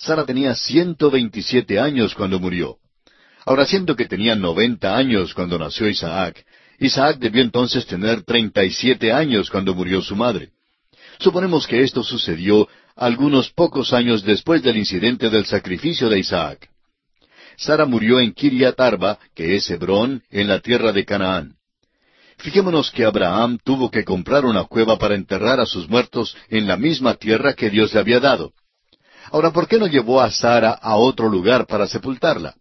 Sara 0.01 0.25
tenía 0.25 0.55
ciento 0.55 1.11
veintisiete 1.11 1.79
años 1.79 2.15
cuando 2.15 2.41
murió. 2.41 2.79
Ahora 3.45 3.67
siendo 3.67 3.95
que 3.95 4.07
tenía 4.07 4.35
noventa 4.35 4.97
años 4.97 5.35
cuando 5.35 5.59
nació 5.59 5.89
Isaac, 5.89 6.43
Isaac 6.79 7.19
debió 7.19 7.43
entonces 7.43 7.85
tener 7.85 8.23
treinta 8.23 8.65
y 8.65 8.71
siete 8.71 9.13
años 9.13 9.51
cuando 9.51 9.75
murió 9.75 10.01
su 10.01 10.17
madre. 10.17 10.53
Suponemos 11.19 11.67
que 11.67 11.83
esto 11.83 12.03
sucedió 12.03 12.67
algunos 12.97 13.51
pocos 13.51 13.93
años 13.93 14.25
después 14.25 14.63
del 14.63 14.79
incidente 14.79 15.29
del 15.29 15.45
sacrificio 15.45 16.09
de 16.09 16.21
Isaac. 16.21 16.71
Sara 17.59 17.85
murió 17.85 18.21
en 18.21 18.33
Kiriat 18.33 18.81
Arba, 18.81 19.19
que 19.35 19.57
es 19.57 19.69
Hebrón, 19.69 20.23
en 20.31 20.49
la 20.49 20.61
tierra 20.61 20.93
de 20.93 21.05
Canaán. 21.05 21.57
Fijémonos 22.39 22.91
que 22.91 23.05
Abraham 23.05 23.59
tuvo 23.63 23.91
que 23.91 24.03
comprar 24.03 24.47
una 24.47 24.65
cueva 24.65 24.97
para 24.97 25.15
enterrar 25.15 25.61
a 25.61 25.67
sus 25.67 25.91
muertos 25.91 26.35
en 26.49 26.67
la 26.67 26.79
misma 26.79 27.17
tierra 27.17 27.53
que 27.53 27.69
Dios 27.69 27.93
le 27.93 28.01
había 28.01 28.19
dado. 28.19 28.55
Ahora, 29.31 29.53
¿por 29.53 29.69
qué 29.69 29.79
no 29.79 29.87
llevó 29.87 30.21
a 30.21 30.31
Sara 30.31 30.73
a 30.73 30.97
otro 30.97 31.29
lugar 31.29 31.67
para 31.67 31.87
sepultarla? 31.87 32.55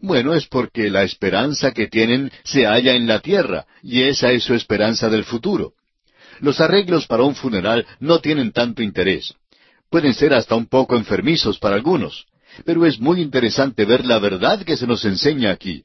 Bueno, 0.00 0.34
es 0.34 0.46
porque 0.46 0.90
la 0.90 1.04
esperanza 1.04 1.72
que 1.72 1.86
tienen 1.86 2.30
se 2.44 2.66
halla 2.66 2.94
en 2.94 3.06
la 3.06 3.20
tierra, 3.20 3.66
y 3.82 4.02
esa 4.02 4.32
es 4.32 4.42
su 4.42 4.54
esperanza 4.54 5.08
del 5.08 5.24
futuro. 5.24 5.72
Los 6.40 6.60
arreglos 6.60 7.06
para 7.06 7.22
un 7.22 7.34
funeral 7.34 7.86
no 8.00 8.18
tienen 8.18 8.52
tanto 8.52 8.82
interés. 8.82 9.34
Pueden 9.88 10.12
ser 10.14 10.34
hasta 10.34 10.56
un 10.56 10.66
poco 10.66 10.96
enfermizos 10.96 11.58
para 11.58 11.76
algunos, 11.76 12.26
pero 12.64 12.84
es 12.84 12.98
muy 12.98 13.20
interesante 13.20 13.84
ver 13.84 14.04
la 14.04 14.18
verdad 14.18 14.62
que 14.64 14.76
se 14.76 14.86
nos 14.86 15.04
enseña 15.04 15.52
aquí. 15.52 15.84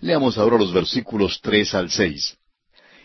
Leamos 0.00 0.36
ahora 0.36 0.58
los 0.58 0.72
versículos 0.72 1.40
tres 1.40 1.74
al 1.74 1.90
seis. 1.90 2.36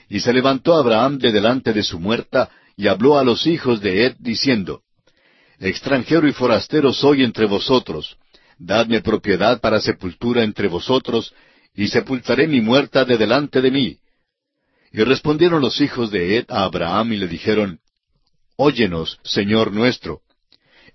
Y 0.10 0.20
se 0.20 0.34
levantó 0.34 0.76
Abraham 0.76 1.20
de 1.20 1.32
delante 1.32 1.74
de 1.74 1.84
su 1.84 2.00
muerta, 2.00 2.50
y 2.76 2.88
habló 2.88 3.18
a 3.20 3.24
los 3.24 3.46
hijos 3.46 3.82
de 3.82 4.08
Ed, 4.08 4.16
diciendo, 4.20 4.82
Extranjero 5.60 6.28
y 6.28 6.34
forastero 6.34 6.94
soy 6.94 7.24
entre 7.24 7.46
vosotros, 7.46 8.18
dadme 8.60 9.02
propiedad 9.02 9.60
para 9.60 9.82
sepultura 9.82 10.44
entre 10.44 10.68
vosotros, 10.68 11.34
y 11.76 11.88
sepultaré 11.88 12.48
mi 12.48 12.62
muerta 12.62 13.06
de 13.06 13.18
delante 13.18 13.62
de 13.62 13.72
mí. 13.72 13.98
Y 14.92 15.04
respondieron 15.04 15.62
los 15.62 15.82
hijos 15.82 16.12
de 16.12 16.38
Ed 16.38 16.46
a 16.50 16.64
Abraham 16.64 17.14
y 17.14 17.18
le 17.18 17.28
dijeron, 17.28 17.80
Óyenos, 18.56 19.20
Señor 19.24 19.72
nuestro. 19.72 20.22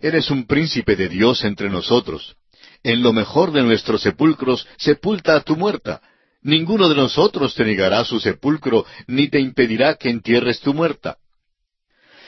Eres 0.00 0.30
un 0.30 0.46
príncipe 0.46 0.96
de 0.96 1.08
Dios 1.08 1.44
entre 1.44 1.68
nosotros. 1.68 2.36
En 2.82 3.02
lo 3.02 3.12
mejor 3.12 3.52
de 3.52 3.62
nuestros 3.62 4.02
sepulcros, 4.02 4.66
sepulta 4.76 5.36
a 5.36 5.40
tu 5.40 5.56
muerta. 5.56 6.00
Ninguno 6.42 6.88
de 6.88 6.96
nosotros 6.96 7.54
te 7.54 7.64
negará 7.64 8.04
su 8.04 8.18
sepulcro, 8.18 8.84
ni 9.06 9.28
te 9.28 9.38
impedirá 9.38 9.94
que 9.94 10.10
entierres 10.10 10.58
tu 10.60 10.74
muerta. 10.74 11.18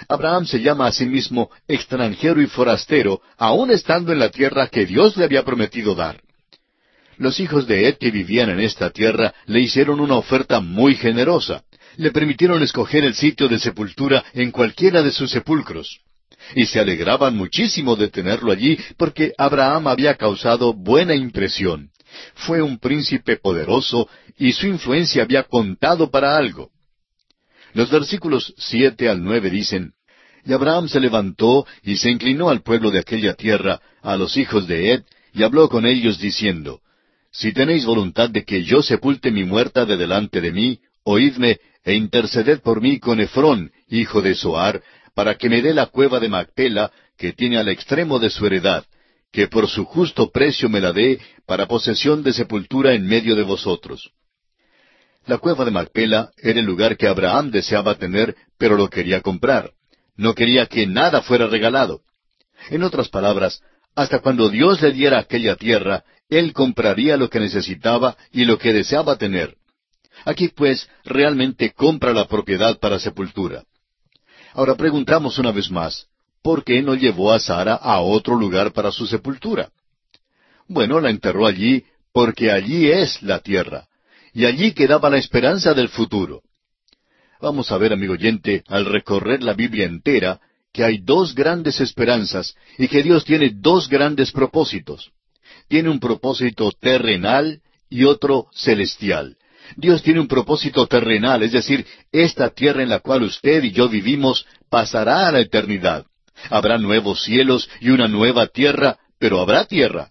Abraham 0.09 0.47
se 0.47 0.61
llama 0.61 0.87
a 0.87 0.93
sí 0.93 1.07
mismo 1.07 1.51
extranjero 1.69 2.41
y 2.41 2.47
forastero, 2.47 3.21
aun 3.37 3.71
estando 3.71 4.13
en 4.13 4.19
la 4.19 4.31
tierra 4.31 4.69
que 4.69 4.87
Dios 4.87 5.17
le 5.17 5.25
había 5.25 5.45
prometido 5.45 5.95
dar. 5.95 6.21
Los 7.17 7.39
hijos 7.39 7.67
de 7.67 7.89
Ed 7.89 7.97
que 7.99 8.11
vivían 8.11 8.51
en 8.51 8.61
esta 8.61 8.91
tierra 8.91 9.35
le 9.47 9.61
hicieron 9.61 10.01
una 10.01 10.17
oferta 10.17 10.61
muy 10.61 10.97
generosa 10.97 11.65
le 11.97 12.11
permitieron 12.11 12.63
escoger 12.63 13.05
el 13.05 13.15
sitio 13.15 13.49
de 13.49 13.59
sepultura 13.59 14.25
en 14.33 14.51
cualquiera 14.51 15.03
de 15.03 15.11
sus 15.11 15.31
sepulcros. 15.31 16.01
Y 16.55 16.67
se 16.67 16.81
alegraban 16.81 17.37
muchísimo 17.37 17.97
de 17.97 18.09
tenerlo 18.09 18.53
allí 18.53 18.79
porque 18.97 19.33
Abraham 19.39 19.89
había 19.89 20.15
causado 20.15 20.75
buena 20.75 21.15
impresión. 21.15 21.91
Fue 22.35 22.63
un 22.63 22.79
príncipe 22.79 23.37
poderoso 23.37 24.09
y 24.39 24.53
su 24.53 24.67
influencia 24.67 25.23
había 25.23 25.45
contado 25.45 26.11
para 26.11 26.37
algo. 26.37 26.71
Los 27.75 27.91
versículos 27.91 28.55
siete 28.57 29.09
al 29.09 29.23
nueve 29.23 29.51
dicen, 29.51 29.93
Y 30.47 30.53
Abraham 30.53 30.89
se 30.89 31.01
levantó 31.01 31.67
y 31.83 31.97
se 31.97 32.09
inclinó 32.09 32.49
al 32.49 32.63
pueblo 32.63 32.91
de 32.91 33.01
aquella 33.01 33.35
tierra, 33.35 33.81
a 34.01 34.17
los 34.17 34.37
hijos 34.37 34.69
de 34.69 34.93
Ed, 34.93 35.03
y 35.33 35.43
habló 35.43 35.69
con 35.69 35.85
ellos 35.85 36.21
diciendo, 36.21 36.81
Si 37.33 37.53
tenéis 37.53 37.85
voluntad 37.85 38.31
de 38.31 38.45
que 38.45 38.63
yo 38.63 38.81
sepulte 38.81 39.33
mi 39.33 39.43
muerta 39.43 39.85
de 39.85 39.97
delante 39.97 40.41
de 40.41 40.53
mí, 40.53 40.79
oídme 41.03 41.59
e 41.85 41.95
interceded 41.95 42.61
por 42.61 42.81
mí 42.81 43.01
con 43.01 43.21
Efrón, 43.21 43.73
hijo 43.89 44.23
de 44.23 44.37
Soar, 44.37 44.81
para 45.15 45.35
que 45.35 45.49
me 45.49 45.61
dé 45.61 45.75
la 45.75 45.87
cueva 45.87 46.21
de 46.21 46.29
Macpela, 46.29 46.93
que 47.19 47.33
tiene 47.33 47.59
al 47.59 47.69
extremo 47.69 48.21
de 48.21 48.31
su 48.31 48.47
heredad, 48.47 48.85
que 49.33 49.49
por 49.49 49.69
su 49.69 49.85
justo 49.85 50.31
precio 50.31 50.69
me 50.69 50.81
la 50.81 50.93
dé 50.93 51.19
para 51.45 51.67
posesión 51.67 52.23
de 52.23 52.33
sepultura 52.33 52.95
en 52.95 53.05
medio 53.05 53.35
de 53.35 53.43
vosotros. 53.43 54.13
La 55.27 55.39
cueva 55.39 55.65
de 55.65 55.71
Macpela 55.71 56.31
era 56.37 56.61
el 56.61 56.67
lugar 56.67 56.97
que 56.97 57.09
Abraham 57.09 57.51
deseaba 57.51 57.95
tener, 57.95 58.37
pero 58.59 58.77
lo 58.77 58.91
quería 58.91 59.23
comprar. 59.23 59.73
No 60.17 60.35
quería 60.35 60.67
que 60.67 60.87
nada 60.87 61.23
fuera 61.23 61.47
regalado. 61.47 62.03
En 62.71 62.83
otras 62.83 63.09
palabras, 63.09 63.63
hasta 63.95 64.21
cuando 64.21 64.49
Dios 64.49 64.83
le 64.83 64.93
diera 64.93 65.19
aquella 65.19 65.57
tierra, 65.57 66.05
él 66.29 66.53
compraría 66.53 67.17
lo 67.17 67.31
que 67.31 67.41
necesitaba 67.41 68.17
y 68.33 68.45
lo 68.45 68.59
que 68.59 68.73
deseaba 68.73 69.17
tener. 69.17 69.57
Aquí 70.25 70.49
pues 70.49 70.89
realmente 71.05 71.73
compra 71.73 72.13
la 72.13 72.27
propiedad 72.27 72.79
para 72.79 72.99
sepultura. 72.99 73.65
Ahora 74.53 74.75
preguntamos 74.77 75.39
una 75.39 75.53
vez 75.53 75.71
más, 75.71 76.07
¿por 76.43 76.65
qué 76.65 76.83
no 76.83 76.95
llevó 76.95 77.33
a 77.33 77.41
Sara 77.41 77.75
a 77.75 78.01
otro 78.01 78.37
lugar 78.37 78.73
para 78.73 78.93
su 78.93 79.07
sepultura? 79.07 79.71
Bueno, 80.69 81.01
la 81.01 81.11
enterró 81.11 81.47
allí 81.47 81.85
porque 82.13 82.53
allí 82.53 82.91
es 82.91 83.21
la 83.23 83.41
tierra, 83.41 83.89
y 84.35 84.45
allí 84.47 84.73
quedaba 84.73 85.09
la 85.09 85.19
esperanza 85.19 85.73
del 85.73 85.89
futuro. 85.89 86.43
Vamos 87.41 87.71
a 87.71 87.79
ver, 87.79 87.93
amigo 87.93 88.15
oyente, 88.15 88.65
al 88.67 88.85
recorrer 88.85 89.43
la 89.43 89.55
Biblia 89.55 89.87
entera, 89.87 90.41
que 90.73 90.83
hay 90.83 90.99
dos 90.99 91.35
grandes 91.35 91.81
esperanzas 91.81 92.57
y 92.77 92.89
que 92.89 93.03
Dios 93.03 93.25
tiene 93.25 93.53
dos 93.55 93.89
grandes 93.89 94.33
propósitos. 94.33 95.13
Tiene 95.69 95.89
un 95.89 96.01
propósito 96.01 96.73
terrenal 96.73 97.61
y 97.89 98.05
otro 98.05 98.49
celestial. 98.53 99.37
Dios 99.77 100.03
tiene 100.03 100.21
un 100.21 100.27
propósito 100.27 100.87
terrenal, 100.89 101.43
es 101.45 101.53
decir, 101.53 101.87
esta 102.11 102.51
tierra 102.51 102.83
en 102.83 102.89
la 102.89 102.99
cual 102.99 103.23
usted 103.23 103.63
y 103.63 103.71
yo 103.71 103.89
vivimos 103.89 104.47
pasará 104.69 105.29
a 105.29 105.33
la 105.33 105.41
eternidad. 105.41 106.07
Habrá 106.51 106.77
nuevos 106.77 107.23
cielos 107.23 107.71
y 107.81 107.91
una 107.91 108.09
nueva 108.09 108.49
tierra, 108.49 108.99
pero 109.19 109.41
habrá 109.41 109.65
tierra. 109.65 110.11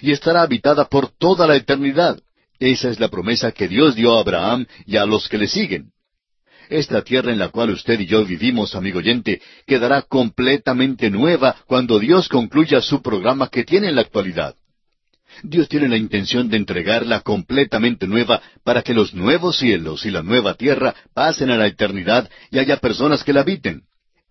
Y 0.00 0.12
estará 0.12 0.42
habitada 0.42 0.86
por 0.86 1.10
toda 1.10 1.46
la 1.46 1.56
eternidad. 1.56 2.20
Esa 2.60 2.90
es 2.90 3.00
la 3.00 3.08
promesa 3.08 3.52
que 3.52 3.68
Dios 3.68 3.96
dio 3.96 4.16
a 4.16 4.20
Abraham 4.20 4.66
y 4.86 4.98
a 4.98 5.06
los 5.06 5.28
que 5.28 5.38
le 5.38 5.48
siguen. 5.48 5.92
Esta 6.68 7.02
tierra 7.02 7.32
en 7.32 7.38
la 7.38 7.48
cual 7.48 7.70
usted 7.70 7.98
y 7.98 8.06
yo 8.06 8.24
vivimos, 8.24 8.76
amigo 8.76 8.98
oyente, 8.98 9.40
quedará 9.66 10.02
completamente 10.02 11.10
nueva 11.10 11.56
cuando 11.66 11.98
Dios 11.98 12.28
concluya 12.28 12.80
su 12.80 13.02
programa 13.02 13.48
que 13.48 13.64
tiene 13.64 13.88
en 13.88 13.96
la 13.96 14.02
actualidad. 14.02 14.54
Dios 15.42 15.68
tiene 15.68 15.88
la 15.88 15.96
intención 15.96 16.48
de 16.48 16.58
entregarla 16.58 17.20
completamente 17.20 18.06
nueva 18.06 18.42
para 18.62 18.82
que 18.82 18.94
los 18.94 19.14
nuevos 19.14 19.58
cielos 19.58 20.04
y 20.04 20.10
la 20.10 20.22
nueva 20.22 20.54
tierra 20.54 20.94
pasen 21.14 21.50
a 21.50 21.56
la 21.56 21.66
eternidad 21.66 22.28
y 22.50 22.58
haya 22.58 22.76
personas 22.76 23.24
que 23.24 23.32
la 23.32 23.40
habiten. 23.40 23.82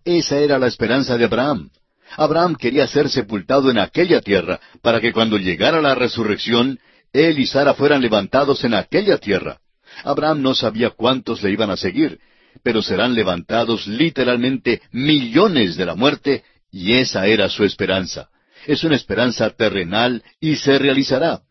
Esa 0.04 0.38
era 0.38 0.58
la 0.58 0.68
esperanza 0.68 1.18
de 1.18 1.24
Abraham. 1.24 1.70
Abraham 2.16 2.54
quería 2.54 2.86
ser 2.86 3.08
sepultado 3.08 3.70
en 3.70 3.78
aquella 3.78 4.20
tierra 4.20 4.60
para 4.82 5.00
que 5.00 5.12
cuando 5.12 5.36
llegara 5.36 5.80
la 5.80 5.94
resurrección, 5.94 6.78
él 7.12 7.38
y 7.38 7.46
Sara 7.46 7.74
fueran 7.74 8.00
levantados 8.00 8.64
en 8.64 8.74
aquella 8.74 9.18
tierra. 9.18 9.58
Abraham 10.04 10.42
no 10.42 10.54
sabía 10.54 10.90
cuántos 10.90 11.42
le 11.42 11.50
iban 11.50 11.70
a 11.70 11.76
seguir, 11.76 12.18
pero 12.62 12.82
serán 12.82 13.14
levantados 13.14 13.86
literalmente 13.86 14.82
millones 14.92 15.76
de 15.76 15.86
la 15.86 15.94
muerte, 15.94 16.44
y 16.70 16.94
esa 16.94 17.26
era 17.26 17.48
su 17.48 17.64
esperanza 17.64 18.28
es 18.66 18.84
una 18.84 18.96
esperanza 18.96 19.50
terrenal 19.50 20.22
y 20.40 20.56
se 20.56 20.78
realizará. 20.78 21.42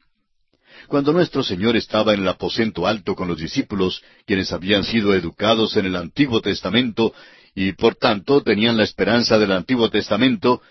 Cuando 0.88 1.14
nuestro 1.14 1.44
Señor 1.44 1.76
estaba 1.76 2.14
en 2.14 2.22
el 2.22 2.28
aposento 2.28 2.88
alto 2.88 3.16
con 3.16 3.28
los 3.28 3.38
discípulos, 3.38 4.02
quienes 4.26 4.52
habían 4.52 4.84
sido 4.84 5.14
educados 5.14 5.76
en 5.78 5.86
el 5.86 5.96
Antiguo 5.96 6.42
Testamento 6.42 7.14
y 7.54 7.74
por 7.74 7.96
tanto 7.96 8.42
tenían 8.42 8.78
la 8.78 8.84
esperanza 8.84 9.38
del 9.38 9.52
Antiguo 9.52 9.90
Testamento, 9.90 10.62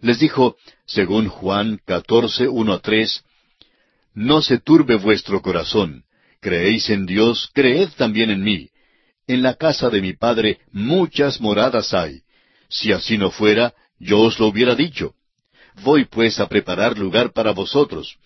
les 0.00 0.18
dijo, 0.18 0.56
según 0.86 1.28
Juan 1.28 1.80
14, 1.84 2.48
1 2.48 2.72
a 2.72 2.78
3, 2.78 3.24
No 4.16 4.40
se 4.40 4.58
turbe 4.58 4.96
vuestro 4.96 5.42
corazón, 5.42 6.04
creéis 6.40 6.88
en 6.88 7.04
Dios, 7.04 7.50
creed 7.52 7.90
también 7.98 8.30
en 8.30 8.42
mí. 8.42 8.70
En 9.26 9.42
la 9.42 9.56
casa 9.56 9.90
de 9.90 10.00
mi 10.00 10.14
Padre 10.14 10.60
muchas 10.72 11.38
moradas 11.38 11.92
hay. 11.92 12.22
Si 12.70 12.92
así 12.92 13.18
no 13.18 13.30
fuera, 13.30 13.74
yo 13.98 14.20
os 14.20 14.38
lo 14.38 14.46
hubiera 14.46 14.74
dicho 14.74 15.14
Voy 15.82 16.06
pues 16.06 16.40
a 16.40 16.48
preparar 16.48 16.96
lugar 16.96 17.34
para 17.34 17.52
vosotros. 17.52 18.16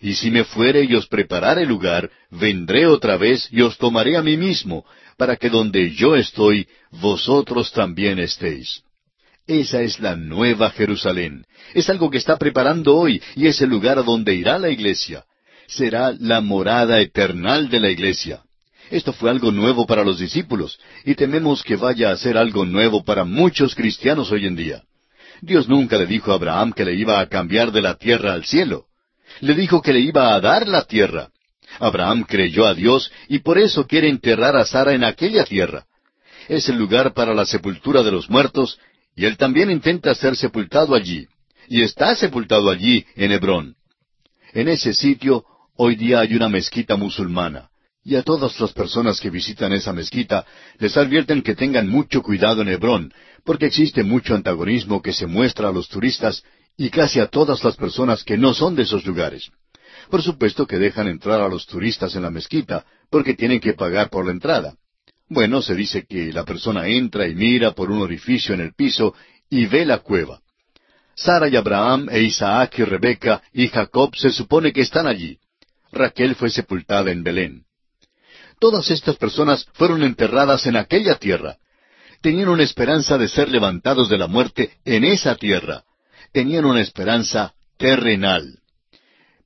Y 0.00 0.14
si 0.14 0.30
me 0.30 0.44
fuere 0.44 0.84
y 0.84 0.94
os 0.94 1.08
preparare 1.08 1.66
lugar, 1.66 2.08
vendré 2.30 2.86
otra 2.86 3.16
vez 3.16 3.48
y 3.50 3.60
os 3.62 3.76
tomaré 3.76 4.16
a 4.16 4.22
mí 4.22 4.36
mismo, 4.36 4.84
para 5.16 5.34
que 5.34 5.50
donde 5.50 5.90
yo 5.90 6.14
estoy, 6.14 6.68
vosotros 6.92 7.72
también 7.72 8.20
estéis. 8.20 8.84
Esa 9.48 9.82
es 9.82 9.98
la 9.98 10.14
nueva 10.14 10.70
Jerusalén. 10.70 11.44
Es 11.74 11.90
algo 11.90 12.08
que 12.08 12.18
está 12.18 12.36
preparando 12.36 12.96
hoy 12.96 13.20
y 13.34 13.48
es 13.48 13.60
el 13.60 13.68
lugar 13.68 13.98
a 13.98 14.02
donde 14.02 14.32
irá 14.36 14.56
la 14.56 14.70
iglesia. 14.70 15.24
Será 15.70 16.12
la 16.18 16.40
morada 16.40 17.00
eternal 17.00 17.68
de 17.68 17.78
la 17.78 17.90
iglesia. 17.90 18.42
Esto 18.90 19.12
fue 19.12 19.30
algo 19.30 19.52
nuevo 19.52 19.86
para 19.86 20.02
los 20.02 20.18
discípulos 20.18 20.80
y 21.04 21.14
tememos 21.14 21.62
que 21.62 21.76
vaya 21.76 22.10
a 22.10 22.16
ser 22.16 22.36
algo 22.36 22.64
nuevo 22.64 23.04
para 23.04 23.24
muchos 23.24 23.76
cristianos 23.76 24.32
hoy 24.32 24.46
en 24.46 24.56
día. 24.56 24.82
Dios 25.40 25.68
nunca 25.68 25.96
le 25.96 26.06
dijo 26.06 26.32
a 26.32 26.34
Abraham 26.34 26.72
que 26.72 26.84
le 26.84 26.94
iba 26.94 27.20
a 27.20 27.26
cambiar 27.28 27.70
de 27.70 27.82
la 27.82 27.94
tierra 27.94 28.32
al 28.32 28.44
cielo. 28.44 28.86
Le 29.40 29.54
dijo 29.54 29.80
que 29.80 29.92
le 29.92 30.00
iba 30.00 30.34
a 30.34 30.40
dar 30.40 30.66
la 30.66 30.82
tierra. 30.82 31.30
Abraham 31.78 32.24
creyó 32.28 32.66
a 32.66 32.74
Dios 32.74 33.12
y 33.28 33.38
por 33.38 33.56
eso 33.56 33.86
quiere 33.86 34.08
enterrar 34.08 34.56
a 34.56 34.64
Sara 34.64 34.92
en 34.92 35.04
aquella 35.04 35.44
tierra. 35.44 35.86
Es 36.48 36.68
el 36.68 36.78
lugar 36.78 37.14
para 37.14 37.32
la 37.32 37.46
sepultura 37.46 38.02
de 38.02 38.10
los 38.10 38.28
muertos 38.28 38.80
y 39.14 39.24
él 39.24 39.36
también 39.36 39.70
intenta 39.70 40.16
ser 40.16 40.34
sepultado 40.34 40.96
allí. 40.96 41.28
Y 41.68 41.82
está 41.82 42.16
sepultado 42.16 42.70
allí, 42.70 43.06
en 43.14 43.30
Hebrón. 43.30 43.76
En 44.52 44.66
ese 44.66 44.92
sitio 44.94 45.44
hoy 45.82 45.96
día 45.96 46.20
hay 46.20 46.34
una 46.34 46.50
mezquita 46.50 46.96
musulmana. 46.96 47.70
Y 48.04 48.16
a 48.16 48.22
todas 48.22 48.60
las 48.60 48.72
personas 48.74 49.18
que 49.18 49.30
visitan 49.30 49.72
esa 49.72 49.94
mezquita 49.94 50.44
les 50.78 50.94
advierten 50.94 51.40
que 51.40 51.54
tengan 51.54 51.88
mucho 51.88 52.22
cuidado 52.22 52.60
en 52.60 52.68
Hebrón, 52.68 53.14
porque 53.44 53.66
existe 53.66 54.02
mucho 54.04 54.34
antagonismo 54.34 55.00
que 55.00 55.14
se 55.14 55.26
muestra 55.26 55.68
a 55.68 55.72
los 55.72 55.88
turistas 55.88 56.42
y 56.76 56.90
casi 56.90 57.18
a 57.18 57.28
todas 57.28 57.64
las 57.64 57.76
personas 57.76 58.24
que 58.24 58.36
no 58.36 58.52
son 58.52 58.74
de 58.74 58.82
esos 58.82 59.06
lugares. 59.06 59.50
Por 60.10 60.20
supuesto 60.22 60.66
que 60.66 60.76
dejan 60.76 61.08
entrar 61.08 61.40
a 61.40 61.48
los 61.48 61.66
turistas 61.66 62.14
en 62.14 62.22
la 62.22 62.30
mezquita, 62.30 62.84
porque 63.08 63.32
tienen 63.32 63.60
que 63.60 63.72
pagar 63.72 64.10
por 64.10 64.26
la 64.26 64.32
entrada. 64.32 64.74
Bueno, 65.30 65.62
se 65.62 65.74
dice 65.74 66.04
que 66.06 66.30
la 66.30 66.44
persona 66.44 66.88
entra 66.88 67.26
y 67.26 67.34
mira 67.34 67.72
por 67.72 67.90
un 67.90 68.02
orificio 68.02 68.54
en 68.54 68.60
el 68.60 68.74
piso 68.74 69.14
y 69.48 69.64
ve 69.64 69.86
la 69.86 69.98
cueva. 70.00 70.40
Sara 71.14 71.48
y 71.48 71.56
Abraham 71.56 72.08
e 72.10 72.20
Isaac 72.20 72.80
y 72.80 72.84
Rebeca 72.84 73.42
y 73.54 73.68
Jacob 73.68 74.14
se 74.14 74.30
supone 74.30 74.74
que 74.74 74.82
están 74.82 75.06
allí. 75.06 75.38
Raquel 75.92 76.34
fue 76.34 76.50
sepultada 76.50 77.10
en 77.10 77.22
Belén. 77.22 77.64
Todas 78.58 78.90
estas 78.90 79.16
personas 79.16 79.66
fueron 79.72 80.02
enterradas 80.02 80.66
en 80.66 80.76
aquella 80.76 81.16
tierra, 81.16 81.58
tenían 82.20 82.48
una 82.48 82.62
esperanza 82.62 83.18
de 83.18 83.28
ser 83.28 83.48
levantados 83.48 84.08
de 84.08 84.18
la 84.18 84.26
muerte 84.26 84.70
en 84.84 85.04
esa 85.04 85.34
tierra. 85.36 85.84
Tenían 86.32 86.64
una 86.64 86.80
esperanza 86.80 87.54
terrenal. 87.76 88.58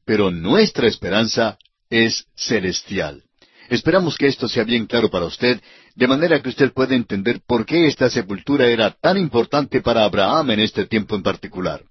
Pero 0.04 0.30
nuestra 0.30 0.86
esperanza 0.86 1.58
es 1.88 2.26
celestial. 2.34 3.22
Esperamos 3.70 4.18
que 4.18 4.26
esto 4.26 4.48
sea 4.48 4.64
bien 4.64 4.86
claro 4.86 5.10
para 5.10 5.24
usted, 5.24 5.62
de 5.94 6.06
manera 6.06 6.42
que 6.42 6.50
usted 6.50 6.72
pueda 6.72 6.94
entender 6.94 7.40
por 7.46 7.64
qué 7.64 7.86
esta 7.86 8.10
sepultura 8.10 8.66
era 8.66 8.90
tan 8.90 9.16
importante 9.16 9.80
para 9.80 10.04
Abraham 10.04 10.50
en 10.50 10.60
este 10.60 10.84
tiempo 10.86 11.14
en 11.16 11.22
particular. 11.22 11.82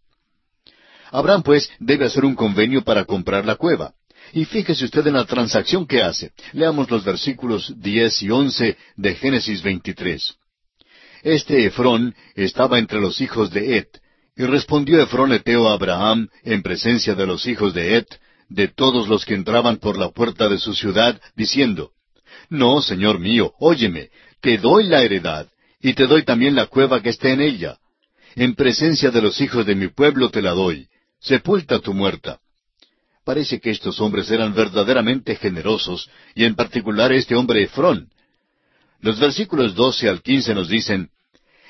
Abraham, 1.11 1.41
pues, 1.41 1.71
debe 1.79 2.05
hacer 2.05 2.25
un 2.25 2.35
convenio 2.35 2.83
para 2.83 3.05
comprar 3.05 3.45
la 3.45 3.55
cueva. 3.55 3.93
Y 4.33 4.45
fíjese 4.45 4.85
usted 4.85 5.05
en 5.05 5.13
la 5.13 5.25
transacción 5.25 5.85
que 5.85 6.01
hace. 6.01 6.31
Leamos 6.53 6.89
los 6.89 7.03
versículos 7.03 7.71
diez 7.77 8.19
y 8.23 8.31
once 8.31 8.77
de 8.95 9.13
Génesis 9.13 9.61
23. 9.61 10.33
Este 11.21 11.65
Efrón 11.67 12.15
estaba 12.33 12.79
entre 12.79 12.99
los 12.99 13.21
hijos 13.21 13.51
de 13.51 13.77
Et, 13.77 13.87
y 14.35 14.43
respondió 14.45 14.99
Efrón 14.99 15.33
Eteo 15.33 15.69
a 15.69 15.73
Abraham 15.73 16.29
en 16.43 16.63
presencia 16.63 17.13
de 17.13 17.27
los 17.27 17.45
hijos 17.45 17.75
de 17.75 17.97
Et, 17.97 18.07
de 18.49 18.69
todos 18.69 19.07
los 19.07 19.23
que 19.23 19.35
entraban 19.35 19.77
por 19.77 19.99
la 19.99 20.09
puerta 20.09 20.49
de 20.49 20.57
su 20.57 20.73
ciudad, 20.73 21.21
diciendo, 21.35 21.91
No, 22.49 22.81
señor 22.81 23.19
mío, 23.19 23.53
óyeme, 23.59 24.09
te 24.41 24.57
doy 24.57 24.87
la 24.87 25.03
heredad, 25.03 25.47
y 25.79 25.93
te 25.93 26.07
doy 26.07 26.23
también 26.23 26.55
la 26.55 26.65
cueva 26.65 27.03
que 27.03 27.09
está 27.09 27.29
en 27.29 27.41
ella. 27.41 27.77
En 28.35 28.55
presencia 28.55 29.11
de 29.11 29.21
los 29.21 29.39
hijos 29.41 29.63
de 29.67 29.75
mi 29.75 29.89
pueblo 29.89 30.31
te 30.31 30.41
la 30.41 30.51
doy, 30.51 30.87
sepulta 31.19 31.77
tu 31.77 31.93
muerta. 31.93 32.39
Parece 33.25 33.59
que 33.59 33.71
estos 33.71 33.99
hombres 34.01 34.29
eran 34.31 34.53
verdaderamente 34.53 35.35
generosos, 35.35 36.09
y 36.35 36.43
en 36.43 36.55
particular 36.55 37.11
este 37.13 37.35
hombre 37.35 37.63
Efrón, 37.63 38.09
los 39.03 39.19
versículos 39.19 39.75
doce 39.75 40.07
al 40.07 40.21
quince 40.21 40.55
nos 40.55 40.69
dicen, 40.69 41.09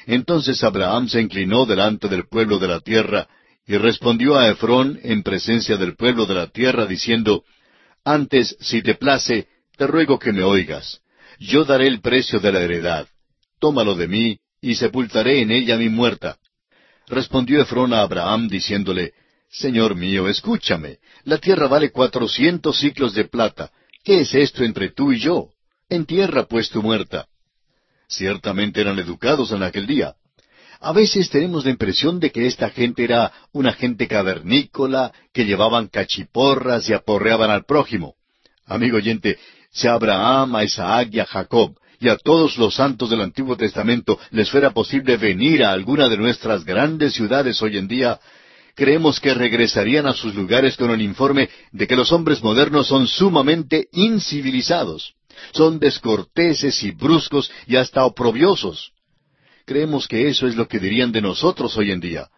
Entonces 0.05 0.63
Abraham 0.63 1.09
se 1.09 1.19
inclinó 1.19 1.65
delante 1.65 2.07
del 2.07 2.27
pueblo 2.27 2.59
de 2.59 2.67
la 2.67 2.79
tierra, 2.79 3.27
y 3.65 3.75
respondió 3.77 4.37
a 4.37 4.49
Efrón 4.49 4.99
en 5.01 5.23
presencia 5.23 5.77
del 5.77 5.95
pueblo 5.95 6.27
de 6.27 6.35
la 6.35 6.47
tierra, 6.47 6.85
diciendo, 6.85 7.43
Antes, 8.05 8.55
si 8.59 8.83
te 8.83 8.93
place, 8.93 9.47
te 9.77 9.87
ruego 9.87 10.19
que 10.19 10.31
me 10.31 10.43
oigas. 10.43 11.01
Yo 11.39 11.65
daré 11.65 11.87
el 11.87 12.01
precio 12.01 12.39
de 12.39 12.51
la 12.51 12.61
heredad. 12.61 13.07
Tómalo 13.59 13.95
de 13.95 14.07
mí, 14.07 14.37
y 14.61 14.75
sepultaré 14.75 15.41
en 15.41 15.49
ella 15.49 15.75
mi 15.77 15.89
muerta. 15.89 16.37
Respondió 17.07 17.61
Efrón 17.61 17.93
a 17.93 18.01
Abraham, 18.01 18.47
diciéndole, 18.47 19.13
Señor 19.53 19.93
mío, 19.93 20.27
escúchame. 20.27 20.97
La 21.25 21.37
tierra 21.37 21.67
vale 21.67 21.91
cuatrocientos 21.91 22.79
ciclos 22.79 23.13
de 23.13 23.25
plata. 23.25 23.71
¿Qué 24.03 24.21
es 24.21 24.33
esto 24.33 24.63
entre 24.63 24.89
tú 24.89 25.11
y 25.11 25.19
yo? 25.19 25.49
Entierra 25.87 26.45
pues 26.45 26.71
tu 26.71 26.81
muerta. 26.81 27.27
Ciertamente 28.07 28.81
eran 28.81 28.97
educados 28.97 29.51
en 29.51 29.61
aquel 29.61 29.85
día. 29.85 30.15
A 30.79 30.91
veces 30.91 31.29
tenemos 31.29 31.65
la 31.65 31.71
impresión 31.71 32.19
de 32.19 32.31
que 32.31 32.47
esta 32.47 32.71
gente 32.71 33.03
era 33.03 33.31
una 33.51 33.73
gente 33.73 34.07
cavernícola, 34.07 35.13
que 35.31 35.45
llevaban 35.45 35.87
cachiporras 35.87 36.89
y 36.89 36.93
aporreaban 36.93 37.51
al 37.51 37.63
prójimo. 37.65 38.15
Amigo 38.65 38.97
oyente, 38.97 39.37
si 39.71 39.87
a 39.87 39.93
Abraham, 39.93 40.55
a 40.55 40.63
Isaac 40.63 41.09
y 41.11 41.19
a 41.19 41.25
Jacob 41.25 41.77
y 41.99 42.09
a 42.09 42.17
todos 42.17 42.57
los 42.57 42.73
santos 42.73 43.11
del 43.11 43.21
Antiguo 43.21 43.55
Testamento 43.55 44.19
les 44.31 44.49
fuera 44.49 44.71
posible 44.71 45.15
venir 45.17 45.63
a 45.63 45.71
alguna 45.71 46.09
de 46.09 46.17
nuestras 46.17 46.65
grandes 46.65 47.13
ciudades 47.13 47.61
hoy 47.61 47.77
en 47.77 47.87
día, 47.87 48.19
creemos 48.75 49.19
que 49.19 49.33
regresarían 49.33 50.07
a 50.07 50.13
sus 50.13 50.33
lugares 50.35 50.77
con 50.77 50.91
el 50.91 51.01
informe 51.01 51.49
de 51.71 51.87
que 51.87 51.95
los 51.95 52.11
hombres 52.11 52.41
modernos 52.43 52.87
son 52.87 53.07
sumamente 53.07 53.87
incivilizados, 53.91 55.13
son 55.51 55.79
descorteses 55.79 56.83
y 56.83 56.91
bruscos 56.91 57.51
y 57.67 57.75
hasta 57.75 58.05
oprobiosos. 58.05 58.91
Creemos 59.65 60.07
que 60.07 60.27
eso 60.27 60.47
es 60.47 60.55
lo 60.55 60.67
que 60.67 60.79
dirían 60.79 61.11
de 61.11 61.21
nosotros 61.21 61.77
hoy 61.77 61.91
en 61.91 61.99
día. 61.99 62.29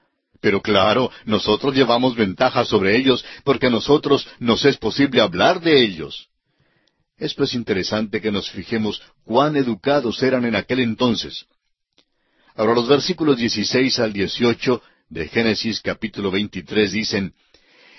Pero 0.41 0.61
claro, 0.61 1.09
nosotros 1.25 1.73
llevamos 1.73 2.15
ventaja 2.15 2.65
sobre 2.65 2.95
ellos 2.95 3.25
porque 3.43 3.67
a 3.67 3.71
nosotros 3.71 4.27
nos 4.39 4.63
es 4.65 4.77
posible 4.77 5.21
hablar 5.21 5.61
de 5.61 5.83
ellos. 5.83 6.27
Es 7.17 7.33
pues 7.33 7.53
interesante 7.53 8.21
que 8.21 8.31
nos 8.31 8.51
fijemos 8.51 9.01
cuán 9.23 9.55
educados 9.55 10.21
eran 10.21 10.45
en 10.45 10.55
aquel 10.55 10.81
entonces. 10.81 11.45
Ahora 12.55 12.75
los 12.75 12.87
versículos 12.87 13.37
16 13.37 13.99
al 13.99 14.13
18 14.13 14.81
de 15.09 15.27
Génesis 15.27 15.81
capítulo 15.81 16.31
23 16.31 16.91
dicen, 16.91 17.33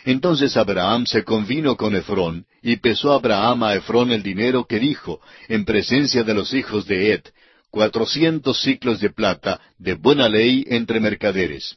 Entonces 0.04 0.56
Abraham 0.56 1.06
se 1.06 1.24
convino 1.24 1.76
con 1.76 1.94
Efrón, 1.94 2.46
y 2.62 2.76
pesó 2.76 3.12
Abraham 3.12 3.62
a 3.62 3.74
Efrón 3.74 4.10
el 4.10 4.22
dinero 4.22 4.66
que 4.66 4.78
dijo, 4.78 5.20
en 5.48 5.64
presencia 5.64 6.24
de 6.24 6.34
los 6.34 6.52
hijos 6.52 6.86
de 6.86 7.12
Ed, 7.12 7.22
cuatrocientos 7.70 8.60
ciclos 8.60 9.00
de 9.00 9.10
plata, 9.10 9.60
de 9.78 9.94
buena 9.94 10.28
ley 10.28 10.64
entre 10.68 11.00
mercaderes. 11.00 11.76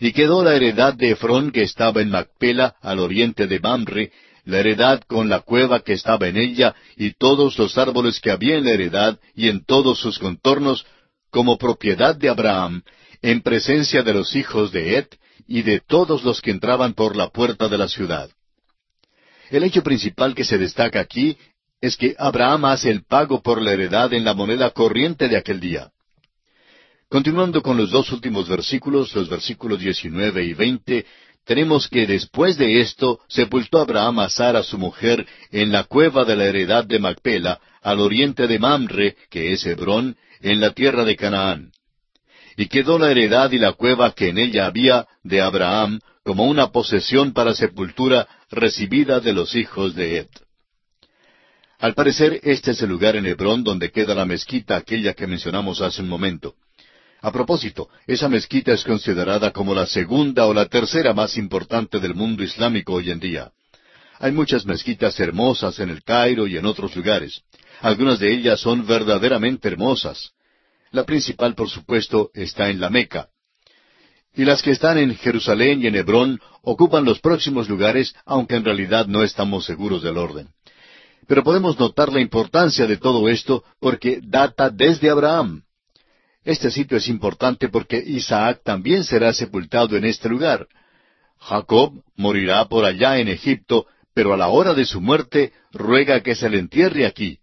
Y 0.00 0.12
quedó 0.12 0.42
la 0.42 0.54
heredad 0.54 0.94
de 0.94 1.12
Efrón 1.12 1.50
que 1.50 1.62
estaba 1.62 2.02
en 2.02 2.10
Macpela, 2.10 2.76
al 2.82 2.98
oriente 2.98 3.46
de 3.46 3.60
Mamre, 3.60 4.12
la 4.44 4.58
heredad 4.58 5.00
con 5.06 5.28
la 5.28 5.40
cueva 5.40 5.80
que 5.80 5.92
estaba 5.92 6.28
en 6.28 6.36
ella, 6.36 6.74
y 6.96 7.12
todos 7.12 7.58
los 7.58 7.78
árboles 7.78 8.20
que 8.20 8.30
había 8.30 8.56
en 8.56 8.64
la 8.64 8.72
heredad, 8.72 9.20
y 9.34 9.48
en 9.48 9.64
todos 9.64 10.00
sus 10.00 10.18
contornos, 10.18 10.84
como 11.30 11.56
propiedad 11.56 12.14
de 12.16 12.28
Abraham, 12.28 12.82
en 13.22 13.40
presencia 13.40 14.02
de 14.02 14.12
los 14.12 14.36
hijos 14.36 14.72
de 14.72 14.98
Ed, 14.98 15.06
y 15.46 15.62
de 15.62 15.80
todos 15.80 16.24
los 16.24 16.40
que 16.40 16.50
entraban 16.50 16.94
por 16.94 17.16
la 17.16 17.28
puerta 17.28 17.68
de 17.68 17.78
la 17.78 17.88
ciudad. 17.88 18.30
El 19.50 19.64
hecho 19.64 19.82
principal 19.82 20.34
que 20.34 20.44
se 20.44 20.58
destaca 20.58 21.00
aquí 21.00 21.36
es 21.80 21.96
que 21.96 22.14
Abraham 22.18 22.66
hace 22.66 22.90
el 22.90 23.04
pago 23.04 23.42
por 23.42 23.60
la 23.60 23.72
heredad 23.72 24.12
en 24.14 24.24
la 24.24 24.34
moneda 24.34 24.70
corriente 24.70 25.28
de 25.28 25.36
aquel 25.36 25.60
día. 25.60 25.90
Continuando 27.08 27.60
con 27.60 27.76
los 27.76 27.90
dos 27.90 28.10
últimos 28.12 28.48
versículos, 28.48 29.14
los 29.14 29.28
versículos 29.28 29.80
19 29.80 30.44
y 30.44 30.54
20, 30.54 31.06
tenemos 31.44 31.88
que 31.88 32.06
después 32.06 32.56
de 32.56 32.80
esto 32.80 33.20
sepultó 33.28 33.80
Abraham 33.80 34.20
a 34.20 34.30
Sara 34.30 34.62
su 34.62 34.78
mujer 34.78 35.26
en 35.50 35.72
la 35.72 35.84
cueva 35.84 36.24
de 36.24 36.36
la 36.36 36.46
heredad 36.46 36.84
de 36.84 36.98
Macpela, 36.98 37.60
al 37.82 38.00
oriente 38.00 38.46
de 38.46 38.58
Mamre, 38.58 39.16
que 39.28 39.52
es 39.52 39.66
Hebrón, 39.66 40.16
en 40.40 40.60
la 40.60 40.70
tierra 40.70 41.04
de 41.04 41.16
Canaán. 41.16 41.72
Y 42.56 42.66
quedó 42.66 42.98
la 42.98 43.10
heredad 43.10 43.50
y 43.52 43.58
la 43.58 43.72
cueva 43.72 44.12
que 44.12 44.28
en 44.28 44.38
ella 44.38 44.66
había 44.66 45.06
de 45.22 45.40
Abraham 45.40 46.00
como 46.24 46.44
una 46.44 46.70
posesión 46.70 47.32
para 47.32 47.54
sepultura 47.54 48.28
recibida 48.50 49.20
de 49.20 49.32
los 49.32 49.54
hijos 49.54 49.94
de 49.94 50.18
Ed. 50.18 50.28
Al 51.78 51.94
parecer, 51.94 52.38
este 52.44 52.70
es 52.70 52.82
el 52.82 52.90
lugar 52.90 53.16
en 53.16 53.26
Hebrón 53.26 53.64
donde 53.64 53.90
queda 53.90 54.14
la 54.14 54.24
mezquita 54.24 54.76
aquella 54.76 55.14
que 55.14 55.26
mencionamos 55.26 55.80
hace 55.80 56.00
un 56.00 56.08
momento. 56.08 56.54
A 57.22 57.32
propósito, 57.32 57.88
esa 58.06 58.28
mezquita 58.28 58.72
es 58.72 58.84
considerada 58.84 59.50
como 59.52 59.74
la 59.74 59.86
segunda 59.86 60.46
o 60.46 60.54
la 60.54 60.66
tercera 60.66 61.12
más 61.12 61.36
importante 61.36 61.98
del 61.98 62.14
mundo 62.14 62.42
islámico 62.42 62.94
hoy 62.94 63.10
en 63.10 63.20
día. 63.20 63.50
Hay 64.18 64.30
muchas 64.30 64.64
mezquitas 64.66 65.18
hermosas 65.18 65.80
en 65.80 65.90
el 65.90 66.04
Cairo 66.04 66.46
y 66.46 66.56
en 66.56 66.66
otros 66.66 66.94
lugares. 66.94 67.42
Algunas 67.80 68.20
de 68.20 68.32
ellas 68.32 68.60
son 68.60 68.86
verdaderamente 68.86 69.66
hermosas. 69.66 70.30
La 70.92 71.04
principal, 71.04 71.54
por 71.54 71.70
supuesto, 71.70 72.30
está 72.34 72.68
en 72.68 72.78
la 72.78 72.90
Meca. 72.90 73.28
Y 74.34 74.44
las 74.44 74.62
que 74.62 74.70
están 74.70 74.98
en 74.98 75.14
Jerusalén 75.16 75.82
y 75.82 75.86
en 75.86 75.96
Hebrón 75.96 76.40
ocupan 76.62 77.04
los 77.04 77.18
próximos 77.20 77.68
lugares, 77.68 78.14
aunque 78.24 78.56
en 78.56 78.64
realidad 78.64 79.06
no 79.06 79.22
estamos 79.22 79.64
seguros 79.64 80.02
del 80.02 80.18
orden. 80.18 80.48
Pero 81.26 81.42
podemos 81.42 81.78
notar 81.78 82.12
la 82.12 82.20
importancia 82.20 82.86
de 82.86 82.98
todo 82.98 83.28
esto 83.28 83.64
porque 83.80 84.20
data 84.22 84.68
desde 84.68 85.08
Abraham. 85.08 85.62
Este 86.44 86.70
sitio 86.70 86.98
es 86.98 87.08
importante 87.08 87.68
porque 87.68 88.02
Isaac 88.04 88.60
también 88.64 89.04
será 89.04 89.32
sepultado 89.32 89.96
en 89.96 90.04
este 90.04 90.28
lugar. 90.28 90.66
Jacob 91.38 92.02
morirá 92.16 92.66
por 92.66 92.84
allá 92.84 93.18
en 93.18 93.28
Egipto, 93.28 93.86
pero 94.12 94.34
a 94.34 94.36
la 94.36 94.48
hora 94.48 94.74
de 94.74 94.84
su 94.84 95.00
muerte 95.00 95.52
ruega 95.72 96.22
que 96.22 96.34
se 96.34 96.50
le 96.50 96.58
entierre 96.58 97.06
aquí. 97.06 97.38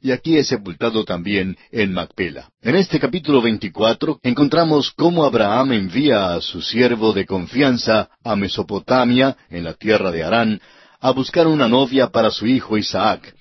Y 0.00 0.12
aquí 0.12 0.36
es 0.36 0.46
sepultado 0.46 1.04
también 1.04 1.56
en 1.72 1.92
Macpela. 1.92 2.50
En 2.62 2.76
este 2.76 3.00
capítulo 3.00 3.42
24 3.42 4.20
encontramos 4.22 4.92
cómo 4.92 5.24
Abraham 5.24 5.72
envía 5.72 6.34
a 6.34 6.40
su 6.40 6.62
siervo 6.62 7.12
de 7.12 7.26
confianza 7.26 8.08
a 8.22 8.36
Mesopotamia, 8.36 9.36
en 9.50 9.64
la 9.64 9.74
tierra 9.74 10.12
de 10.12 10.22
Harán, 10.22 10.60
a 11.00 11.10
buscar 11.10 11.48
una 11.48 11.68
novia 11.68 12.10
para 12.10 12.30
su 12.30 12.46
hijo 12.46 12.78
Isaac. 12.78 13.34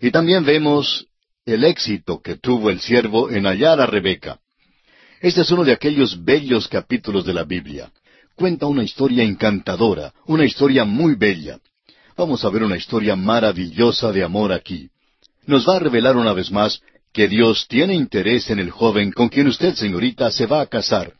Y 0.00 0.10
también 0.10 0.44
vemos 0.44 1.06
el 1.46 1.62
éxito 1.62 2.20
que 2.20 2.36
tuvo 2.36 2.70
el 2.70 2.80
siervo 2.80 3.30
en 3.30 3.46
hallar 3.46 3.80
a 3.80 3.86
Rebeca. 3.86 4.40
Este 5.20 5.42
es 5.42 5.50
uno 5.52 5.62
de 5.62 5.72
aquellos 5.72 6.24
bellos 6.24 6.66
capítulos 6.66 7.24
de 7.24 7.34
la 7.34 7.44
Biblia. 7.44 7.92
Cuenta 8.34 8.66
una 8.66 8.82
historia 8.82 9.22
encantadora, 9.22 10.12
una 10.26 10.44
historia 10.44 10.84
muy 10.84 11.14
bella. 11.14 11.60
Vamos 12.16 12.44
a 12.44 12.50
ver 12.50 12.64
una 12.64 12.76
historia 12.76 13.14
maravillosa 13.14 14.10
de 14.10 14.24
amor 14.24 14.52
aquí. 14.52 14.90
Nos 15.46 15.68
va 15.68 15.76
a 15.76 15.80
revelar 15.80 16.16
una 16.16 16.32
vez 16.32 16.50
más 16.50 16.80
que 17.12 17.28
Dios 17.28 17.66
tiene 17.68 17.94
interés 17.94 18.50
en 18.50 18.58
el 18.58 18.70
joven 18.70 19.12
con 19.12 19.28
quien 19.28 19.48
usted, 19.48 19.74
señorita, 19.74 20.30
se 20.30 20.46
va 20.46 20.60
a 20.60 20.66
casar. 20.66 21.12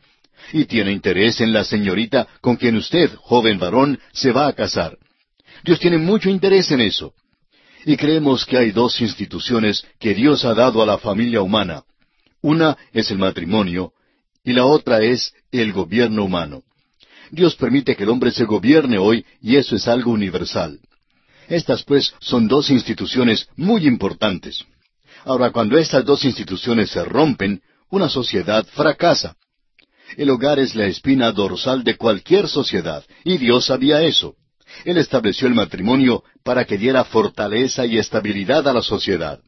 Y 0.51 0.65
tiene 0.65 0.91
interés 0.91 1.39
en 1.41 1.53
la 1.53 1.63
señorita 1.63 2.27
con 2.41 2.55
quien 2.55 2.75
usted, 2.75 3.13
joven 3.15 3.59
varón, 3.59 3.99
se 4.11 4.31
va 4.31 4.47
a 4.47 4.53
casar. 4.53 4.97
Dios 5.63 5.79
tiene 5.79 5.97
mucho 5.97 6.29
interés 6.29 6.71
en 6.71 6.81
eso. 6.81 7.13
Y 7.85 7.97
creemos 7.97 8.45
que 8.45 8.57
hay 8.57 8.71
dos 8.71 8.99
instituciones 9.01 9.85
que 9.99 10.13
Dios 10.13 10.45
ha 10.45 10.53
dado 10.53 10.81
a 10.81 10.85
la 10.85 10.97
familia 10.97 11.41
humana. 11.41 11.83
Una 12.41 12.77
es 12.91 13.11
el 13.11 13.17
matrimonio 13.17 13.93
y 14.43 14.53
la 14.53 14.65
otra 14.65 15.01
es 15.01 15.33
el 15.51 15.71
gobierno 15.71 16.25
humano. 16.25 16.63
Dios 17.31 17.55
permite 17.55 17.95
que 17.95 18.03
el 18.03 18.09
hombre 18.09 18.31
se 18.31 18.45
gobierne 18.45 18.97
hoy 18.97 19.25
y 19.41 19.55
eso 19.55 19.75
es 19.75 19.87
algo 19.87 20.11
universal. 20.11 20.79
Estas 21.47 21.83
pues 21.83 22.13
son 22.19 22.47
dos 22.47 22.69
instituciones 22.69 23.47
muy 23.55 23.85
importantes. 23.87 24.63
Ahora, 25.25 25.51
cuando 25.51 25.77
estas 25.77 26.03
dos 26.05 26.25
instituciones 26.25 26.89
se 26.89 27.03
rompen, 27.03 27.61
una 27.89 28.09
sociedad 28.09 28.65
fracasa. 28.65 29.35
El 30.17 30.29
hogar 30.29 30.59
es 30.59 30.75
la 30.75 30.85
espina 30.85 31.31
dorsal 31.31 31.83
de 31.83 31.95
cualquier 31.95 32.47
sociedad, 32.47 33.03
y 33.23 33.37
Dios 33.37 33.65
sabía 33.65 34.01
eso. 34.01 34.35
Él 34.85 34.97
estableció 34.97 35.47
el 35.47 35.53
matrimonio 35.53 36.23
para 36.43 36.65
que 36.65 36.77
diera 36.77 37.03
fortaleza 37.03 37.85
y 37.85 37.97
estabilidad 37.97 38.67
a 38.67 38.73
la 38.73 38.81
sociedad. 38.81 39.39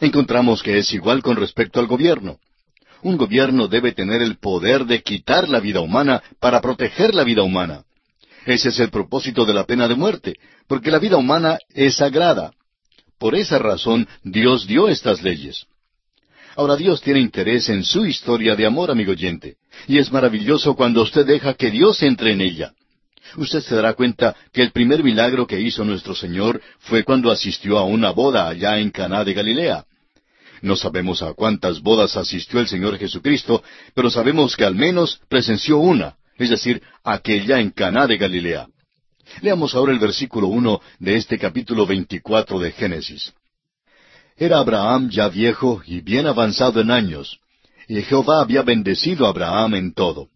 Encontramos 0.00 0.62
que 0.62 0.78
es 0.78 0.92
igual 0.92 1.22
con 1.22 1.36
respecto 1.36 1.80
al 1.80 1.86
gobierno. 1.86 2.38
Un 3.02 3.16
gobierno 3.16 3.68
debe 3.68 3.92
tener 3.92 4.22
el 4.22 4.38
poder 4.38 4.86
de 4.86 5.02
quitar 5.02 5.48
la 5.48 5.60
vida 5.60 5.80
humana 5.80 6.22
para 6.40 6.60
proteger 6.60 7.14
la 7.14 7.24
vida 7.24 7.42
humana. 7.42 7.84
Ese 8.46 8.68
es 8.68 8.80
el 8.80 8.90
propósito 8.90 9.44
de 9.44 9.54
la 9.54 9.64
pena 9.64 9.88
de 9.88 9.94
muerte, 9.94 10.34
porque 10.66 10.90
la 10.90 10.98
vida 10.98 11.16
humana 11.16 11.58
es 11.70 11.96
sagrada. 11.96 12.52
Por 13.18 13.34
esa 13.34 13.58
razón 13.58 14.06
Dios 14.22 14.66
dio 14.66 14.88
estas 14.88 15.22
leyes. 15.22 15.66
Ahora 16.56 16.76
Dios 16.76 17.00
tiene 17.00 17.20
interés 17.20 17.68
en 17.68 17.84
su 17.84 18.06
historia 18.06 18.54
de 18.54 18.66
amor, 18.66 18.90
amigo 18.90 19.12
oyente, 19.12 19.56
y 19.88 19.98
es 19.98 20.12
maravilloso 20.12 20.76
cuando 20.76 21.02
usted 21.02 21.26
deja 21.26 21.54
que 21.54 21.70
Dios 21.70 22.02
entre 22.02 22.32
en 22.32 22.40
ella 22.40 22.72
usted 23.36 23.60
se 23.60 23.74
dará 23.74 23.94
cuenta 23.94 24.36
que 24.52 24.62
el 24.62 24.72
primer 24.72 25.02
milagro 25.02 25.46
que 25.46 25.60
hizo 25.60 25.84
nuestro 25.84 26.14
Señor 26.14 26.60
fue 26.80 27.04
cuando 27.04 27.30
asistió 27.30 27.78
a 27.78 27.84
una 27.84 28.10
boda 28.10 28.48
allá 28.48 28.78
en 28.78 28.90
Caná 28.90 29.24
de 29.24 29.34
Galilea. 29.34 29.84
No 30.62 30.76
sabemos 30.76 31.22
a 31.22 31.34
cuántas 31.34 31.80
bodas 31.80 32.16
asistió 32.16 32.60
el 32.60 32.68
Señor 32.68 32.98
Jesucristo, 32.98 33.62
pero 33.94 34.10
sabemos 34.10 34.56
que 34.56 34.64
al 34.64 34.74
menos 34.74 35.20
presenció 35.28 35.78
una, 35.78 36.16
es 36.38 36.50
decir, 36.50 36.82
aquella 37.02 37.60
en 37.60 37.70
Caná 37.70 38.06
de 38.06 38.16
Galilea. 38.16 38.66
Leamos 39.40 39.74
ahora 39.74 39.92
el 39.92 39.98
versículo 39.98 40.48
uno 40.48 40.80
de 40.98 41.16
este 41.16 41.38
capítulo 41.38 41.86
veinticuatro 41.86 42.58
de 42.58 42.72
Génesis. 42.72 43.32
Era 44.36 44.58
Abraham 44.58 45.10
ya 45.10 45.28
viejo 45.28 45.82
y 45.86 46.00
bien 46.00 46.26
avanzado 46.26 46.80
en 46.80 46.90
años, 46.90 47.38
y 47.88 48.02
Jehová 48.02 48.40
había 48.40 48.62
bendecido 48.62 49.26
a 49.26 49.30
Abraham 49.30 49.74
en 49.74 49.94
todo. 49.94 50.28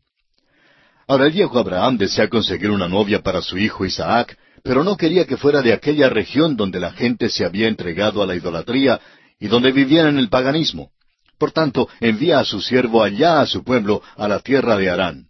Ahora 1.07 1.26
el 1.26 1.32
viejo 1.32 1.59
Abraham 1.59 1.96
desea 1.99 2.28
conseguir 2.28 2.70
una 2.70 2.86
novia 2.86 3.22
para 3.22 3.42
su 3.42 3.59
hijo 3.59 3.84
Isaac, 3.84 4.38
pero 4.62 4.84
no 4.84 4.96
quería 4.96 5.26
que 5.26 5.36
fuera 5.36 5.62
de 5.62 5.72
aquella 5.72 6.09
región 6.11 6.57
donde 6.57 6.80
la 6.80 6.92
gente 6.92 7.28
se 7.28 7.44
había 7.44 7.68
entregado 7.68 8.22
a 8.22 8.26
la 8.26 8.34
idolatría 8.34 9.01
y 9.40 9.49
donde 9.49 9.72
vivían 9.72 10.07
en 10.09 10.18
el 10.18 10.28
paganismo. 10.28 10.90
Por 11.38 11.53
tanto, 11.53 11.88
envía 12.01 12.40
a 12.40 12.44
su 12.44 12.61
siervo 12.61 13.03
allá 13.03 13.40
a 13.40 13.46
su 13.46 13.62
pueblo, 13.62 14.03
a 14.16 14.28
la 14.28 14.40
tierra 14.40 14.76
de 14.76 14.90
Harán. 14.90 15.28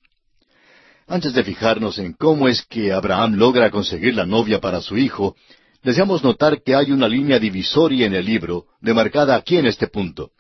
Antes 1.11 1.33
de 1.33 1.43
fijarnos 1.43 1.99
en 1.99 2.13
cómo 2.13 2.49
es 2.49 2.67
que 2.67 2.93
Abraham 2.93 3.37
logra 3.37 3.71
conseguir 3.71 4.15
la 4.15 4.27
novia 4.27 4.61
para 4.61 4.83
su 4.83 4.99
hijo, 4.99 5.37
deseamos 5.83 6.23
notar 6.23 6.63
que 6.63 6.75
hay 6.75 6.93
una 6.93 7.09
línea 7.09 7.39
divisoria 7.39 8.07
en 8.07 8.15
el 8.15 8.27
libro, 8.27 8.67
demarcada 8.83 9.35
aquí 9.35 9.57
en 9.57 9.65
este 9.65 9.87
punto. 9.87 10.33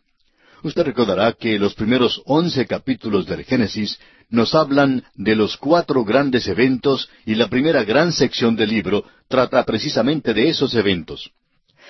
Usted 0.62 0.84
recordará 0.84 1.32
que 1.32 1.58
los 1.58 1.72
primeros 1.72 2.20
once 2.26 2.66
capítulos 2.66 3.24
del 3.24 3.44
Génesis 3.44 3.98
nos 4.28 4.54
hablan 4.54 5.04
de 5.14 5.36
los 5.36 5.56
cuatro 5.56 6.04
grandes 6.04 6.46
eventos 6.48 7.08
y 7.24 7.34
la 7.34 7.48
primera 7.48 7.82
gran 7.84 8.12
sección 8.12 8.54
del 8.54 8.68
libro 8.68 9.04
trata 9.26 9.64
precisamente 9.64 10.34
de 10.34 10.50
esos 10.50 10.74
eventos. 10.74 11.30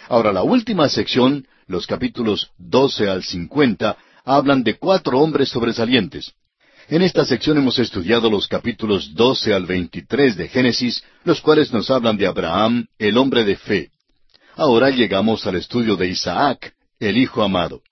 Ahora, 0.09 0.33
la 0.33 0.45
última 0.45 0.89
sección, 0.89 1.49
los 1.67 1.85
capítulos 1.89 2.53
doce 2.59 3.09
al 3.09 3.25
cincuenta, 3.25 3.97
hablan 4.25 4.63
de 4.63 4.79
cuatro 4.79 5.19
hombres 5.19 5.49
sobresalientes. 5.49 6.33
En 6.91 7.03
esta 7.03 7.27
sección 7.27 7.59
hemos 7.59 7.79
estudiado 7.79 8.31
los 8.31 8.49
capítulos 8.49 9.15
doce 9.15 9.53
al 9.53 9.67
veintitrés 9.67 10.37
de 10.37 10.49
Génesis, 10.49 11.05
los 11.23 11.43
cuales 11.43 11.71
nos 11.71 11.91
hablan 11.91 12.17
de 12.17 12.27
Abraham, 12.27 12.87
el 12.99 13.19
hombre 13.19 13.45
de 13.45 13.57
fe. 13.57 13.91
Ahora 14.57 14.89
llegamos 14.89 15.47
al 15.47 15.57
estudio 15.57 15.97
de 15.97 16.09
Isaac, 16.09 16.73
el 16.99 17.19
hijo 17.19 17.43
amado. 17.43 17.83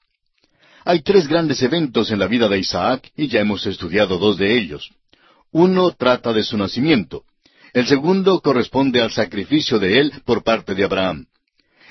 Hay 0.83 1.03
tres 1.03 1.29
grandes 1.29 1.61
eventos 1.63 2.11
en 2.11 2.19
la 2.19 2.27
vida 2.27 2.49
de 2.49 2.59
Isaac 2.59 3.11
y 3.15 3.29
ya 3.29 3.41
hemos 3.41 3.67
estudiado 3.67 4.17
dos 4.17 4.39
de 4.39 4.57
ellos. 4.57 4.91
Uno 5.53 5.91
trata 5.91 6.33
de 6.33 6.43
su 6.43 6.57
nacimiento. 6.57 7.25
El 7.75 7.87
segundo 7.87 8.41
corresponde 8.41 9.03
al 9.03 9.11
sacrificio 9.11 9.79
de 9.79 10.01
él 10.01 10.13
por 10.25 10.43
parte 10.43 10.75
de 10.75 10.85
Abraham. 10.85 11.27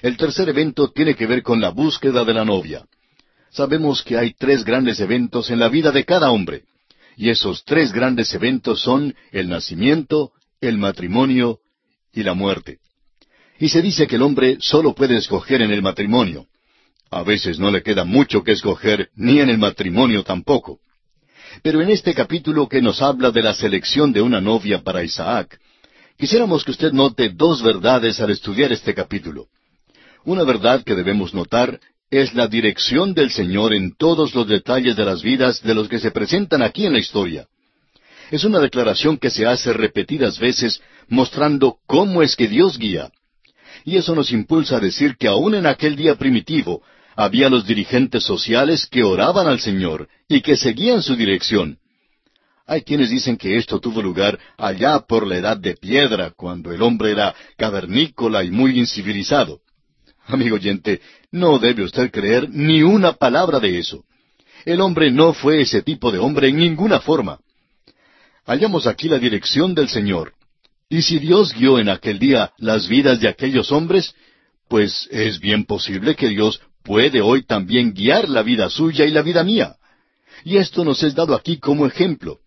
El 0.02 0.18
tercer 0.18 0.50
evento 0.50 0.90
tiene 0.90 1.14
que 1.14 1.28
ver 1.28 1.44
con 1.44 1.62
la 1.62 1.70
búsqueda 1.70 2.24
de 2.26 2.34
la 2.34 2.46
novia. 2.46 2.84
Sabemos 3.52 4.02
que 4.02 4.18
hay 4.18 4.34
tres 4.34 4.64
grandes 4.64 5.00
eventos 5.00 5.52
en 5.52 5.60
la 5.60 5.70
vida 5.70 5.92
de 5.92 6.04
cada 6.04 6.32
hombre. 6.32 6.64
Y 7.18 7.30
esos 7.30 7.64
tres 7.64 7.92
grandes 7.92 8.34
eventos 8.34 8.82
son 8.82 9.16
el 9.32 9.50
nacimiento, 9.50 10.32
el 10.62 10.78
matrimonio 10.78 11.60
y 12.14 12.24
la 12.24 12.34
muerte. 12.34 12.80
Y 13.60 13.70
se 13.70 13.82
dice 13.82 14.08
que 14.08 14.18
el 14.18 14.22
hombre 14.22 14.58
solo 14.60 14.94
puede 14.94 15.18
escoger 15.18 15.62
en 15.62 15.72
el 15.72 15.82
matrimonio. 15.82 16.48
A 17.10 17.24
veces 17.24 17.60
no 17.60 17.72
le 17.72 17.84
queda 17.84 18.04
mucho 18.04 18.44
que 18.44 18.52
escoger, 18.52 19.10
ni 19.16 19.40
en 19.40 19.50
el 19.50 19.58
matrimonio 19.58 20.24
tampoco. 20.24 20.80
Pero 21.62 21.82
en 21.82 21.90
este 21.90 22.14
capítulo 22.14 22.68
que 22.68 22.82
nos 22.82 23.02
habla 23.02 23.32
de 23.32 23.42
la 23.42 23.54
selección 23.54 24.12
de 24.12 24.22
una 24.22 24.42
novia 24.42 24.84
para 24.84 25.04
Isaac, 25.04 25.58
quisiéramos 26.18 26.66
que 26.66 26.72
usted 26.72 26.92
note 26.92 27.30
dos 27.30 27.64
verdades 27.64 28.20
al 28.20 28.32
estudiar 28.32 28.74
este 28.74 28.94
capítulo. 28.94 29.48
Una 30.26 30.44
verdad 30.44 30.84
que 30.84 30.96
debemos 30.96 31.34
notar 31.34 31.80
es 32.12 32.34
la 32.34 32.48
dirección 32.48 33.14
del 33.14 33.32
Señor 33.32 33.74
en 33.74 33.96
todos 33.96 34.36
los 34.36 34.48
detalles 34.48 34.96
de 34.96 35.06
las 35.06 35.22
vidas 35.24 35.62
de 35.62 35.74
los 35.74 35.90
que 35.90 36.00
se 36.00 36.12
presentan 36.12 36.62
aquí 36.62 36.86
en 36.86 36.94
la 36.94 37.00
historia. 37.00 37.48
Es 38.32 38.44
una 38.44 38.60
declaración 38.60 39.18
que 39.18 39.30
se 39.30 39.46
hace 39.46 39.74
repetidas 39.74 40.40
veces 40.40 40.82
mostrando 41.08 41.78
cómo 41.88 42.22
es 42.22 42.36
que 42.36 42.48
Dios 42.48 42.78
guía. 42.78 43.12
Y 43.84 43.98
eso 43.98 44.16
nos 44.16 44.32
impulsa 44.32 44.78
a 44.78 44.80
decir 44.80 45.16
que 45.18 45.28
aún 45.28 45.56
en 45.56 45.66
aquel 45.66 45.96
día 45.96 46.16
primitivo, 46.16 46.82
había 47.16 47.50
los 47.50 47.66
dirigentes 47.66 48.24
sociales 48.24 48.88
que 48.88 49.04
oraban 49.04 49.48
al 49.48 49.60
Señor 49.60 50.08
y 50.28 50.42
que 50.42 50.58
seguían 50.58 51.02
su 51.02 51.16
dirección. 51.16 51.78
Hay 52.68 52.82
quienes 52.82 53.12
dicen 53.12 53.38
que 53.38 53.58
esto 53.58 53.80
tuvo 53.80 54.02
lugar 54.02 54.40
allá 54.58 55.00
por 55.02 55.28
la 55.28 55.38
edad 55.38 55.58
de 55.58 55.76
piedra, 55.76 56.32
cuando 56.36 56.72
el 56.72 56.82
hombre 56.82 57.12
era 57.12 57.36
cavernícola 57.58 58.44
y 58.44 58.50
muy 58.50 58.78
incivilizado. 58.80 59.62
Amigo 60.28 60.56
oyente, 60.56 61.02
no 61.32 61.60
debe 61.60 61.84
usted 61.84 62.12
creer 62.12 62.50
ni 62.50 62.82
una 62.82 63.14
palabra 63.14 63.60
de 63.60 63.80
eso. 63.80 64.04
El 64.66 64.82
hombre 64.82 65.12
no 65.12 65.34
fue 65.34 65.62
ese 65.62 65.84
tipo 65.84 66.12
de 66.12 66.18
hombre 66.18 66.50
en 66.50 66.58
ninguna 66.58 67.00
forma. 67.00 67.40
Hallamos 68.46 68.88
aquí 68.88 69.08
la 69.08 69.20
dirección 69.20 69.76
del 69.76 69.90
Señor. 69.90 70.34
Y 70.90 71.02
si 71.02 71.20
Dios 71.20 71.54
guió 71.54 71.80
en 71.80 71.90
aquel 71.90 72.20
día 72.20 72.52
las 72.58 72.88
vidas 72.88 73.20
de 73.20 73.28
aquellos 73.28 73.72
hombres, 73.72 74.16
pues 74.68 75.08
es 75.12 75.40
bien 75.40 75.66
posible 75.66 76.16
que 76.16 76.30
Dios 76.30 76.62
puede 76.84 77.22
hoy 77.22 77.44
también 77.44 77.94
guiar 77.94 78.30
la 78.30 78.44
vida 78.44 78.70
suya 78.70 79.06
y 79.06 79.12
la 79.12 79.22
vida 79.22 79.44
mía. 79.44 79.76
Y 80.44 80.58
esto 80.58 80.84
nos 80.84 81.02
es 81.04 81.16
dado 81.16 81.36
aquí 81.36 81.58
como 81.58 81.86
ejemplo. 81.86 82.40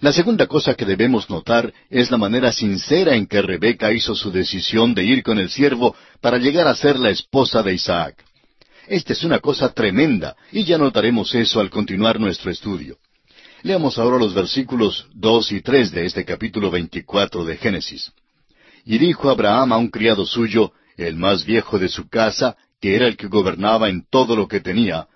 La 0.00 0.14
segunda 0.14 0.46
cosa 0.46 0.74
que 0.74 0.86
debemos 0.86 1.28
notar 1.28 1.74
es 1.90 2.10
la 2.10 2.16
manera 2.16 2.52
sincera 2.52 3.14
en 3.14 3.26
que 3.26 3.42
Rebeca 3.42 3.92
hizo 3.92 4.14
su 4.14 4.32
decisión 4.32 4.94
de 4.94 5.04
ir 5.04 5.22
con 5.22 5.38
el 5.38 5.50
siervo 5.50 5.94
para 6.22 6.38
llegar 6.38 6.66
a 6.66 6.74
ser 6.74 6.98
la 6.98 7.10
esposa 7.10 7.62
de 7.62 7.74
Isaac. 7.74 8.24
Esta 8.88 9.12
es 9.12 9.22
una 9.24 9.40
cosa 9.40 9.74
tremenda, 9.74 10.36
y 10.52 10.64
ya 10.64 10.78
notaremos 10.78 11.34
eso 11.34 11.60
al 11.60 11.68
continuar 11.68 12.18
nuestro 12.18 12.50
estudio. 12.50 12.96
Leamos 13.62 13.98
ahora 13.98 14.16
los 14.16 14.32
versículos 14.32 15.06
dos 15.12 15.52
y 15.52 15.60
tres 15.60 15.90
de 15.90 16.06
este 16.06 16.24
capítulo 16.24 16.70
veinticuatro 16.70 17.44
de 17.44 17.58
Génesis. 17.58 18.10
Y 18.86 18.96
dijo 18.96 19.28
Abraham 19.28 19.74
a 19.74 19.76
un 19.76 19.88
criado 19.88 20.24
suyo, 20.24 20.72
el 20.96 21.16
más 21.16 21.44
viejo 21.44 21.78
de 21.78 21.90
su 21.90 22.08
casa, 22.08 22.56
que 22.80 22.96
era 22.96 23.06
el 23.06 23.18
que 23.18 23.26
gobernaba 23.26 23.90
en 23.90 24.06
todo 24.10 24.34
lo 24.34 24.48
que 24.48 24.60
tenía, 24.60 25.08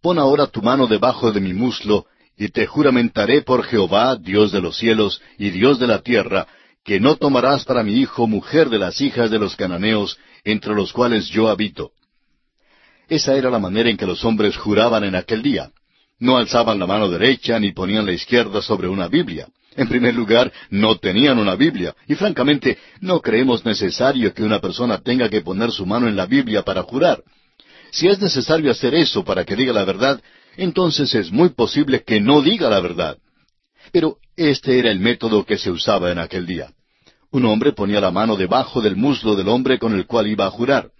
pon 0.00 0.20
ahora 0.20 0.46
tu 0.46 0.62
mano 0.62 0.86
debajo 0.86 1.32
de 1.32 1.40
mi 1.40 1.52
muslo, 1.52 2.06
y 2.40 2.48
te 2.48 2.66
juramentaré 2.66 3.42
por 3.42 3.64
Jehová, 3.64 4.16
Dios 4.16 4.50
de 4.50 4.62
los 4.62 4.78
cielos 4.78 5.20
y 5.36 5.50
Dios 5.50 5.78
de 5.78 5.86
la 5.86 6.00
tierra, 6.00 6.46
que 6.82 6.98
no 6.98 7.16
tomarás 7.16 7.66
para 7.66 7.82
mi 7.82 7.92
hijo 8.00 8.26
mujer 8.26 8.70
de 8.70 8.78
las 8.78 8.98
hijas 9.02 9.30
de 9.30 9.38
los 9.38 9.56
cananeos, 9.56 10.16
entre 10.42 10.74
los 10.74 10.90
cuales 10.90 11.28
yo 11.28 11.50
habito. 11.50 11.90
Esa 13.10 13.36
era 13.36 13.50
la 13.50 13.58
manera 13.58 13.90
en 13.90 13.98
que 13.98 14.06
los 14.06 14.24
hombres 14.24 14.56
juraban 14.56 15.04
en 15.04 15.16
aquel 15.16 15.42
día. 15.42 15.70
No 16.18 16.38
alzaban 16.38 16.78
la 16.78 16.86
mano 16.86 17.10
derecha 17.10 17.60
ni 17.60 17.72
ponían 17.72 18.06
la 18.06 18.12
izquierda 18.12 18.62
sobre 18.62 18.88
una 18.88 19.06
Biblia. 19.06 19.46
En 19.76 19.86
primer 19.86 20.14
lugar, 20.14 20.50
no 20.70 20.96
tenían 20.96 21.38
una 21.38 21.56
Biblia, 21.56 21.94
y 22.08 22.14
francamente 22.14 22.78
no 23.02 23.20
creemos 23.20 23.66
necesario 23.66 24.32
que 24.32 24.44
una 24.44 24.60
persona 24.60 24.96
tenga 25.02 25.28
que 25.28 25.42
poner 25.42 25.72
su 25.72 25.84
mano 25.84 26.08
en 26.08 26.16
la 26.16 26.24
Biblia 26.24 26.62
para 26.62 26.84
jurar. 26.84 27.22
Si 27.90 28.08
es 28.08 28.18
necesario 28.18 28.70
hacer 28.70 28.94
eso 28.94 29.24
para 29.24 29.44
que 29.44 29.56
diga 29.56 29.74
la 29.74 29.84
verdad, 29.84 30.22
entonces 30.56 31.14
es 31.14 31.30
muy 31.30 31.50
posible 31.50 32.02
que 32.02 32.20
no 32.20 32.42
diga 32.42 32.68
la 32.68 32.80
verdad. 32.80 33.18
Pero 33.92 34.18
este 34.36 34.78
era 34.78 34.90
el 34.90 35.00
método 35.00 35.44
que 35.44 35.58
se 35.58 35.70
usaba 35.70 36.10
en 36.10 36.18
aquel 36.18 36.46
día. 36.46 36.72
Un 37.30 37.44
hombre 37.44 37.72
ponía 37.72 38.00
la 38.00 38.10
mano 38.10 38.36
debajo 38.36 38.80
del 38.80 38.96
muslo 38.96 39.36
del 39.36 39.48
hombre 39.48 39.78
con 39.78 39.94
el 39.94 40.06
cual 40.06 40.26
iba 40.26 40.46
a 40.46 40.50
jurar. 40.50 40.90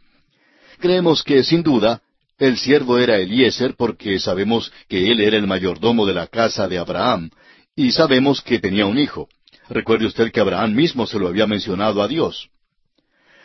Creemos 0.79 1.23
que, 1.23 1.43
sin 1.43 1.63
duda, 1.63 2.03
el 2.39 2.57
siervo 2.57 2.99
era 2.99 3.19
Eliezer 3.19 3.75
porque 3.77 4.19
sabemos 4.19 4.73
que 4.89 5.11
él 5.11 5.21
era 5.21 5.37
el 5.37 5.47
mayordomo 5.47 6.07
de 6.07 6.15
la 6.15 6.27
casa 6.27 6.69
de 6.69 6.79
Abraham, 6.79 7.31
y 7.77 7.93
sabemos 7.93 8.41
que 8.41 8.59
tenía 8.59 8.87
un 8.87 8.99
hijo. 8.99 9.29
Recuerde 9.69 10.07
usted 10.07 10.33
que 10.33 10.41
Abraham 10.41 10.75
mismo 10.75 11.07
se 11.07 11.19
lo 11.19 11.29
había 11.29 11.47
mencionado 11.47 12.03
a 12.03 12.09
Dios. 12.09 12.49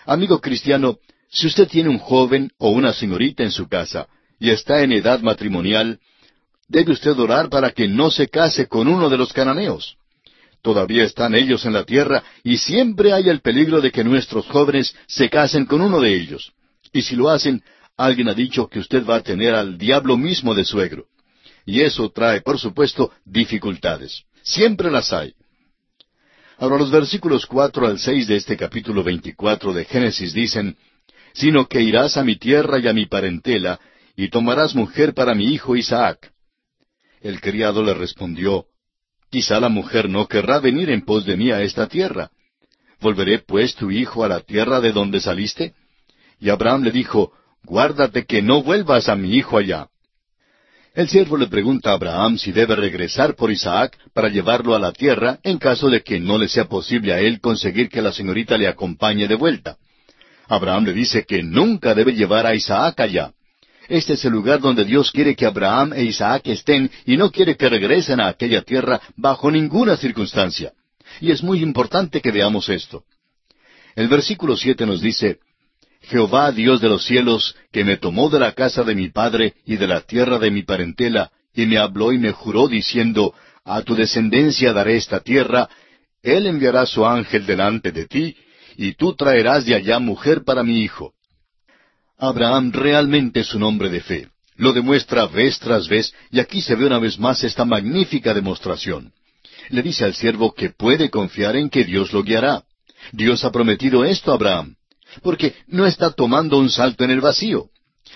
Amigo 0.05 0.39
cristiano, 0.39 0.97
si 1.29 1.47
usted 1.47 1.67
tiene 1.67 1.89
un 1.89 1.99
joven 1.99 2.51
o 2.57 2.69
una 2.69 2.93
señorita 2.93 3.43
en 3.43 3.51
su 3.51 3.67
casa 3.67 4.07
y 4.45 4.51
está 4.51 4.83
en 4.83 4.91
edad 4.91 5.21
matrimonial, 5.21 5.99
debe 6.67 6.91
usted 6.91 7.17
orar 7.17 7.49
para 7.49 7.71
que 7.71 7.87
no 7.87 8.11
se 8.11 8.27
case 8.27 8.67
con 8.67 8.87
uno 8.87 9.09
de 9.09 9.17
los 9.17 9.33
cananeos. 9.33 9.97
Todavía 10.61 11.03
están 11.03 11.33
ellos 11.33 11.65
en 11.65 11.73
la 11.73 11.83
tierra 11.83 12.23
y 12.43 12.57
siempre 12.57 13.11
hay 13.11 13.27
el 13.27 13.41
peligro 13.41 13.81
de 13.81 13.91
que 13.91 14.03
nuestros 14.03 14.45
jóvenes 14.45 14.95
se 15.07 15.31
casen 15.31 15.65
con 15.65 15.81
uno 15.81 15.99
de 15.99 16.13
ellos. 16.13 16.51
Y 16.93 17.01
si 17.01 17.15
lo 17.15 17.29
hacen, 17.29 17.63
alguien 17.97 18.29
ha 18.29 18.35
dicho 18.35 18.67
que 18.67 18.77
usted 18.77 19.03
va 19.03 19.15
a 19.15 19.23
tener 19.23 19.55
al 19.55 19.79
diablo 19.79 20.15
mismo 20.15 20.53
de 20.53 20.63
suegro. 20.63 21.05
Y 21.65 21.81
eso 21.81 22.11
trae, 22.11 22.41
por 22.41 22.59
supuesto, 22.59 23.11
dificultades. 23.25 24.25
Siempre 24.43 24.91
las 24.91 25.11
hay. 25.11 25.33
Ahora 26.59 26.77
los 26.77 26.91
versículos 26.91 27.47
cuatro 27.47 27.87
al 27.87 27.97
seis 27.97 28.27
de 28.27 28.35
este 28.35 28.55
capítulo 28.55 29.03
veinticuatro 29.03 29.73
de 29.73 29.85
Génesis 29.85 30.33
dicen, 30.33 30.77
sino 31.33 31.67
que 31.67 31.81
irás 31.81 32.15
a 32.15 32.23
mi 32.23 32.35
tierra 32.35 32.77
y 32.77 32.87
a 32.87 32.93
mi 32.93 33.07
parentela, 33.07 33.79
y 34.15 34.29
tomarás 34.29 34.75
mujer 34.75 35.13
para 35.13 35.35
mi 35.35 35.53
hijo 35.53 35.75
Isaac. 35.75 36.31
El 37.21 37.41
criado 37.41 37.83
le 37.83 37.93
respondió, 37.93 38.65
Quizá 39.29 39.59
la 39.59 39.69
mujer 39.69 40.09
no 40.09 40.27
querrá 40.27 40.59
venir 40.59 40.89
en 40.89 41.03
pos 41.03 41.25
de 41.25 41.35
mí 41.35 41.51
a 41.51 41.61
esta 41.61 41.87
tierra. 41.87 42.29
¿Volveré 43.01 43.39
pues 43.39 43.75
tu 43.75 43.91
hijo 43.91 44.23
a 44.23 44.27
la 44.27 44.39
tierra 44.39 44.79
de 44.79 44.91
donde 44.91 45.19
saliste? 45.19 45.73
Y 46.39 46.49
Abraham 46.49 46.83
le 46.83 46.91
dijo, 46.91 47.33
Guárdate 47.63 48.25
que 48.25 48.41
no 48.41 48.61
vuelvas 48.61 49.09
a 49.09 49.15
mi 49.15 49.35
hijo 49.35 49.57
allá. 49.57 49.87
El 50.93 51.09
siervo 51.09 51.35
le 51.35 51.47
pregunta 51.47 51.89
a 51.89 51.95
Abraham 51.95 52.37
si 52.37 52.53
debe 52.53 52.75
regresar 52.75 53.35
por 53.35 53.51
Isaac 53.51 53.97
para 54.13 54.29
llevarlo 54.29 54.75
a 54.75 54.79
la 54.79 54.93
tierra 54.93 55.39
en 55.43 55.57
caso 55.57 55.89
de 55.89 56.01
que 56.01 56.21
no 56.21 56.37
le 56.37 56.47
sea 56.47 56.65
posible 56.65 57.11
a 57.11 57.19
él 57.19 57.41
conseguir 57.41 57.89
que 57.89 58.01
la 58.01 58.13
señorita 58.13 58.57
le 58.57 58.67
acompañe 58.67 59.27
de 59.27 59.35
vuelta. 59.35 59.77
Abraham 60.47 60.85
le 60.85 60.93
dice 60.93 61.25
que 61.25 61.43
nunca 61.43 61.93
debe 61.93 62.13
llevar 62.13 62.45
a 62.45 62.55
Isaac 62.55 63.01
allá. 63.01 63.31
Este 63.87 64.13
es 64.13 64.25
el 64.25 64.31
lugar 64.31 64.59
donde 64.59 64.85
Dios 64.85 65.11
quiere 65.11 65.35
que 65.35 65.45
Abraham 65.45 65.93
e 65.93 66.03
Isaac 66.03 66.47
estén 66.47 66.89
y 67.05 67.17
no 67.17 67.31
quiere 67.31 67.55
que 67.55 67.69
regresen 67.69 68.19
a 68.19 68.27
aquella 68.27 68.61
tierra 68.61 68.99
bajo 69.15 69.51
ninguna 69.51 69.95
circunstancia. 69.97 70.73
Y 71.21 71.31
es 71.31 71.43
muy 71.43 71.61
importante 71.61 72.21
que 72.21 72.31
veamos 72.31 72.69
esto. 72.69 73.03
El 73.95 74.07
versículo 74.07 74.57
siete 74.57 74.85
nos 74.85 75.01
dice, 75.01 75.39
Jehová 76.01 76.51
Dios 76.51 76.81
de 76.81 76.89
los 76.89 77.05
cielos, 77.05 77.55
que 77.71 77.83
me 77.83 77.97
tomó 77.97 78.29
de 78.29 78.39
la 78.39 78.51
casa 78.51 78.83
de 78.83 78.95
mi 78.95 79.09
padre 79.09 79.53
y 79.65 79.77
de 79.77 79.87
la 79.87 80.01
tierra 80.01 80.37
de 80.37 80.51
mi 80.51 80.63
parentela, 80.63 81.31
y 81.53 81.65
me 81.65 81.77
habló 81.77 82.11
y 82.11 82.19
me 82.19 82.31
juró 82.31 82.67
diciendo, 82.67 83.33
A 83.63 83.81
tu 83.81 83.95
descendencia 83.95 84.73
daré 84.73 84.97
esta 84.97 85.21
tierra, 85.21 85.69
Él 86.21 86.45
enviará 86.45 86.85
su 86.85 87.05
ángel 87.05 87.45
delante 87.45 87.91
de 87.91 88.05
ti, 88.05 88.35
y 88.77 88.93
tú 88.93 89.15
traerás 89.15 89.65
de 89.65 89.75
allá 89.75 89.99
mujer 89.99 90.43
para 90.43 90.63
mi 90.63 90.81
hijo. 90.81 91.14
Abraham 92.17 92.71
realmente 92.71 93.41
es 93.41 93.53
un 93.53 93.63
hombre 93.63 93.89
de 93.89 94.01
fe. 94.01 94.29
Lo 94.57 94.71
demuestra 94.71 95.25
vez 95.25 95.59
tras 95.59 95.87
vez, 95.87 96.13
y 96.31 96.39
aquí 96.39 96.61
se 96.61 96.75
ve 96.75 96.85
una 96.85 96.99
vez 96.99 97.19
más 97.19 97.43
esta 97.43 97.65
magnífica 97.65 98.33
demostración. 98.33 99.11
Le 99.69 99.81
dice 99.81 100.05
al 100.05 100.13
siervo 100.13 100.53
que 100.53 100.69
puede 100.69 101.09
confiar 101.09 101.55
en 101.55 101.69
que 101.69 101.83
Dios 101.83 102.13
lo 102.13 102.23
guiará. 102.23 102.63
Dios 103.11 103.43
ha 103.43 103.51
prometido 103.51 104.05
esto 104.05 104.31
a 104.31 104.35
Abraham 104.35 104.75
porque 105.21 105.55
no 105.67 105.85
está 105.85 106.11
tomando 106.11 106.57
un 106.57 106.69
salto 106.69 107.03
en 107.03 107.11
el 107.11 107.21
vacío. 107.21 107.69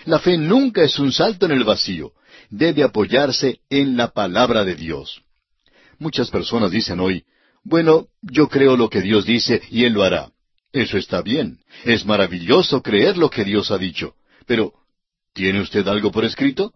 La 0.06 0.20
fe 0.20 0.38
nunca 0.38 0.84
es 0.84 1.00
un 1.00 1.12
salto 1.12 1.46
en 1.46 1.52
el 1.52 1.64
vacío. 1.64 2.12
Debe 2.50 2.84
apoyarse 2.84 3.60
en 3.70 3.98
la 3.98 4.10
palabra 4.12 4.64
de 4.64 4.76
Dios. 4.76 5.22
Muchas 5.98 6.30
personas 6.30 6.72
dicen 6.72 7.00
hoy, 7.00 7.26
bueno, 7.64 8.08
yo 8.22 8.48
creo 8.48 8.78
lo 8.78 8.90
que 8.90 9.02
Dios 9.02 9.26
dice 9.26 9.62
y 9.70 9.84
Él 9.84 9.94
lo 9.94 10.04
hará. 10.04 10.32
Eso 10.72 10.98
está 10.98 11.22
bien. 11.22 11.60
Es 11.84 12.06
maravilloso 12.06 12.82
creer 12.82 13.18
lo 13.18 13.30
que 13.30 13.44
Dios 13.44 13.72
ha 13.72 13.78
dicho. 13.78 14.14
Pero, 14.46 14.74
¿tiene 15.34 15.62
usted 15.62 15.88
algo 15.88 16.12
por 16.12 16.26
escrito? 16.26 16.74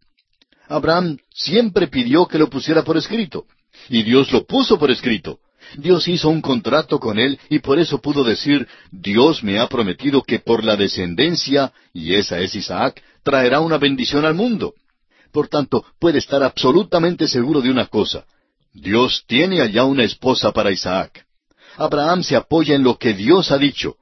Abraham 0.68 1.18
siempre 1.34 1.88
pidió 1.88 2.26
que 2.28 2.40
lo 2.40 2.50
pusiera 2.50 2.84
por 2.84 2.98
escrito. 2.98 3.46
Y 3.90 4.04
Dios 4.04 4.32
lo 4.32 4.46
puso 4.46 4.80
por 4.80 4.92
escrito. 4.92 5.40
Dios 5.78 6.08
hizo 6.08 6.30
un 6.30 6.42
contrato 6.42 7.00
con 7.00 7.18
él 7.20 7.40
y 7.50 7.60
por 7.60 7.80
eso 7.80 8.02
pudo 8.02 8.24
decir, 8.24 8.68
Dios 8.92 9.44
me 9.44 9.60
ha 9.60 9.68
prometido 9.68 10.22
que 10.22 10.40
por 10.40 10.64
la 10.64 10.76
descendencia, 10.76 11.74
y 11.94 12.14
esa 12.16 12.40
es 12.40 12.56
Isaac, 12.56 13.02
traerá 13.24 13.60
una 13.60 13.78
bendición 13.78 14.26
al 14.26 14.36
mundo. 14.36 14.74
Por 15.32 15.48
tanto, 15.48 15.86
puede 16.00 16.20
estar 16.20 16.44
absolutamente 16.44 17.28
seguro 17.28 17.62
de 17.62 17.72
una 17.72 17.88
cosa. 17.88 18.26
Dios 18.74 19.24
tiene 19.28 19.62
allá 19.62 19.84
una 19.86 20.04
esposa 20.04 20.52
para 20.52 20.72
Isaac. 20.72 21.23
Abraham 21.78 22.24
se 22.24 22.36
apoya 22.36 22.76
en 22.76 22.84
lo 22.84 22.98
que 22.98 23.14
Dios 23.14 23.52
ha 23.52 23.58
dicho. 23.58 23.96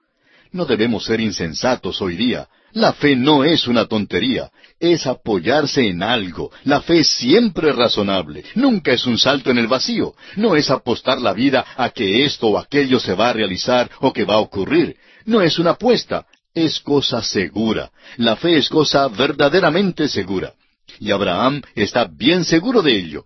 No 0.51 0.65
debemos 0.65 1.05
ser 1.05 1.21
insensatos 1.21 2.01
hoy 2.01 2.15
día. 2.15 2.47
La 2.73 2.93
fe 2.93 3.15
no 3.15 3.43
es 3.43 3.67
una 3.67 3.85
tontería, 3.85 4.49
es 4.79 5.05
apoyarse 5.05 5.87
en 5.87 6.01
algo. 6.01 6.51
La 6.63 6.81
fe 6.81 6.99
es 6.99 7.09
siempre 7.09 7.73
razonable, 7.73 8.45
nunca 8.55 8.93
es 8.93 9.05
un 9.05 9.17
salto 9.17 9.51
en 9.51 9.57
el 9.57 9.67
vacío, 9.67 10.13
no 10.37 10.55
es 10.55 10.69
apostar 10.69 11.19
la 11.19 11.33
vida 11.33 11.65
a 11.75 11.89
que 11.89 12.23
esto 12.23 12.47
o 12.47 12.57
aquello 12.57 12.99
se 12.99 13.13
va 13.13 13.29
a 13.29 13.33
realizar 13.33 13.89
o 13.99 14.13
que 14.13 14.23
va 14.23 14.35
a 14.35 14.39
ocurrir. 14.39 14.95
No 15.25 15.41
es 15.41 15.59
una 15.59 15.71
apuesta, 15.71 16.25
es 16.53 16.79
cosa 16.79 17.21
segura. 17.21 17.91
La 18.17 18.35
fe 18.37 18.57
es 18.57 18.69
cosa 18.69 19.07
verdaderamente 19.09 20.07
segura. 20.07 20.53
Y 20.99 21.11
Abraham 21.11 21.61
está 21.75 22.05
bien 22.05 22.45
seguro 22.45 22.81
de 22.81 22.95
ello. 22.95 23.25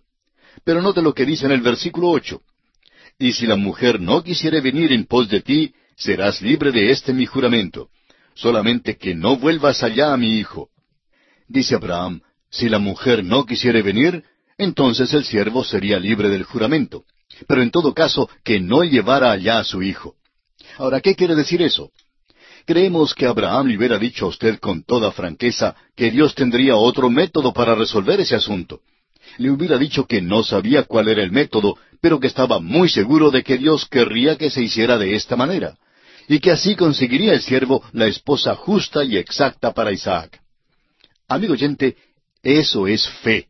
Pero 0.63 0.81
note 0.81 1.01
lo 1.01 1.13
que 1.13 1.25
dice 1.25 1.45
en 1.45 1.51
el 1.51 1.61
versículo 1.61 2.09
ocho. 2.09 2.41
Y 3.17 3.33
si 3.33 3.45
la 3.47 3.55
mujer 3.55 3.99
no 3.99 4.23
quisiere 4.23 4.61
venir 4.61 4.91
en 4.91 5.05
pos 5.05 5.29
de 5.29 5.41
ti, 5.41 5.73
serás 5.95 6.41
libre 6.41 6.71
de 6.71 6.91
este 6.91 7.13
mi 7.13 7.25
juramento 7.25 7.89
solamente 8.35 8.97
que 8.97 9.15
no 9.15 9.37
vuelvas 9.37 9.81
allá 9.81 10.13
a 10.13 10.17
mi 10.17 10.37
hijo. 10.37 10.69
Dice 11.47 11.75
Abraham, 11.75 12.21
si 12.51 12.69
la 12.69 12.79
mujer 12.79 13.23
no 13.23 13.45
quisiere 13.45 13.81
venir, 13.81 14.23
entonces 14.57 15.13
el 15.13 15.25
siervo 15.25 15.63
sería 15.63 15.99
libre 15.99 16.29
del 16.29 16.43
juramento. 16.43 17.05
Pero 17.47 17.63
en 17.63 17.71
todo 17.71 17.93
caso, 17.93 18.29
que 18.43 18.59
no 18.59 18.83
llevara 18.83 19.31
allá 19.31 19.59
a 19.59 19.63
su 19.63 19.81
hijo. 19.81 20.15
Ahora, 20.77 21.01
¿qué 21.01 21.15
quiere 21.15 21.35
decir 21.35 21.61
eso? 21.61 21.91
Creemos 22.65 23.13
que 23.13 23.25
Abraham 23.25 23.67
le 23.67 23.77
hubiera 23.77 23.97
dicho 23.97 24.25
a 24.25 24.29
usted 24.29 24.59
con 24.59 24.83
toda 24.83 25.11
franqueza 25.11 25.75
que 25.95 26.11
Dios 26.11 26.33
tendría 26.35 26.75
otro 26.75 27.09
método 27.09 27.53
para 27.53 27.75
resolver 27.75 28.19
ese 28.19 28.35
asunto. 28.35 28.81
Le 29.37 29.49
hubiera 29.49 29.77
dicho 29.77 30.05
que 30.05 30.21
no 30.21 30.43
sabía 30.43 30.83
cuál 30.83 31.07
era 31.09 31.23
el 31.23 31.31
método, 31.31 31.77
pero 32.01 32.19
que 32.19 32.27
estaba 32.27 32.59
muy 32.59 32.89
seguro 32.89 33.31
de 33.31 33.43
que 33.43 33.57
Dios 33.57 33.85
querría 33.85 34.37
que 34.37 34.49
se 34.49 34.61
hiciera 34.61 34.97
de 34.97 35.15
esta 35.15 35.35
manera 35.35 35.77
y 36.27 36.39
que 36.39 36.51
así 36.51 36.75
conseguiría 36.75 37.33
el 37.33 37.41
siervo 37.41 37.83
la 37.93 38.07
esposa 38.07 38.55
justa 38.55 39.03
y 39.03 39.17
exacta 39.17 39.73
para 39.73 39.91
Isaac. 39.91 40.39
Amigo 41.27 41.53
oyente, 41.53 41.97
eso 42.43 42.87
es 42.87 43.07
fe. 43.23 43.47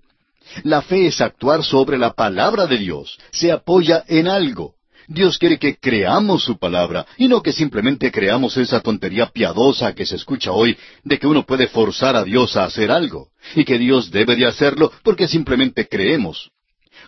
La 0.63 0.81
fe 0.81 1.07
es 1.07 1.21
actuar 1.21 1.63
sobre 1.63 1.97
la 1.97 2.13
palabra 2.13 2.67
de 2.67 2.77
Dios. 2.77 3.17
Se 3.31 3.51
apoya 3.51 4.03
en 4.07 4.27
algo. 4.27 4.74
Dios 5.07 5.37
quiere 5.37 5.59
que 5.59 5.77
creamos 5.77 6.43
su 6.43 6.57
palabra 6.57 7.05
y 7.17 7.27
no 7.27 7.41
que 7.41 7.51
simplemente 7.51 8.11
creamos 8.11 8.57
esa 8.57 8.81
tontería 8.81 9.27
piadosa 9.27 9.93
que 9.93 10.05
se 10.05 10.15
escucha 10.15 10.51
hoy 10.51 10.77
de 11.03 11.19
que 11.19 11.27
uno 11.27 11.45
puede 11.45 11.67
forzar 11.67 12.15
a 12.15 12.23
Dios 12.23 12.57
a 12.57 12.65
hacer 12.65 12.91
algo 12.91 13.29
y 13.55 13.65
que 13.65 13.77
Dios 13.77 14.11
debe 14.11 14.35
de 14.35 14.45
hacerlo 14.45 14.91
porque 15.03 15.27
simplemente 15.27 15.87
creemos. 15.87 16.49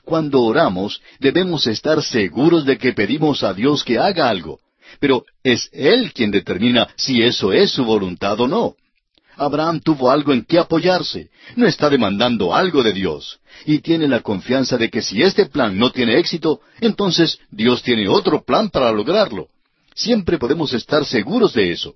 Cuando 0.04 0.44
oramos 0.44 1.02
debemos 1.20 1.68
estar 1.68 2.02
seguros 2.04 2.66
de 2.66 2.78
que 2.78 2.94
pedimos 2.94 3.44
a 3.44 3.54
Dios 3.54 3.84
que 3.84 3.98
haga 3.98 4.30
algo 4.30 4.60
pero 5.00 5.26
es 5.44 5.70
Él 5.74 6.14
quien 6.14 6.32
determina 6.32 6.88
si 6.96 7.22
eso 7.22 7.54
es 7.54 7.72
su 7.72 7.86
voluntad 7.86 8.40
o 8.40 8.48
no. 8.48 8.76
Abraham 9.38 9.80
tuvo 9.80 10.10
algo 10.10 10.34
en 10.34 10.44
que 10.44 10.58
apoyarse, 10.58 11.30
no 11.56 11.68
está 11.68 11.90
demandando 11.90 12.54
algo 12.54 12.82
de 12.82 12.92
Dios, 12.92 13.40
y 13.66 13.80
tiene 13.80 14.08
la 14.08 14.22
confianza 14.22 14.78
de 14.78 14.90
que 14.90 15.02
si 15.02 15.22
este 15.22 15.46
plan 15.46 15.78
no 15.78 15.92
tiene 15.92 16.18
éxito, 16.18 16.62
entonces 16.82 17.40
Dios 17.52 17.84
tiene 17.84 18.08
otro 18.08 18.44
plan 18.44 18.70
para 18.70 18.92
lograrlo. 18.92 19.48
Siempre 19.96 20.38
podemos 20.38 20.74
estar 20.74 21.06
seguros 21.06 21.54
de 21.54 21.72
eso. 21.72 21.96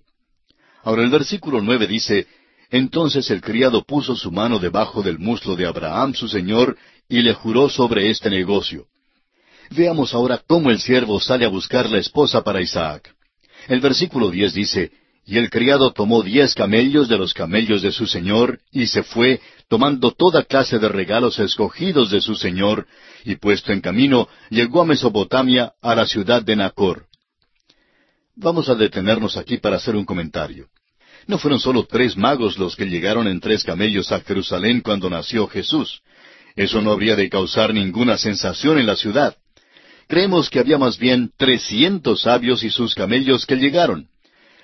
Ahora 0.84 1.04
el 1.04 1.10
versículo 1.10 1.62
nueve 1.62 1.88
dice, 1.88 2.28
Entonces 2.70 3.30
el 3.32 3.42
criado 3.42 3.84
puso 3.84 4.16
su 4.16 4.32
mano 4.32 4.60
debajo 4.60 5.02
del 5.02 5.20
muslo 5.20 5.56
de 5.56 5.66
Abraham 5.66 6.14
su 6.14 6.28
señor, 6.28 6.78
y 7.10 7.22
le 7.22 7.34
juró 7.34 7.70
sobre 7.70 8.10
este 8.10 8.30
negocio. 8.30 8.86
Veamos 9.72 10.14
ahora 10.14 10.42
cómo 10.48 10.70
el 10.70 10.80
siervo 10.80 11.20
sale 11.20 11.46
a 11.46 11.50
buscar 11.50 11.90
la 11.90 11.98
esposa 11.98 12.44
para 12.44 12.62
Isaac. 12.62 13.14
El 13.68 13.80
versículo 13.80 14.30
diez 14.30 14.54
dice, 14.54 14.92
Y 15.32 15.38
el 15.38 15.50
criado 15.50 15.94
tomó 15.94 16.24
diez 16.24 16.54
camellos 16.54 17.08
de 17.08 17.18
los 17.18 17.34
camellos 17.34 17.82
de 17.82 17.94
su 17.94 18.06
señor, 18.06 18.60
y 18.70 18.88
se 18.88 19.02
fue, 19.02 19.40
tomando 19.70 20.12
toda 20.12 20.44
clase 20.44 20.78
de 20.78 20.90
regalos 20.90 21.40
escogidos 21.40 22.12
de 22.12 22.20
su 22.20 22.36
señor, 22.36 22.86
y 23.24 23.38
puesto 23.38 23.72
en 23.72 23.80
camino, 23.80 24.28
llegó 24.50 24.82
a 24.82 24.86
Mesopotamia, 24.86 25.72
a 25.82 25.96
la 25.96 26.06
ciudad 26.06 26.44
de 26.44 26.58
Nacor. 26.58 27.06
Vamos 28.36 28.68
a 28.68 28.76
detenernos 28.76 29.38
aquí 29.38 29.56
para 29.56 29.78
hacer 29.78 29.96
un 29.96 30.04
comentario. 30.04 30.68
No 31.28 31.38
fueron 31.38 31.62
solo 31.62 31.86
tres 31.86 32.18
magos 32.18 32.60
los 32.60 32.76
que 32.76 32.88
llegaron 32.88 33.26
en 33.26 33.40
tres 33.40 33.64
camellos 33.64 34.12
a 34.12 34.20
Jerusalén 34.20 34.82
cuando 34.82 35.10
nació 35.10 35.48
Jesús. 35.48 36.02
Eso 36.58 36.82
no 36.82 36.92
habría 36.92 37.16
de 37.16 37.30
causar 37.30 37.74
ninguna 37.74 38.18
sensación 38.18 38.80
en 38.80 38.86
la 38.86 38.98
ciudad. 38.98 39.38
Creemos 40.10 40.50
que 40.50 40.60
había 40.60 40.78
más 40.78 40.98
bien 40.98 41.32
trescientos 41.38 42.24
sabios 42.24 42.66
y 42.66 42.70
sus 42.70 42.94
camellos 42.94 43.46
que 43.46 43.56
llegaron. 43.56 44.11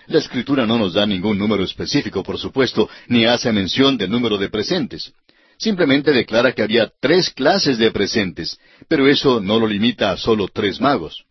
La 0.08 0.20
escritura 0.20 0.66
no 0.66 0.78
nos 0.78 0.94
da 0.94 1.06
ningún 1.06 1.38
número 1.38 1.64
específico, 1.64 2.24
por 2.24 2.38
supuesto, 2.38 2.90
ni 3.08 3.26
hace 3.26 3.52
mención 3.52 3.98
del 3.98 4.10
número 4.10 4.38
de 4.38 4.50
presentes. 4.50 5.12
Simplemente 5.58 6.12
declara 6.12 6.54
que 6.54 6.62
había 6.62 6.92
tres 7.02 7.30
clases 7.32 7.78
de 7.78 7.92
presentes, 7.92 8.58
pero 8.88 9.08
eso 9.08 9.42
no 9.42 9.60
lo 9.60 9.68
limita 9.68 10.12
a 10.12 10.18
solo 10.18 10.48
tres 10.48 10.80
magos. 10.80 11.26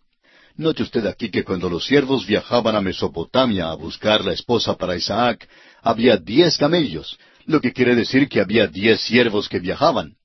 Note 0.56 0.82
usted 0.82 1.06
aquí 1.06 1.30
que 1.30 1.44
cuando 1.44 1.70
los 1.70 1.86
siervos 1.86 2.26
viajaban 2.26 2.76
a 2.76 2.80
Mesopotamia 2.80 3.70
a 3.70 3.74
buscar 3.74 4.24
la 4.24 4.32
esposa 4.32 4.76
para 4.76 4.96
Isaac, 4.96 5.48
había 5.82 6.16
diez 6.16 6.58
camellos, 6.58 7.18
lo 7.44 7.60
que 7.60 7.72
quiere 7.72 7.94
decir 7.94 8.28
que 8.28 8.40
había 8.40 8.66
diez 8.66 9.00
siervos 9.00 9.48
que 9.48 9.60
viajaban. 9.60 10.16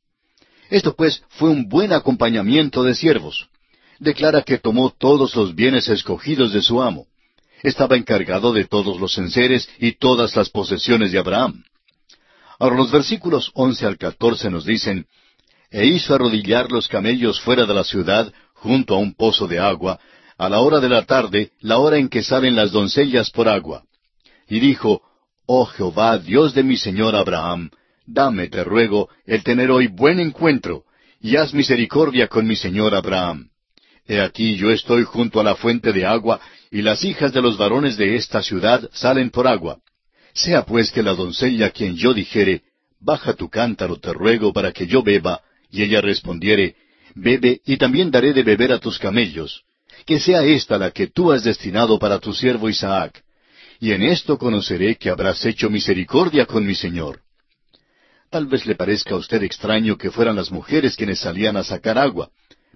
Esto 0.69 0.95
pues 0.95 1.23
fue 1.29 1.49
un 1.49 1.67
buen 1.67 1.93
acompañamiento 1.93 2.83
de 2.83 2.95
siervos 2.95 3.49
declara 4.01 4.41
que 4.41 4.57
tomó 4.57 4.89
todos 4.89 5.35
los 5.35 5.53
bienes 5.53 5.87
escogidos 5.87 6.51
de 6.51 6.61
su 6.63 6.81
amo. 6.81 7.05
Estaba 7.63 7.95
encargado 7.95 8.53
de 8.53 8.65
todos 8.65 8.99
los 8.99 9.17
enseres 9.17 9.69
y 9.79 9.93
todas 9.93 10.35
las 10.35 10.49
posesiones 10.49 11.11
de 11.11 11.19
Abraham. 11.19 11.63
Ahora 12.59 12.75
los 12.75 12.91
versículos 12.91 13.51
once 13.53 13.85
al 13.85 13.97
catorce 13.97 14.49
nos 14.49 14.65
dicen, 14.65 15.05
E 15.69 15.85
hizo 15.85 16.13
arrodillar 16.13 16.71
los 16.71 16.87
camellos 16.87 17.39
fuera 17.39 17.65
de 17.65 17.73
la 17.73 17.83
ciudad, 17.83 18.31
junto 18.53 18.95
a 18.95 18.97
un 18.97 19.13
pozo 19.13 19.47
de 19.47 19.59
agua, 19.59 19.99
a 20.37 20.49
la 20.49 20.59
hora 20.59 20.79
de 20.79 20.89
la 20.89 21.05
tarde, 21.05 21.51
la 21.59 21.77
hora 21.77 21.97
en 21.97 22.09
que 22.09 22.23
salen 22.23 22.55
las 22.55 22.71
doncellas 22.71 23.29
por 23.29 23.47
agua. 23.47 23.83
Y 24.49 24.59
dijo, 24.59 25.01
Oh 25.45 25.65
Jehová, 25.65 26.17
Dios 26.17 26.53
de 26.53 26.63
mi 26.63 26.77
señor 26.77 27.15
Abraham, 27.15 27.71
Dame, 28.05 28.47
te 28.47 28.63
ruego, 28.63 29.09
el 29.25 29.43
tener 29.43 29.71
hoy 29.71 29.87
buen 29.87 30.19
encuentro, 30.19 30.83
y 31.21 31.35
haz 31.35 31.53
misericordia 31.53 32.27
con 32.27 32.45
mi 32.47 32.55
señor 32.55 32.95
Abraham. 32.95 33.49
He 34.05 34.19
aquí 34.19 34.55
yo 34.55 34.71
estoy 34.71 35.03
junto 35.03 35.39
a 35.39 35.43
la 35.43 35.55
fuente 35.55 35.93
de 35.93 36.05
agua, 36.05 36.41
y 36.71 36.81
las 36.81 37.03
hijas 37.03 37.33
de 37.33 37.41
los 37.41 37.57
varones 37.57 37.97
de 37.97 38.15
esta 38.15 38.41
ciudad 38.41 38.89
salen 38.93 39.29
por 39.29 39.45
agua. 39.45 39.79
Sea 40.33 40.63
pues 40.65 40.89
que 40.91 41.03
la 41.03 41.13
doncella 41.13 41.67
a 41.67 41.69
quien 41.71 41.97
yo 41.97 42.13
dijere, 42.13 42.63
Baja 43.01 43.33
tu 43.33 43.49
cántaro, 43.49 43.97
te 43.97 44.13
ruego, 44.13 44.53
para 44.53 44.71
que 44.71 44.87
yo 44.87 45.03
beba, 45.03 45.41
y 45.69 45.83
ella 45.83 46.01
respondiere, 46.01 46.75
Bebe, 47.13 47.59
y 47.65 47.77
también 47.77 48.09
daré 48.09 48.31
de 48.31 48.43
beber 48.43 48.71
a 48.71 48.79
tus 48.79 48.97
camellos. 48.99 49.63
Que 50.05 50.19
sea 50.19 50.43
esta 50.45 50.77
la 50.77 50.91
que 50.91 51.07
tú 51.07 51.31
has 51.31 51.43
destinado 51.43 51.99
para 51.99 52.19
tu 52.19 52.33
siervo 52.33 52.69
Isaac. 52.69 53.21
Y 53.79 53.91
en 53.91 54.03
esto 54.03 54.37
conoceré 54.37 54.95
que 54.95 55.09
habrás 55.09 55.43
hecho 55.45 55.69
misericordia 55.69 56.45
con 56.45 56.65
mi 56.65 56.75
señor. 56.75 57.19
Tal 58.29 58.45
vez 58.45 58.65
le 58.65 58.75
parezca 58.75 59.15
a 59.15 59.17
usted 59.17 59.43
extraño 59.43 59.97
que 59.97 60.11
fueran 60.11 60.37
las 60.37 60.51
mujeres 60.51 60.95
quienes 60.95 61.19
salían 61.19 61.57
a 61.57 61.63
sacar 61.63 61.97
agua, 61.97 62.29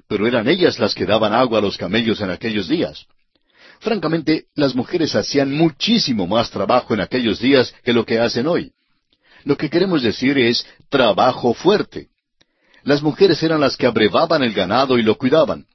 pero 0.10 0.28
eran 0.28 0.50
ellas 0.50 0.80
las 0.80 0.94
que 0.94 1.06
daban 1.06 1.34
agua 1.34 1.60
a 1.60 1.62
los 1.62 1.78
camellos 1.78 2.20
en 2.20 2.32
aquellos 2.32 2.68
días. 2.68 3.06
Francamente, 3.86 4.46
las 4.56 4.74
mujeres 4.74 5.14
hacían 5.14 5.54
muchísimo 5.54 6.26
más 6.26 6.50
trabajo 6.50 6.96
en 6.96 7.02
aquellos 7.02 7.40
días 7.40 7.72
que 7.84 7.94
lo 7.94 8.04
que 8.04 8.20
hacen 8.20 8.48
hoy. 8.48 8.72
Lo 9.44 9.56
que 9.58 9.70
queremos 9.70 10.02
decir 10.02 10.40
es 10.40 10.66
trabajo 10.90 11.54
fuerte. 11.54 12.08
Las 12.84 13.04
mujeres 13.04 13.44
eran 13.44 13.62
las 13.62 13.78
que 13.78 13.86
abrevaban 13.86 14.42
el 14.42 14.54
ganado 14.54 14.98
y 14.98 15.04
lo 15.04 15.20
cuidaban. 15.20 15.68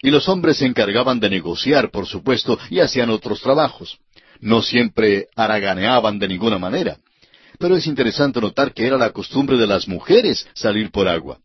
Y 0.00 0.10
los 0.10 0.30
hombres 0.30 0.56
se 0.56 0.64
encargaban 0.64 1.20
de 1.20 1.28
negociar, 1.28 1.90
por 1.90 2.06
supuesto, 2.06 2.58
y 2.70 2.80
hacían 2.80 3.10
otros 3.10 3.42
trabajos. 3.42 3.98
No 4.40 4.62
siempre 4.62 5.28
haraganeaban 5.36 6.18
de 6.18 6.28
ninguna 6.28 6.58
manera 6.58 6.96
pero 7.58 7.76
es 7.76 7.86
interesante 7.88 8.40
notar 8.40 8.72
que 8.72 8.86
era 8.86 8.96
la 8.96 9.10
costumbre 9.10 9.56
de 9.56 9.66
las 9.66 9.88
mujeres 9.88 10.46
salir 10.54 10.92
por 10.92 11.08
agua. 11.08 11.40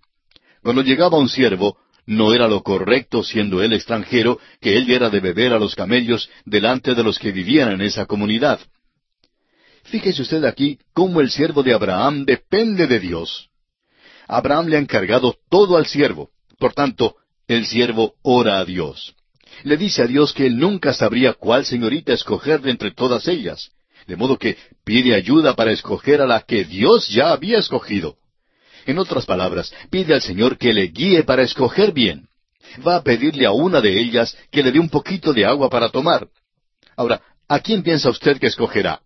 Cuando 0.62 0.84
llegaba 0.84 1.18
un 1.18 1.28
siervo, 1.28 1.78
no 2.06 2.34
era 2.34 2.48
lo 2.48 2.64
correcto, 2.64 3.24
siendo 3.24 3.62
él 3.62 3.74
extranjero, 3.74 4.40
que 4.60 4.78
él 4.78 4.86
diera 4.86 5.10
de 5.10 5.20
beber 5.20 5.54
a 5.54 5.60
los 5.60 5.76
camellos 5.76 6.30
delante 6.46 6.96
de 6.96 7.04
los 7.04 7.18
que 7.18 7.32
vivían 7.32 7.72
en 7.72 7.82
esa 7.82 8.06
comunidad. 8.06 8.60
Fíjese 9.84 10.22
usted 10.22 10.44
aquí 10.46 10.80
cómo 10.94 11.22
el 11.22 11.30
siervo 11.30 11.64
de 11.64 11.74
Abraham 11.74 12.26
depende 12.26 12.88
de 12.88 13.00
Dios. 13.00 13.50
Abraham 14.28 14.68
le 14.68 14.78
ha 14.78 14.80
encargado 14.80 15.36
todo 15.50 15.78
al 15.78 15.86
siervo. 15.86 16.30
Por 16.58 16.74
tanto, 16.74 17.16
el 17.48 17.66
siervo 17.66 18.16
ora 18.22 18.60
a 18.60 18.66
Dios. 18.66 19.16
Le 19.64 19.78
dice 19.78 20.02
a 20.02 20.08
Dios 20.08 20.34
que 20.34 20.48
él 20.48 20.58
nunca 20.58 20.94
sabría 20.94 21.34
cuál 21.34 21.66
señorita 21.66 22.14
escoger 22.14 22.62
de 22.62 22.72
entre 22.72 22.92
todas 22.92 23.28
ellas. 23.28 23.72
De 24.08 24.16
modo 24.16 24.38
que 24.38 24.58
pide 24.84 25.16
ayuda 25.16 25.56
para 25.56 25.72
escoger 25.72 26.22
a 26.22 26.26
la 26.26 26.42
que 26.42 26.66
Dios 26.66 27.08
ya 27.10 27.32
había 27.32 27.60
escogido. 27.60 28.18
En 28.86 29.00
otras 29.00 29.26
palabras, 29.26 29.74
pide 29.90 30.14
al 30.14 30.22
Señor 30.22 30.58
que 30.58 30.74
le 30.74 30.88
guíe 30.88 31.24
para 31.24 31.44
escoger 31.44 31.94
bien. 31.94 32.28
Va 32.86 32.98
a 32.98 33.04
pedirle 33.04 33.46
a 33.46 33.52
una 33.52 33.82
de 33.82 34.00
ellas 34.00 34.36
que 34.52 34.64
le 34.64 34.72
dé 34.72 34.80
un 34.80 34.90
poquito 34.90 35.34
de 35.34 35.46
agua 35.46 35.70
para 35.70 35.90
tomar. 35.90 36.28
Ahora, 36.96 37.22
¿a 37.48 37.60
quién 37.60 37.84
piensa 37.84 38.10
usted 38.10 38.40
que 38.40 38.48
escogerá? 38.48 39.02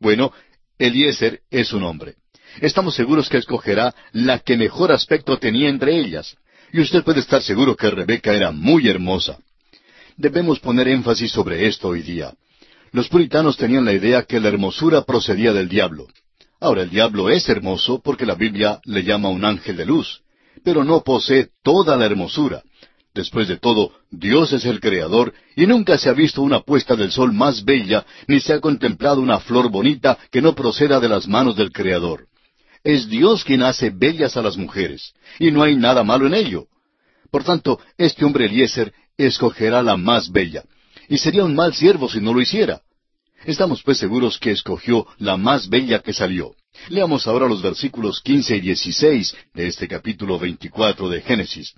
Bueno, 0.00 0.32
Eliezer 0.78 1.40
es 1.50 1.72
un 1.72 1.84
hombre. 1.84 2.16
Estamos 2.60 2.94
seguros 2.94 3.28
que 3.28 3.38
escogerá 3.38 3.94
la 4.12 4.38
que 4.38 4.56
mejor 4.56 4.92
aspecto 4.92 5.38
tenía 5.38 5.68
entre 5.68 5.98
ellas. 5.98 6.36
Y 6.72 6.80
usted 6.80 7.02
puede 7.04 7.20
estar 7.20 7.42
seguro 7.42 7.76
que 7.76 7.90
Rebeca 7.90 8.32
era 8.32 8.50
muy 8.50 8.88
hermosa. 8.88 9.38
Debemos 10.16 10.60
poner 10.60 10.88
énfasis 10.88 11.30
sobre 11.30 11.66
esto 11.66 11.88
hoy 11.88 12.02
día. 12.02 12.34
Los 12.92 13.08
puritanos 13.08 13.56
tenían 13.56 13.84
la 13.84 13.92
idea 13.92 14.22
que 14.22 14.40
la 14.40 14.48
hermosura 14.48 15.02
procedía 15.02 15.52
del 15.52 15.68
diablo. 15.68 16.06
Ahora 16.64 16.80
el 16.80 16.88
diablo 16.88 17.28
es 17.28 17.46
hermoso 17.50 18.00
porque 18.02 18.24
la 18.24 18.36
Biblia 18.36 18.80
le 18.86 19.02
llama 19.02 19.28
un 19.28 19.44
ángel 19.44 19.76
de 19.76 19.84
luz, 19.84 20.22
pero 20.64 20.82
no 20.82 21.02
posee 21.02 21.48
toda 21.62 21.94
la 21.94 22.06
hermosura. 22.06 22.62
Después 23.12 23.48
de 23.48 23.58
todo, 23.58 23.92
Dios 24.10 24.50
es 24.54 24.64
el 24.64 24.80
Creador 24.80 25.34
y 25.56 25.66
nunca 25.66 25.98
se 25.98 26.08
ha 26.08 26.14
visto 26.14 26.40
una 26.40 26.60
puesta 26.60 26.96
del 26.96 27.12
sol 27.12 27.34
más 27.34 27.66
bella, 27.66 28.06
ni 28.28 28.40
se 28.40 28.54
ha 28.54 28.60
contemplado 28.60 29.20
una 29.20 29.40
flor 29.40 29.70
bonita 29.70 30.16
que 30.30 30.40
no 30.40 30.54
proceda 30.54 31.00
de 31.00 31.10
las 31.10 31.28
manos 31.28 31.54
del 31.54 31.70
Creador. 31.70 32.28
Es 32.82 33.10
Dios 33.10 33.44
quien 33.44 33.62
hace 33.62 33.90
bellas 33.90 34.38
a 34.38 34.40
las 34.40 34.56
mujeres, 34.56 35.12
y 35.38 35.50
no 35.50 35.62
hay 35.62 35.76
nada 35.76 36.02
malo 36.02 36.26
en 36.26 36.32
ello. 36.32 36.68
Por 37.30 37.44
tanto, 37.44 37.78
este 37.98 38.24
hombre 38.24 38.46
Eliezer 38.46 38.94
escogerá 39.18 39.82
la 39.82 39.98
más 39.98 40.32
bella, 40.32 40.64
y 41.10 41.18
sería 41.18 41.44
un 41.44 41.54
mal 41.54 41.74
siervo 41.74 42.08
si 42.08 42.22
no 42.22 42.32
lo 42.32 42.40
hiciera. 42.40 42.80
Estamos 43.44 43.82
pues 43.82 43.98
seguros 43.98 44.38
que 44.38 44.52
escogió 44.52 45.06
la 45.18 45.36
más 45.36 45.68
bella 45.68 45.98
que 45.98 46.14
salió. 46.14 46.54
Leamos 46.88 47.26
ahora 47.26 47.46
los 47.46 47.60
versículos 47.60 48.22
quince 48.22 48.56
y 48.56 48.60
dieciséis 48.60 49.36
de 49.52 49.66
este 49.66 49.86
capítulo 49.86 50.38
veinticuatro 50.38 51.10
de 51.10 51.20
Génesis. 51.20 51.74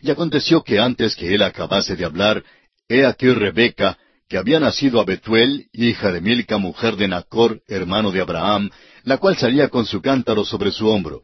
Y 0.00 0.10
aconteció 0.10 0.64
que 0.64 0.80
antes 0.80 1.14
que 1.14 1.34
él 1.34 1.42
acabase 1.42 1.94
de 1.94 2.04
hablar, 2.04 2.42
he 2.88 3.06
aquí 3.06 3.28
Rebeca, 3.28 3.96
que 4.28 4.36
había 4.36 4.58
nacido 4.58 5.00
a 5.00 5.04
Betuel, 5.04 5.68
hija 5.72 6.10
de 6.10 6.20
Milca, 6.20 6.58
mujer 6.58 6.96
de 6.96 7.06
Nacor, 7.06 7.62
hermano 7.68 8.10
de 8.10 8.20
Abraham, 8.20 8.70
la 9.04 9.18
cual 9.18 9.36
salía 9.36 9.68
con 9.68 9.86
su 9.86 10.02
cántaro 10.02 10.44
sobre 10.44 10.72
su 10.72 10.88
hombro. 10.88 11.22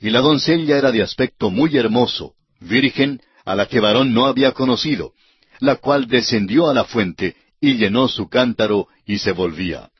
Y 0.00 0.08
la 0.08 0.20
doncella 0.20 0.78
era 0.78 0.92
de 0.92 1.02
aspecto 1.02 1.50
muy 1.50 1.76
hermoso, 1.76 2.32
virgen, 2.60 3.20
a 3.44 3.54
la 3.54 3.66
que 3.66 3.80
varón 3.80 4.14
no 4.14 4.26
había 4.26 4.52
conocido, 4.52 5.12
la 5.60 5.76
cual 5.76 6.06
descendió 6.06 6.70
a 6.70 6.74
la 6.74 6.84
fuente 6.84 7.36
y 7.60 7.74
llenó 7.74 8.08
su 8.08 8.28
cántaro 8.28 8.88
y 9.06 9.18
se 9.18 9.32
volvía. 9.32 9.90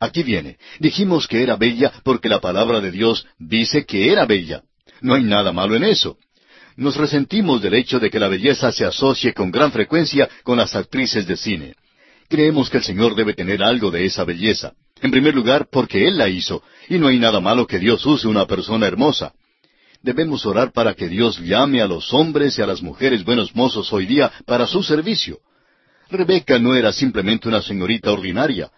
Aquí 0.00 0.22
viene. 0.22 0.58
Dijimos 0.80 1.26
que 1.28 1.42
era 1.42 1.56
bella 1.56 1.92
porque 2.02 2.28
la 2.28 2.40
palabra 2.40 2.80
de 2.80 2.90
Dios 2.90 3.26
dice 3.38 3.86
que 3.86 4.12
era 4.12 4.26
bella. 4.26 4.62
No 5.00 5.14
hay 5.14 5.22
nada 5.22 5.52
malo 5.52 5.76
en 5.76 5.84
eso. 5.84 6.18
Nos 6.76 6.96
resentimos 6.96 7.62
del 7.62 7.74
hecho 7.74 8.00
de 8.00 8.10
que 8.10 8.18
la 8.18 8.28
belleza 8.28 8.72
se 8.72 8.84
asocie 8.84 9.32
con 9.32 9.50
gran 9.50 9.70
frecuencia 9.70 10.28
con 10.42 10.58
las 10.58 10.74
actrices 10.74 11.26
de 11.26 11.36
cine. 11.36 11.74
Creemos 12.28 12.68
que 12.68 12.78
el 12.78 12.84
Señor 12.84 13.14
debe 13.14 13.34
tener 13.34 13.62
algo 13.62 13.90
de 13.90 14.04
esa 14.04 14.24
belleza. 14.24 14.72
En 15.00 15.10
primer 15.10 15.34
lugar, 15.34 15.68
porque 15.70 16.08
Él 16.08 16.18
la 16.18 16.28
hizo, 16.28 16.62
y 16.88 16.98
no 16.98 17.08
hay 17.08 17.18
nada 17.18 17.40
malo 17.40 17.66
que 17.66 17.78
Dios 17.78 18.04
use 18.06 18.26
una 18.26 18.46
persona 18.46 18.86
hermosa. 18.86 19.32
Debemos 20.02 20.44
orar 20.44 20.72
para 20.72 20.94
que 20.94 21.08
Dios 21.08 21.38
llame 21.38 21.80
a 21.80 21.86
los 21.86 22.12
hombres 22.12 22.58
y 22.58 22.62
a 22.62 22.66
las 22.66 22.82
mujeres 22.82 23.24
buenos 23.24 23.54
mozos 23.54 23.92
hoy 23.92 24.06
día 24.06 24.32
para 24.44 24.66
su 24.66 24.82
servicio. 24.82 25.38
Rebeca 26.10 26.58
no 26.58 26.74
era 26.74 26.92
simplemente 26.92 27.48
una 27.48 27.62
señorita 27.62 28.12
ordinaria, 28.12 28.70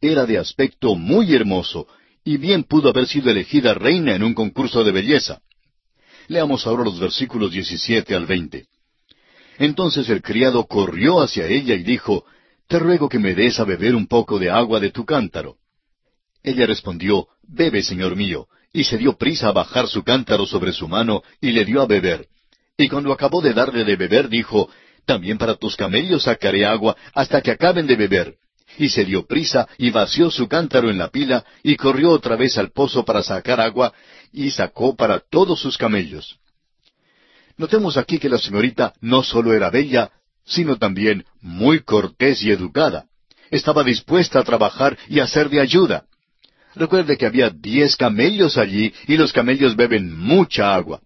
era 0.00 0.26
de 0.26 0.38
aspecto 0.38 0.94
muy 0.94 1.34
hermoso, 1.34 1.86
y 2.24 2.36
bien 2.36 2.64
pudo 2.64 2.90
haber 2.90 3.06
sido 3.06 3.30
elegida 3.30 3.74
reina 3.74 4.14
en 4.14 4.22
un 4.22 4.34
concurso 4.34 4.84
de 4.84 4.92
belleza. 4.92 5.40
Leamos 6.28 6.66
ahora 6.66 6.84
los 6.84 6.98
versículos 6.98 7.52
17 7.52 8.14
al 8.14 8.26
20. 8.26 8.66
Entonces 9.58 10.08
el 10.08 10.22
criado 10.22 10.64
corrió 10.66 11.20
hacia 11.20 11.46
ella 11.46 11.74
y 11.74 11.82
dijo, 11.82 12.24
Te 12.68 12.78
ruego 12.78 13.08
que 13.08 13.18
me 13.18 13.34
des 13.34 13.58
a 13.60 13.64
beber 13.64 13.94
un 13.94 14.06
poco 14.06 14.38
de 14.38 14.50
agua 14.50 14.80
de 14.80 14.90
tu 14.90 15.04
cántaro. 15.04 15.56
Ella 16.42 16.66
respondió, 16.66 17.28
Bebe, 17.42 17.82
señor 17.82 18.16
mío, 18.16 18.46
y 18.72 18.84
se 18.84 18.98
dio 18.98 19.16
prisa 19.16 19.48
a 19.48 19.52
bajar 19.52 19.88
su 19.88 20.02
cántaro 20.02 20.46
sobre 20.46 20.72
su 20.72 20.88
mano 20.88 21.22
y 21.40 21.52
le 21.52 21.64
dio 21.64 21.82
a 21.82 21.86
beber. 21.86 22.26
Y 22.76 22.88
cuando 22.88 23.12
acabó 23.12 23.42
de 23.42 23.52
darle 23.52 23.84
de 23.84 23.96
beber, 23.96 24.28
dijo, 24.28 24.70
también 25.04 25.38
para 25.38 25.56
tus 25.56 25.76
camellos 25.76 26.24
sacaré 26.24 26.64
agua 26.64 26.96
hasta 27.14 27.40
que 27.40 27.50
acaben 27.50 27.86
de 27.86 27.96
beber. 27.96 28.36
Y 28.78 28.88
se 28.88 29.04
dio 29.04 29.26
prisa 29.26 29.68
y 29.76 29.90
vació 29.90 30.30
su 30.30 30.48
cántaro 30.48 30.88
en 30.88 30.98
la 30.98 31.08
pila 31.08 31.44
y 31.62 31.76
corrió 31.76 32.10
otra 32.10 32.36
vez 32.36 32.56
al 32.56 32.70
pozo 32.70 33.04
para 33.04 33.22
sacar 33.22 33.60
agua 33.60 33.92
y 34.32 34.50
sacó 34.50 34.96
para 34.96 35.20
todos 35.20 35.60
sus 35.60 35.76
camellos. 35.76 36.38
Notemos 37.58 37.96
aquí 37.96 38.18
que 38.18 38.30
la 38.30 38.38
señorita 38.38 38.94
no 39.00 39.22
solo 39.22 39.52
era 39.52 39.68
bella, 39.68 40.10
sino 40.44 40.76
también 40.76 41.24
muy 41.40 41.80
cortés 41.80 42.42
y 42.42 42.50
educada. 42.50 43.06
Estaba 43.50 43.84
dispuesta 43.84 44.40
a 44.40 44.44
trabajar 44.44 44.96
y 45.08 45.20
a 45.20 45.26
ser 45.26 45.50
de 45.50 45.60
ayuda. 45.60 46.06
Recuerde 46.74 47.18
que 47.18 47.26
había 47.26 47.50
diez 47.50 47.96
camellos 47.96 48.56
allí 48.56 48.94
y 49.06 49.18
los 49.18 49.32
camellos 49.32 49.76
beben 49.76 50.16
mucha 50.16 50.74
agua. 50.74 51.02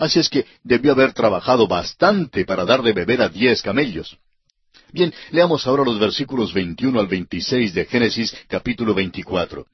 Así 0.00 0.18
es 0.18 0.30
que 0.30 0.46
debió 0.64 0.92
haber 0.92 1.12
trabajado 1.12 1.68
bastante 1.68 2.46
para 2.46 2.64
dar 2.64 2.80
de 2.80 2.94
beber 2.94 3.20
a 3.20 3.28
diez 3.28 3.60
camellos. 3.60 4.16
Bien, 4.92 5.12
leamos 5.30 5.66
ahora 5.66 5.84
los 5.84 6.00
versículos 6.00 6.54
21 6.54 6.98
al 6.98 7.06
26 7.06 7.74
de 7.74 7.84
Génesis 7.84 8.34
capítulo 8.48 8.94
24. 8.94 9.66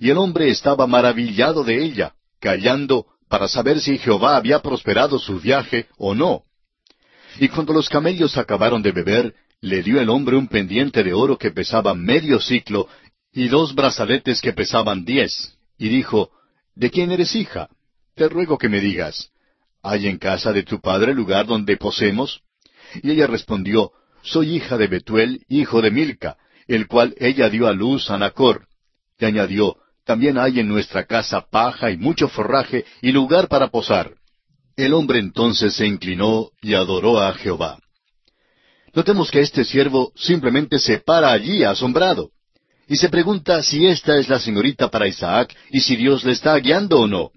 Y 0.00 0.10
el 0.10 0.18
hombre 0.18 0.50
estaba 0.50 0.84
maravillado 0.88 1.62
de 1.62 1.80
ella, 1.80 2.12
callando 2.40 3.06
para 3.28 3.46
saber 3.46 3.80
si 3.80 3.98
Jehová 3.98 4.34
había 4.34 4.58
prosperado 4.58 5.16
su 5.20 5.38
viaje 5.38 5.86
o 5.96 6.12
no. 6.12 6.42
Y 7.38 7.48
cuando 7.50 7.72
los 7.72 7.88
camellos 7.88 8.36
acabaron 8.36 8.82
de 8.82 8.90
beber, 8.90 9.34
le 9.60 9.84
dio 9.84 10.00
el 10.00 10.10
hombre 10.10 10.36
un 10.36 10.48
pendiente 10.48 11.04
de 11.04 11.12
oro 11.12 11.38
que 11.38 11.52
pesaba 11.52 11.94
medio 11.94 12.40
ciclo 12.40 12.88
y 13.32 13.46
dos 13.46 13.76
brazaletes 13.76 14.40
que 14.40 14.52
pesaban 14.52 15.04
diez. 15.04 15.56
Y 15.78 15.88
dijo, 15.88 16.32
¿De 16.74 16.90
quién 16.90 17.12
eres 17.12 17.36
hija? 17.36 17.68
Te 18.20 18.28
ruego 18.28 18.58
que 18.58 18.68
me 18.68 18.82
digas, 18.82 19.30
¿hay 19.82 20.06
en 20.06 20.18
casa 20.18 20.52
de 20.52 20.62
tu 20.62 20.78
padre 20.78 21.14
lugar 21.14 21.46
donde 21.46 21.78
posemos? 21.78 22.42
Y 23.02 23.12
ella 23.12 23.26
respondió, 23.26 23.92
Soy 24.20 24.56
hija 24.56 24.76
de 24.76 24.88
Betuel, 24.88 25.46
hijo 25.48 25.80
de 25.80 25.90
Milca, 25.90 26.36
el 26.68 26.86
cual 26.86 27.14
ella 27.18 27.48
dio 27.48 27.66
a 27.66 27.72
luz 27.72 28.10
a 28.10 28.18
Nacor. 28.18 28.66
Y 29.18 29.24
añadió, 29.24 29.78
también 30.04 30.36
hay 30.36 30.60
en 30.60 30.68
nuestra 30.68 31.06
casa 31.06 31.46
paja 31.50 31.90
y 31.90 31.96
mucho 31.96 32.28
forraje 32.28 32.84
y 33.00 33.10
lugar 33.10 33.48
para 33.48 33.68
posar. 33.68 34.12
El 34.76 34.92
hombre 34.92 35.18
entonces 35.18 35.72
se 35.72 35.86
inclinó 35.86 36.50
y 36.60 36.74
adoró 36.74 37.22
a 37.22 37.32
Jehová. 37.32 37.78
Notemos 38.92 39.30
que 39.30 39.40
este 39.40 39.64
siervo 39.64 40.12
simplemente 40.14 40.78
se 40.78 40.98
para 40.98 41.32
allí 41.32 41.64
asombrado 41.64 42.32
y 42.86 42.96
se 42.96 43.08
pregunta 43.08 43.62
si 43.62 43.86
esta 43.86 44.18
es 44.18 44.28
la 44.28 44.38
señorita 44.38 44.90
para 44.90 45.08
Isaac 45.08 45.56
y 45.70 45.80
si 45.80 45.96
Dios 45.96 46.22
le 46.22 46.32
está 46.32 46.54
guiando 46.58 47.00
o 47.00 47.06
no. 47.06 47.30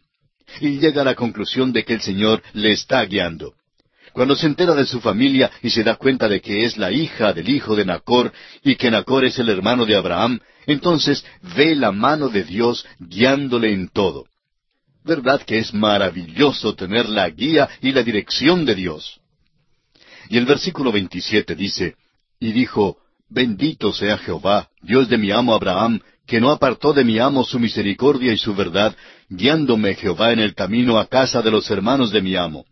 Y 0.59 0.79
llega 0.79 1.01
a 1.01 1.05
la 1.05 1.15
conclusión 1.15 1.71
de 1.73 1.83
que 1.83 1.93
el 1.93 2.01
Señor 2.01 2.41
le 2.53 2.71
está 2.71 3.03
guiando. 3.05 3.53
Cuando 4.13 4.35
se 4.35 4.45
entera 4.45 4.75
de 4.75 4.85
su 4.85 5.01
familia 5.01 5.51
y 5.63 5.71
se 5.71 5.83
da 5.83 5.95
cuenta 5.95 6.29
de 6.29 6.39
que 6.39 6.65
es 6.65 6.77
la 6.77 6.91
hija 6.91 7.33
del 7.33 7.49
hijo 7.49 7.75
de 7.75 7.85
Nacor 7.85 8.31
y 8.63 8.75
que 8.75 8.91
Nacor 8.91 9.25
es 9.25 9.39
el 9.39 9.49
hermano 9.49 9.85
de 9.85 9.95
Abraham, 9.95 10.39
entonces 10.67 11.25
ve 11.55 11.75
la 11.75 11.91
mano 11.91 12.29
de 12.29 12.43
Dios 12.43 12.85
guiándole 12.99 13.73
en 13.73 13.89
todo. 13.89 14.25
¿Verdad 15.03 15.41
que 15.41 15.57
es 15.57 15.73
maravilloso 15.73 16.75
tener 16.75 17.09
la 17.09 17.29
guía 17.29 17.67
y 17.81 17.91
la 17.91 18.03
dirección 18.03 18.65
de 18.65 18.75
Dios? 18.75 19.19
Y 20.29 20.37
el 20.37 20.45
versículo 20.45 20.91
27 20.91 21.55
dice, 21.55 21.95
y 22.39 22.51
dijo, 22.51 22.97
Bendito 23.29 23.91
sea 23.91 24.17
Jehová, 24.19 24.69
Dios 24.81 25.09
de 25.09 25.17
mi 25.17 25.31
amo 25.31 25.55
Abraham, 25.55 26.01
que 26.26 26.39
no 26.39 26.51
apartó 26.51 26.93
de 26.93 27.03
mi 27.03 27.19
amo 27.19 27.43
su 27.43 27.59
misericordia 27.59 28.34
y 28.34 28.38
su 28.38 28.55
verdad, 28.55 28.95
guiándome 29.30 29.95
Jehová 29.95 30.32
en 30.32 30.39
el 30.39 30.55
camino 30.55 30.97
a 30.97 31.07
casa 31.07 31.41
de 31.41 31.51
los 31.51 31.69
hermanos 31.69 32.11
de 32.11 32.21
mi 32.21 32.36
amo. 32.36 32.65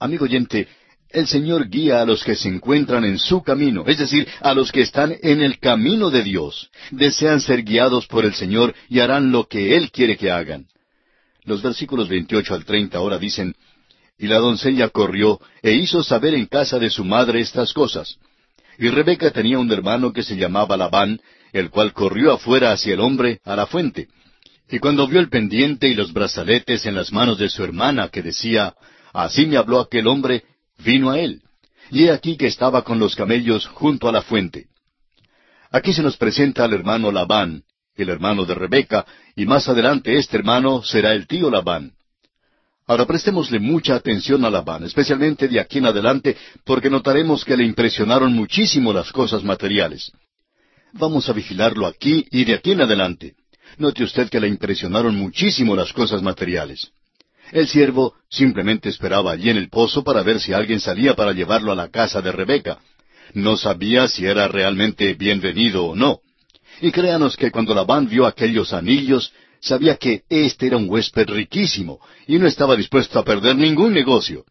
Amigo 0.00 0.24
oyente, 0.24 0.68
el 1.10 1.26
Señor 1.26 1.68
guía 1.68 2.02
a 2.02 2.06
los 2.06 2.22
que 2.22 2.36
se 2.36 2.48
encuentran 2.48 3.04
en 3.04 3.18
su 3.18 3.42
camino, 3.42 3.84
es 3.86 3.98
decir, 3.98 4.28
a 4.40 4.54
los 4.54 4.70
que 4.70 4.82
están 4.82 5.16
en 5.22 5.42
el 5.42 5.58
camino 5.58 6.10
de 6.10 6.22
Dios. 6.22 6.70
Desean 6.90 7.40
ser 7.40 7.62
guiados 7.62 8.06
por 8.06 8.24
el 8.24 8.34
Señor 8.34 8.74
y 8.88 9.00
harán 9.00 9.32
lo 9.32 9.46
que 9.46 9.76
Él 9.76 9.90
quiere 9.90 10.16
que 10.16 10.30
hagan. 10.30 10.66
Los 11.44 11.62
versículos 11.62 12.08
28 12.08 12.54
al 12.54 12.64
30 12.64 12.98
ahora 12.98 13.18
dicen, 13.18 13.54
Y 14.18 14.26
la 14.26 14.38
doncella 14.38 14.90
corrió 14.90 15.40
e 15.62 15.72
hizo 15.72 16.02
saber 16.02 16.34
en 16.34 16.46
casa 16.46 16.78
de 16.78 16.90
su 16.90 17.04
madre 17.04 17.40
estas 17.40 17.72
cosas. 17.72 18.18
Y 18.78 18.88
Rebeca 18.88 19.30
tenía 19.30 19.58
un 19.58 19.72
hermano 19.72 20.12
que 20.12 20.22
se 20.22 20.36
llamaba 20.36 20.76
Labán, 20.76 21.20
el 21.52 21.70
cual 21.70 21.92
corrió 21.92 22.32
afuera 22.32 22.72
hacia 22.72 22.94
el 22.94 23.00
hombre 23.00 23.40
a 23.44 23.56
la 23.56 23.66
fuente. 23.66 24.08
Y 24.70 24.78
cuando 24.78 25.06
vio 25.08 25.20
el 25.20 25.28
pendiente 25.28 25.88
y 25.88 25.94
los 25.94 26.12
brazaletes 26.12 26.84
en 26.86 26.94
las 26.94 27.12
manos 27.12 27.38
de 27.38 27.48
su 27.48 27.64
hermana, 27.64 28.08
que 28.08 28.22
decía, 28.22 28.74
Así 29.12 29.46
me 29.46 29.56
habló 29.56 29.80
aquel 29.80 30.06
hombre, 30.06 30.44
vino 30.78 31.10
a 31.10 31.18
él. 31.18 31.42
Y 31.90 32.04
he 32.04 32.12
aquí 32.12 32.36
que 32.36 32.46
estaba 32.46 32.82
con 32.82 32.98
los 32.98 33.16
camellos 33.16 33.66
junto 33.66 34.08
a 34.08 34.12
la 34.12 34.22
fuente. 34.22 34.66
Aquí 35.70 35.92
se 35.92 36.02
nos 36.02 36.16
presenta 36.16 36.64
al 36.64 36.72
hermano 36.72 37.10
Labán, 37.10 37.62
el 37.94 38.08
hermano 38.10 38.44
de 38.44 38.54
Rebeca, 38.54 39.06
y 39.36 39.46
más 39.46 39.68
adelante 39.68 40.16
este 40.16 40.36
hermano 40.36 40.82
será 40.82 41.12
el 41.12 41.26
tío 41.26 41.50
Labán. 41.50 41.92
Ahora 42.86 43.06
prestémosle 43.06 43.58
mucha 43.58 43.96
atención 43.96 44.44
a 44.44 44.50
Labán, 44.50 44.84
especialmente 44.84 45.48
de 45.48 45.60
aquí 45.60 45.78
en 45.78 45.86
adelante, 45.86 46.36
porque 46.64 46.88
notaremos 46.88 47.44
que 47.44 47.56
le 47.56 47.64
impresionaron 47.64 48.32
muchísimo 48.32 48.92
las 48.92 49.12
cosas 49.12 49.44
materiales. 49.44 50.10
Vamos 50.92 51.28
a 51.28 51.32
vigilarlo 51.32 51.86
aquí 51.86 52.26
y 52.30 52.44
de 52.44 52.54
aquí 52.54 52.72
en 52.72 52.80
adelante. 52.80 53.34
Note 53.76 54.04
usted 54.04 54.28
que 54.28 54.40
le 54.40 54.48
impresionaron 54.48 55.14
muchísimo 55.14 55.76
las 55.76 55.92
cosas 55.92 56.22
materiales. 56.22 56.90
El 57.52 57.66
siervo 57.66 58.14
simplemente 58.28 58.88
esperaba 58.88 59.32
allí 59.32 59.50
en 59.50 59.56
el 59.56 59.68
pozo 59.68 60.02
para 60.04 60.22
ver 60.22 60.40
si 60.40 60.52
alguien 60.52 60.80
salía 60.80 61.14
para 61.14 61.32
llevarlo 61.32 61.72
a 61.72 61.76
la 61.76 61.88
casa 61.88 62.20
de 62.20 62.32
Rebeca. 62.32 62.78
No 63.34 63.56
sabía 63.56 64.08
si 64.08 64.26
era 64.26 64.48
realmente 64.48 65.14
bienvenido 65.14 65.84
o 65.86 65.94
no. 65.94 66.20
Y 66.80 66.90
créanos 66.90 67.36
que 67.36 67.50
cuando 67.50 67.74
Labán 67.74 68.08
vio 68.08 68.26
aquellos 68.26 68.72
anillos, 68.72 69.32
sabía 69.60 69.96
que 69.96 70.22
éste 70.28 70.66
era 70.66 70.76
un 70.76 70.88
huésped 70.88 71.28
riquísimo 71.28 72.00
y 72.26 72.38
no 72.38 72.46
estaba 72.46 72.76
dispuesto 72.76 73.18
a 73.18 73.24
perder 73.24 73.56
ningún 73.56 73.92
negocio. 73.92 74.44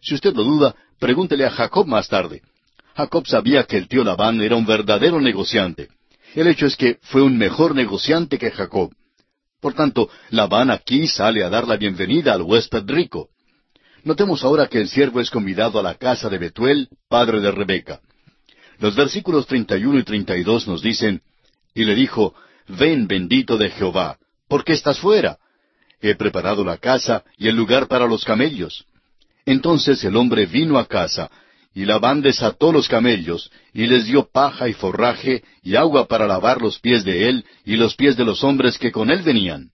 Si 0.00 0.14
usted 0.14 0.34
lo 0.34 0.44
duda, 0.44 0.74
pregúntele 0.98 1.44
a 1.44 1.50
Jacob 1.50 1.86
más 1.86 2.08
tarde. 2.08 2.42
Jacob 3.00 3.26
sabía 3.26 3.64
que 3.64 3.78
el 3.78 3.88
tío 3.88 4.04
Labán 4.04 4.42
era 4.42 4.56
un 4.56 4.66
verdadero 4.66 5.22
negociante. 5.22 5.88
El 6.34 6.46
hecho 6.48 6.66
es 6.66 6.76
que 6.76 6.98
fue 7.00 7.22
un 7.22 7.38
mejor 7.38 7.74
negociante 7.74 8.38
que 8.38 8.50
Jacob. 8.50 8.92
Por 9.58 9.72
tanto, 9.72 10.10
Labán 10.28 10.70
aquí 10.70 11.06
sale 11.06 11.42
a 11.42 11.48
dar 11.48 11.66
la 11.66 11.78
bienvenida 11.78 12.34
al 12.34 12.42
huésped 12.42 12.84
rico. 12.86 13.30
Notemos 14.04 14.44
ahora 14.44 14.66
que 14.66 14.82
el 14.82 14.88
siervo 14.88 15.18
es 15.20 15.30
convidado 15.30 15.78
a 15.78 15.82
la 15.82 15.94
casa 15.94 16.28
de 16.28 16.36
Betuel, 16.36 16.88
padre 17.08 17.40
de 17.40 17.50
Rebeca. 17.50 18.00
Los 18.78 18.94
versículos 18.94 19.46
31 19.46 19.98
y 19.98 20.02
32 20.02 20.68
nos 20.68 20.82
dicen, 20.82 21.22
Y 21.74 21.84
le 21.84 21.94
dijo, 21.94 22.34
Ven 22.68 23.06
bendito 23.06 23.56
de 23.56 23.70
Jehová, 23.70 24.18
¿por 24.46 24.62
qué 24.62 24.74
estás 24.74 24.98
fuera? 24.98 25.38
He 26.02 26.14
preparado 26.16 26.64
la 26.64 26.76
casa 26.76 27.24
y 27.38 27.48
el 27.48 27.56
lugar 27.56 27.88
para 27.88 28.06
los 28.06 28.26
camellos. 28.26 28.84
Entonces 29.46 30.04
el 30.04 30.16
hombre 30.16 30.44
vino 30.44 30.78
a 30.78 30.86
casa, 30.86 31.30
y 31.74 31.84
Labán 31.84 32.20
desató 32.20 32.72
los 32.72 32.88
camellos, 32.88 33.50
y 33.72 33.86
les 33.86 34.06
dio 34.06 34.28
paja 34.30 34.68
y 34.68 34.72
forraje, 34.72 35.44
y 35.62 35.76
agua 35.76 36.08
para 36.08 36.26
lavar 36.26 36.60
los 36.60 36.80
pies 36.80 37.04
de 37.04 37.28
él, 37.28 37.44
y 37.64 37.76
los 37.76 37.94
pies 37.94 38.16
de 38.16 38.24
los 38.24 38.42
hombres 38.42 38.76
que 38.78 38.90
con 38.90 39.10
él 39.10 39.22
venían. 39.22 39.70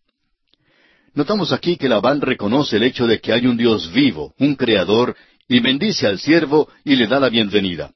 Notamos 1.14 1.52
aquí 1.52 1.76
que 1.76 1.88
Labán 1.88 2.20
reconoce 2.20 2.76
el 2.76 2.82
hecho 2.82 3.06
de 3.06 3.20
que 3.20 3.32
hay 3.32 3.46
un 3.46 3.56
Dios 3.56 3.90
vivo, 3.92 4.34
un 4.38 4.54
Creador, 4.54 5.16
y 5.48 5.60
bendice 5.60 6.06
al 6.06 6.18
siervo 6.18 6.68
y 6.84 6.96
le 6.96 7.06
da 7.06 7.18
la 7.18 7.30
bienvenida. 7.30 7.92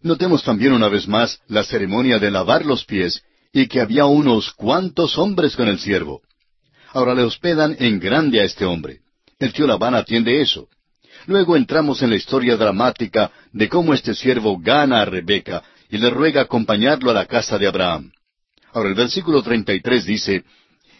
Notemos 0.00 0.42
también 0.42 0.72
una 0.72 0.88
vez 0.88 1.06
más 1.06 1.40
la 1.48 1.64
ceremonia 1.64 2.18
de 2.18 2.30
lavar 2.30 2.64
los 2.64 2.84
pies, 2.86 3.22
y 3.52 3.66
que 3.66 3.80
había 3.80 4.06
unos 4.06 4.52
cuantos 4.52 5.18
hombres 5.18 5.56
con 5.56 5.68
el 5.68 5.78
siervo. 5.78 6.22
Ahora 6.92 7.14
le 7.14 7.22
hospedan 7.22 7.76
en 7.78 8.00
grande 8.00 8.40
a 8.40 8.44
este 8.44 8.64
hombre. 8.64 9.00
El 9.38 9.52
tío 9.52 9.66
Labán 9.66 9.94
atiende 9.94 10.40
eso. 10.40 10.68
Luego 11.26 11.56
entramos 11.56 12.02
en 12.02 12.10
la 12.10 12.16
historia 12.16 12.56
dramática 12.56 13.30
de 13.52 13.68
cómo 13.68 13.94
este 13.94 14.14
siervo 14.14 14.58
gana 14.58 15.02
a 15.02 15.04
Rebeca 15.04 15.62
y 15.90 15.98
le 15.98 16.10
ruega 16.10 16.42
acompañarlo 16.42 17.10
a 17.10 17.14
la 17.14 17.26
casa 17.26 17.58
de 17.58 17.66
Abraham. 17.66 18.12
Ahora 18.72 18.88
el 18.88 18.94
versículo 18.94 19.42
33 19.42 20.04
dice, 20.04 20.44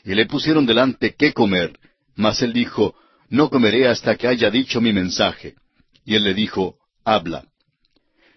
Y 0.05 0.15
le 0.15 0.27
pusieron 0.27 0.67
delante 0.67 1.15
qué 1.15 1.33
comer, 1.33 1.79
mas 2.17 2.43
él 2.43 2.53
dijo, 2.53 2.95
No 3.29 3.51
comeré 3.51 3.89
hasta 3.89 4.17
que 4.17 4.27
haya 4.27 4.51
dicho 4.51 4.81
mi 4.81 4.93
mensaje. 4.93 5.55
Y 6.05 6.17
él 6.17 6.25
le 6.25 6.35
dijo, 6.35 6.77
Habla. 7.05 7.45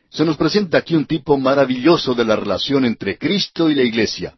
Se 0.09 0.25
nos 0.25 0.37
presenta 0.37 0.79
aquí 0.79 0.95
un 0.95 1.05
tipo 1.05 1.37
maravilloso 1.37 2.13
de 2.13 2.25
la 2.25 2.35
relación 2.35 2.85
entre 2.85 3.17
Cristo 3.17 3.69
y 3.69 3.75
la 3.75 3.83
Iglesia. 3.83 4.35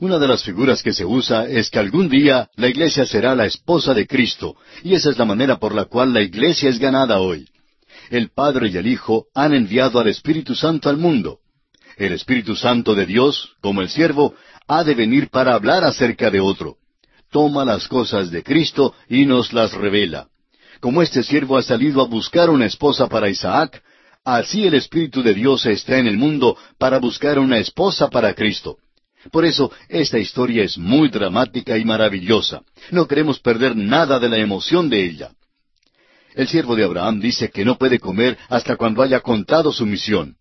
Una 0.00 0.18
de 0.18 0.28
las 0.28 0.42
figuras 0.42 0.82
que 0.82 0.94
se 0.94 1.04
usa 1.04 1.46
es 1.46 1.68
que 1.68 1.78
algún 1.78 2.08
día 2.08 2.48
la 2.56 2.68
iglesia 2.68 3.04
será 3.04 3.34
la 3.34 3.44
esposa 3.44 3.92
de 3.92 4.06
Cristo, 4.06 4.56
y 4.82 4.94
esa 4.94 5.10
es 5.10 5.18
la 5.18 5.26
manera 5.26 5.58
por 5.58 5.74
la 5.74 5.84
cual 5.84 6.14
la 6.14 6.22
iglesia 6.22 6.70
es 6.70 6.78
ganada 6.78 7.20
hoy. 7.20 7.46
El 8.08 8.30
Padre 8.30 8.70
y 8.70 8.76
el 8.78 8.86
Hijo 8.86 9.26
han 9.34 9.52
enviado 9.52 10.00
al 10.00 10.08
Espíritu 10.08 10.54
Santo 10.54 10.88
al 10.88 10.96
mundo. 10.96 11.40
El 11.98 12.14
Espíritu 12.14 12.56
Santo 12.56 12.94
de 12.94 13.04
Dios, 13.04 13.50
como 13.60 13.82
el 13.82 13.90
siervo, 13.90 14.34
ha 14.66 14.84
de 14.84 14.94
venir 14.94 15.28
para 15.28 15.52
hablar 15.52 15.84
acerca 15.84 16.30
de 16.30 16.40
otro. 16.40 16.76
Toma 17.30 17.66
las 17.66 17.86
cosas 17.86 18.30
de 18.30 18.42
Cristo 18.42 18.94
y 19.06 19.26
nos 19.26 19.52
las 19.52 19.74
revela. 19.74 20.28
Como 20.80 21.02
este 21.02 21.22
siervo 21.22 21.58
ha 21.58 21.62
salido 21.62 22.00
a 22.00 22.06
buscar 22.06 22.48
una 22.48 22.64
esposa 22.64 23.06
para 23.06 23.28
Isaac, 23.28 23.82
así 24.24 24.66
el 24.66 24.72
Espíritu 24.72 25.22
de 25.22 25.34
Dios 25.34 25.66
está 25.66 25.98
en 25.98 26.06
el 26.06 26.16
mundo 26.16 26.56
para 26.78 26.98
buscar 26.98 27.38
una 27.38 27.58
esposa 27.58 28.08
para 28.08 28.32
Cristo. 28.32 28.78
Por 29.30 29.44
eso, 29.44 29.70
esta 29.88 30.18
historia 30.18 30.64
es 30.64 30.78
muy 30.78 31.08
dramática 31.10 31.76
y 31.76 31.84
maravillosa. 31.84 32.62
No 32.90 33.06
queremos 33.06 33.38
perder 33.38 33.76
nada 33.76 34.18
de 34.18 34.28
la 34.28 34.38
emoción 34.38 34.88
de 34.88 35.04
ella. 35.04 35.30
El 36.34 36.48
siervo 36.48 36.74
de 36.74 36.84
Abraham 36.84 37.20
dice 37.20 37.50
que 37.50 37.64
no 37.64 37.76
puede 37.76 37.98
comer 37.98 38.38
hasta 38.48 38.76
cuando 38.76 39.02
haya 39.02 39.20
contado 39.20 39.72
su 39.72 39.84
misión. 39.84 40.36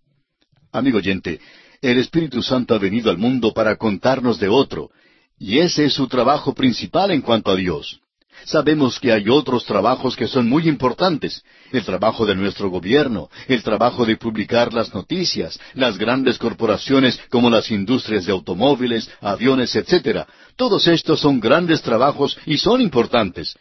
Amigo 0.72 1.00
oyente, 1.00 1.40
el 1.82 1.98
Espíritu 1.98 2.42
Santo 2.42 2.76
ha 2.76 2.78
venido 2.78 3.10
al 3.10 3.18
mundo 3.18 3.54
para 3.54 3.76
contarnos 3.76 4.40
de 4.40 4.48
otro, 4.48 4.92
y 5.38 5.60
ese 5.60 5.86
es 5.86 5.94
su 5.94 6.08
trabajo 6.08 6.54
principal 6.54 7.12
en 7.12 7.22
cuanto 7.22 7.52
a 7.52 7.56
Dios. 7.56 8.00
Sabemos 8.46 9.00
que 9.00 9.12
hay 9.12 9.30
otros 9.30 9.66
trabajos 9.66 10.16
que 10.16 10.28
son 10.28 10.48
muy 10.48 10.68
importantes, 10.68 11.44
el 11.72 11.84
trabajo 11.84 12.26
de 12.26 12.36
nuestro 12.36 12.70
gobierno, 12.70 13.30
el 13.48 13.64
trabajo 13.64 14.06
de 14.06 14.18
publicar 14.18 14.74
las 14.74 14.94
noticias, 14.94 15.60
las 15.74 15.98
grandes 15.98 16.38
corporaciones 16.38 17.20
como 17.30 17.50
las 17.50 17.70
industrias 17.72 18.26
de 18.26 18.32
automóviles, 18.32 19.10
aviones, 19.22 19.76
etc. 19.76 20.26
Todos 20.56 20.88
estos 20.88 21.20
son 21.20 21.40
grandes 21.40 21.82
trabajos 21.82 22.38
y 22.46 22.58
son 22.58 22.82
importantes. 22.82 23.56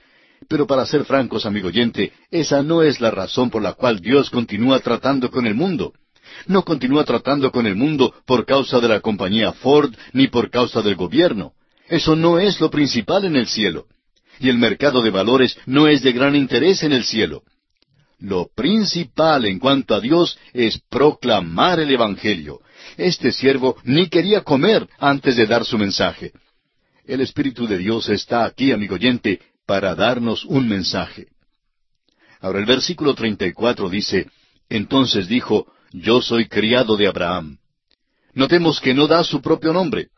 Pero 0.49 0.67
para 0.67 0.87
ser 0.87 1.05
francos, 1.05 1.47
amigo 1.47 1.69
oyente, 1.69 2.13
esa 2.31 2.63
no 2.63 2.83
es 2.83 3.01
la 3.01 3.11
razón 3.11 3.51
por 3.51 3.63
la 3.63 3.73
cual 3.73 4.01
Dios 4.01 4.31
continúa 4.31 4.79
tratando 4.79 5.31
con 5.31 5.47
el 5.47 5.55
mundo. 5.55 5.93
No 6.47 6.63
continúa 6.63 7.05
tratando 7.05 7.51
con 7.51 7.67
el 7.67 7.75
mundo 7.75 8.15
por 8.25 8.47
causa 8.47 8.79
de 8.79 8.89
la 8.89 9.01
compañía 9.01 9.53
Ford 9.53 9.93
ni 10.13 10.29
por 10.29 10.51
causa 10.51 10.81
del 10.83 10.95
gobierno. 10.95 11.53
Eso 11.89 12.15
no 12.15 12.39
es 12.39 12.61
lo 12.61 12.71
principal 12.71 13.25
en 13.25 13.35
el 13.37 13.49
cielo 13.49 13.87
y 14.39 14.49
el 14.49 14.59
mercado 14.59 15.03
de 15.03 15.11
valores 15.11 15.59
no 15.67 15.87
es 15.87 16.03
de 16.03 16.13
gran 16.13 16.35
interés 16.37 16.83
en 16.83 16.93
el 16.93 17.05
cielo. 17.05 17.43
Lo 18.19 18.49
principal 18.55 19.45
en 19.45 19.59
cuanto 19.59 19.95
a 19.95 20.01
Dios 20.01 20.39
es 20.53 20.81
proclamar 20.91 21.79
el 21.81 21.91
Evangelio. 21.91 22.61
Este 22.97 23.31
siervo 23.33 23.77
ni 23.85 24.09
quería 24.09 24.43
comer 24.43 24.89
antes 24.99 25.37
de 25.37 25.47
dar 25.47 25.65
su 25.65 25.79
mensaje. 25.79 26.33
El 27.05 27.21
Espíritu 27.21 27.67
de 27.67 27.79
Dios 27.79 28.09
está 28.09 28.45
aquí, 28.45 28.73
amigo 28.73 28.97
oyente, 28.97 29.41
para 29.67 29.95
darnos 29.95 30.45
un 30.45 30.69
mensaje. 30.69 31.29
Ahora 32.41 32.59
el 32.59 32.67
versículo 32.67 33.15
34 33.15 33.89
dice, 33.89 34.29
Entonces 34.69 35.29
dijo, 35.29 35.67
Yo 35.93 36.21
soy 36.21 36.49
criado 36.49 36.97
de 36.97 37.07
Abraham. 37.07 37.59
Notemos 38.35 38.81
que 38.81 38.95
no 38.95 39.07
da 39.07 39.25
su 39.25 39.41
propio 39.41 39.73
nombre. 39.73 40.09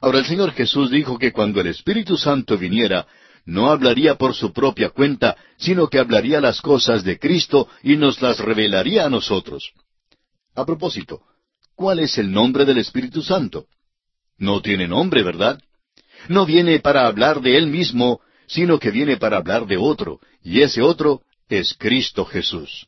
Ahora 0.00 0.18
el 0.18 0.26
Señor 0.26 0.52
Jesús 0.52 0.90
dijo 0.90 1.18
que 1.18 1.32
cuando 1.32 1.60
el 1.60 1.68
Espíritu 1.68 2.16
Santo 2.16 2.58
viniera, 2.58 3.06
no 3.46 3.70
hablaría 3.70 4.16
por 4.16 4.34
su 4.34 4.52
propia 4.52 4.90
cuenta, 4.90 5.36
sino 5.58 5.88
que 5.88 5.98
hablaría 5.98 6.40
las 6.40 6.60
cosas 6.60 7.04
de 7.04 7.18
Cristo 7.18 7.68
y 7.82 7.96
nos 7.96 8.22
las 8.22 8.38
revelaría 8.38 9.04
a 9.04 9.10
nosotros. 9.10 9.72
A 10.54 10.64
propósito, 10.64 11.22
¿cuál 11.74 11.98
es 11.98 12.16
el 12.18 12.32
nombre 12.32 12.64
del 12.64 12.78
Espíritu 12.78 13.22
Santo? 13.22 13.66
No 14.38 14.62
tiene 14.62 14.88
nombre, 14.88 15.22
¿verdad? 15.22 15.60
No 16.28 16.46
viene 16.46 16.80
para 16.80 17.06
hablar 17.06 17.40
de 17.40 17.56
Él 17.56 17.66
mismo, 17.66 18.20
sino 18.46 18.78
que 18.78 18.90
viene 18.90 19.16
para 19.16 19.36
hablar 19.36 19.66
de 19.66 19.76
otro, 19.76 20.20
y 20.42 20.62
ese 20.62 20.82
otro 20.82 21.22
es 21.48 21.74
Cristo 21.78 22.24
Jesús. 22.24 22.82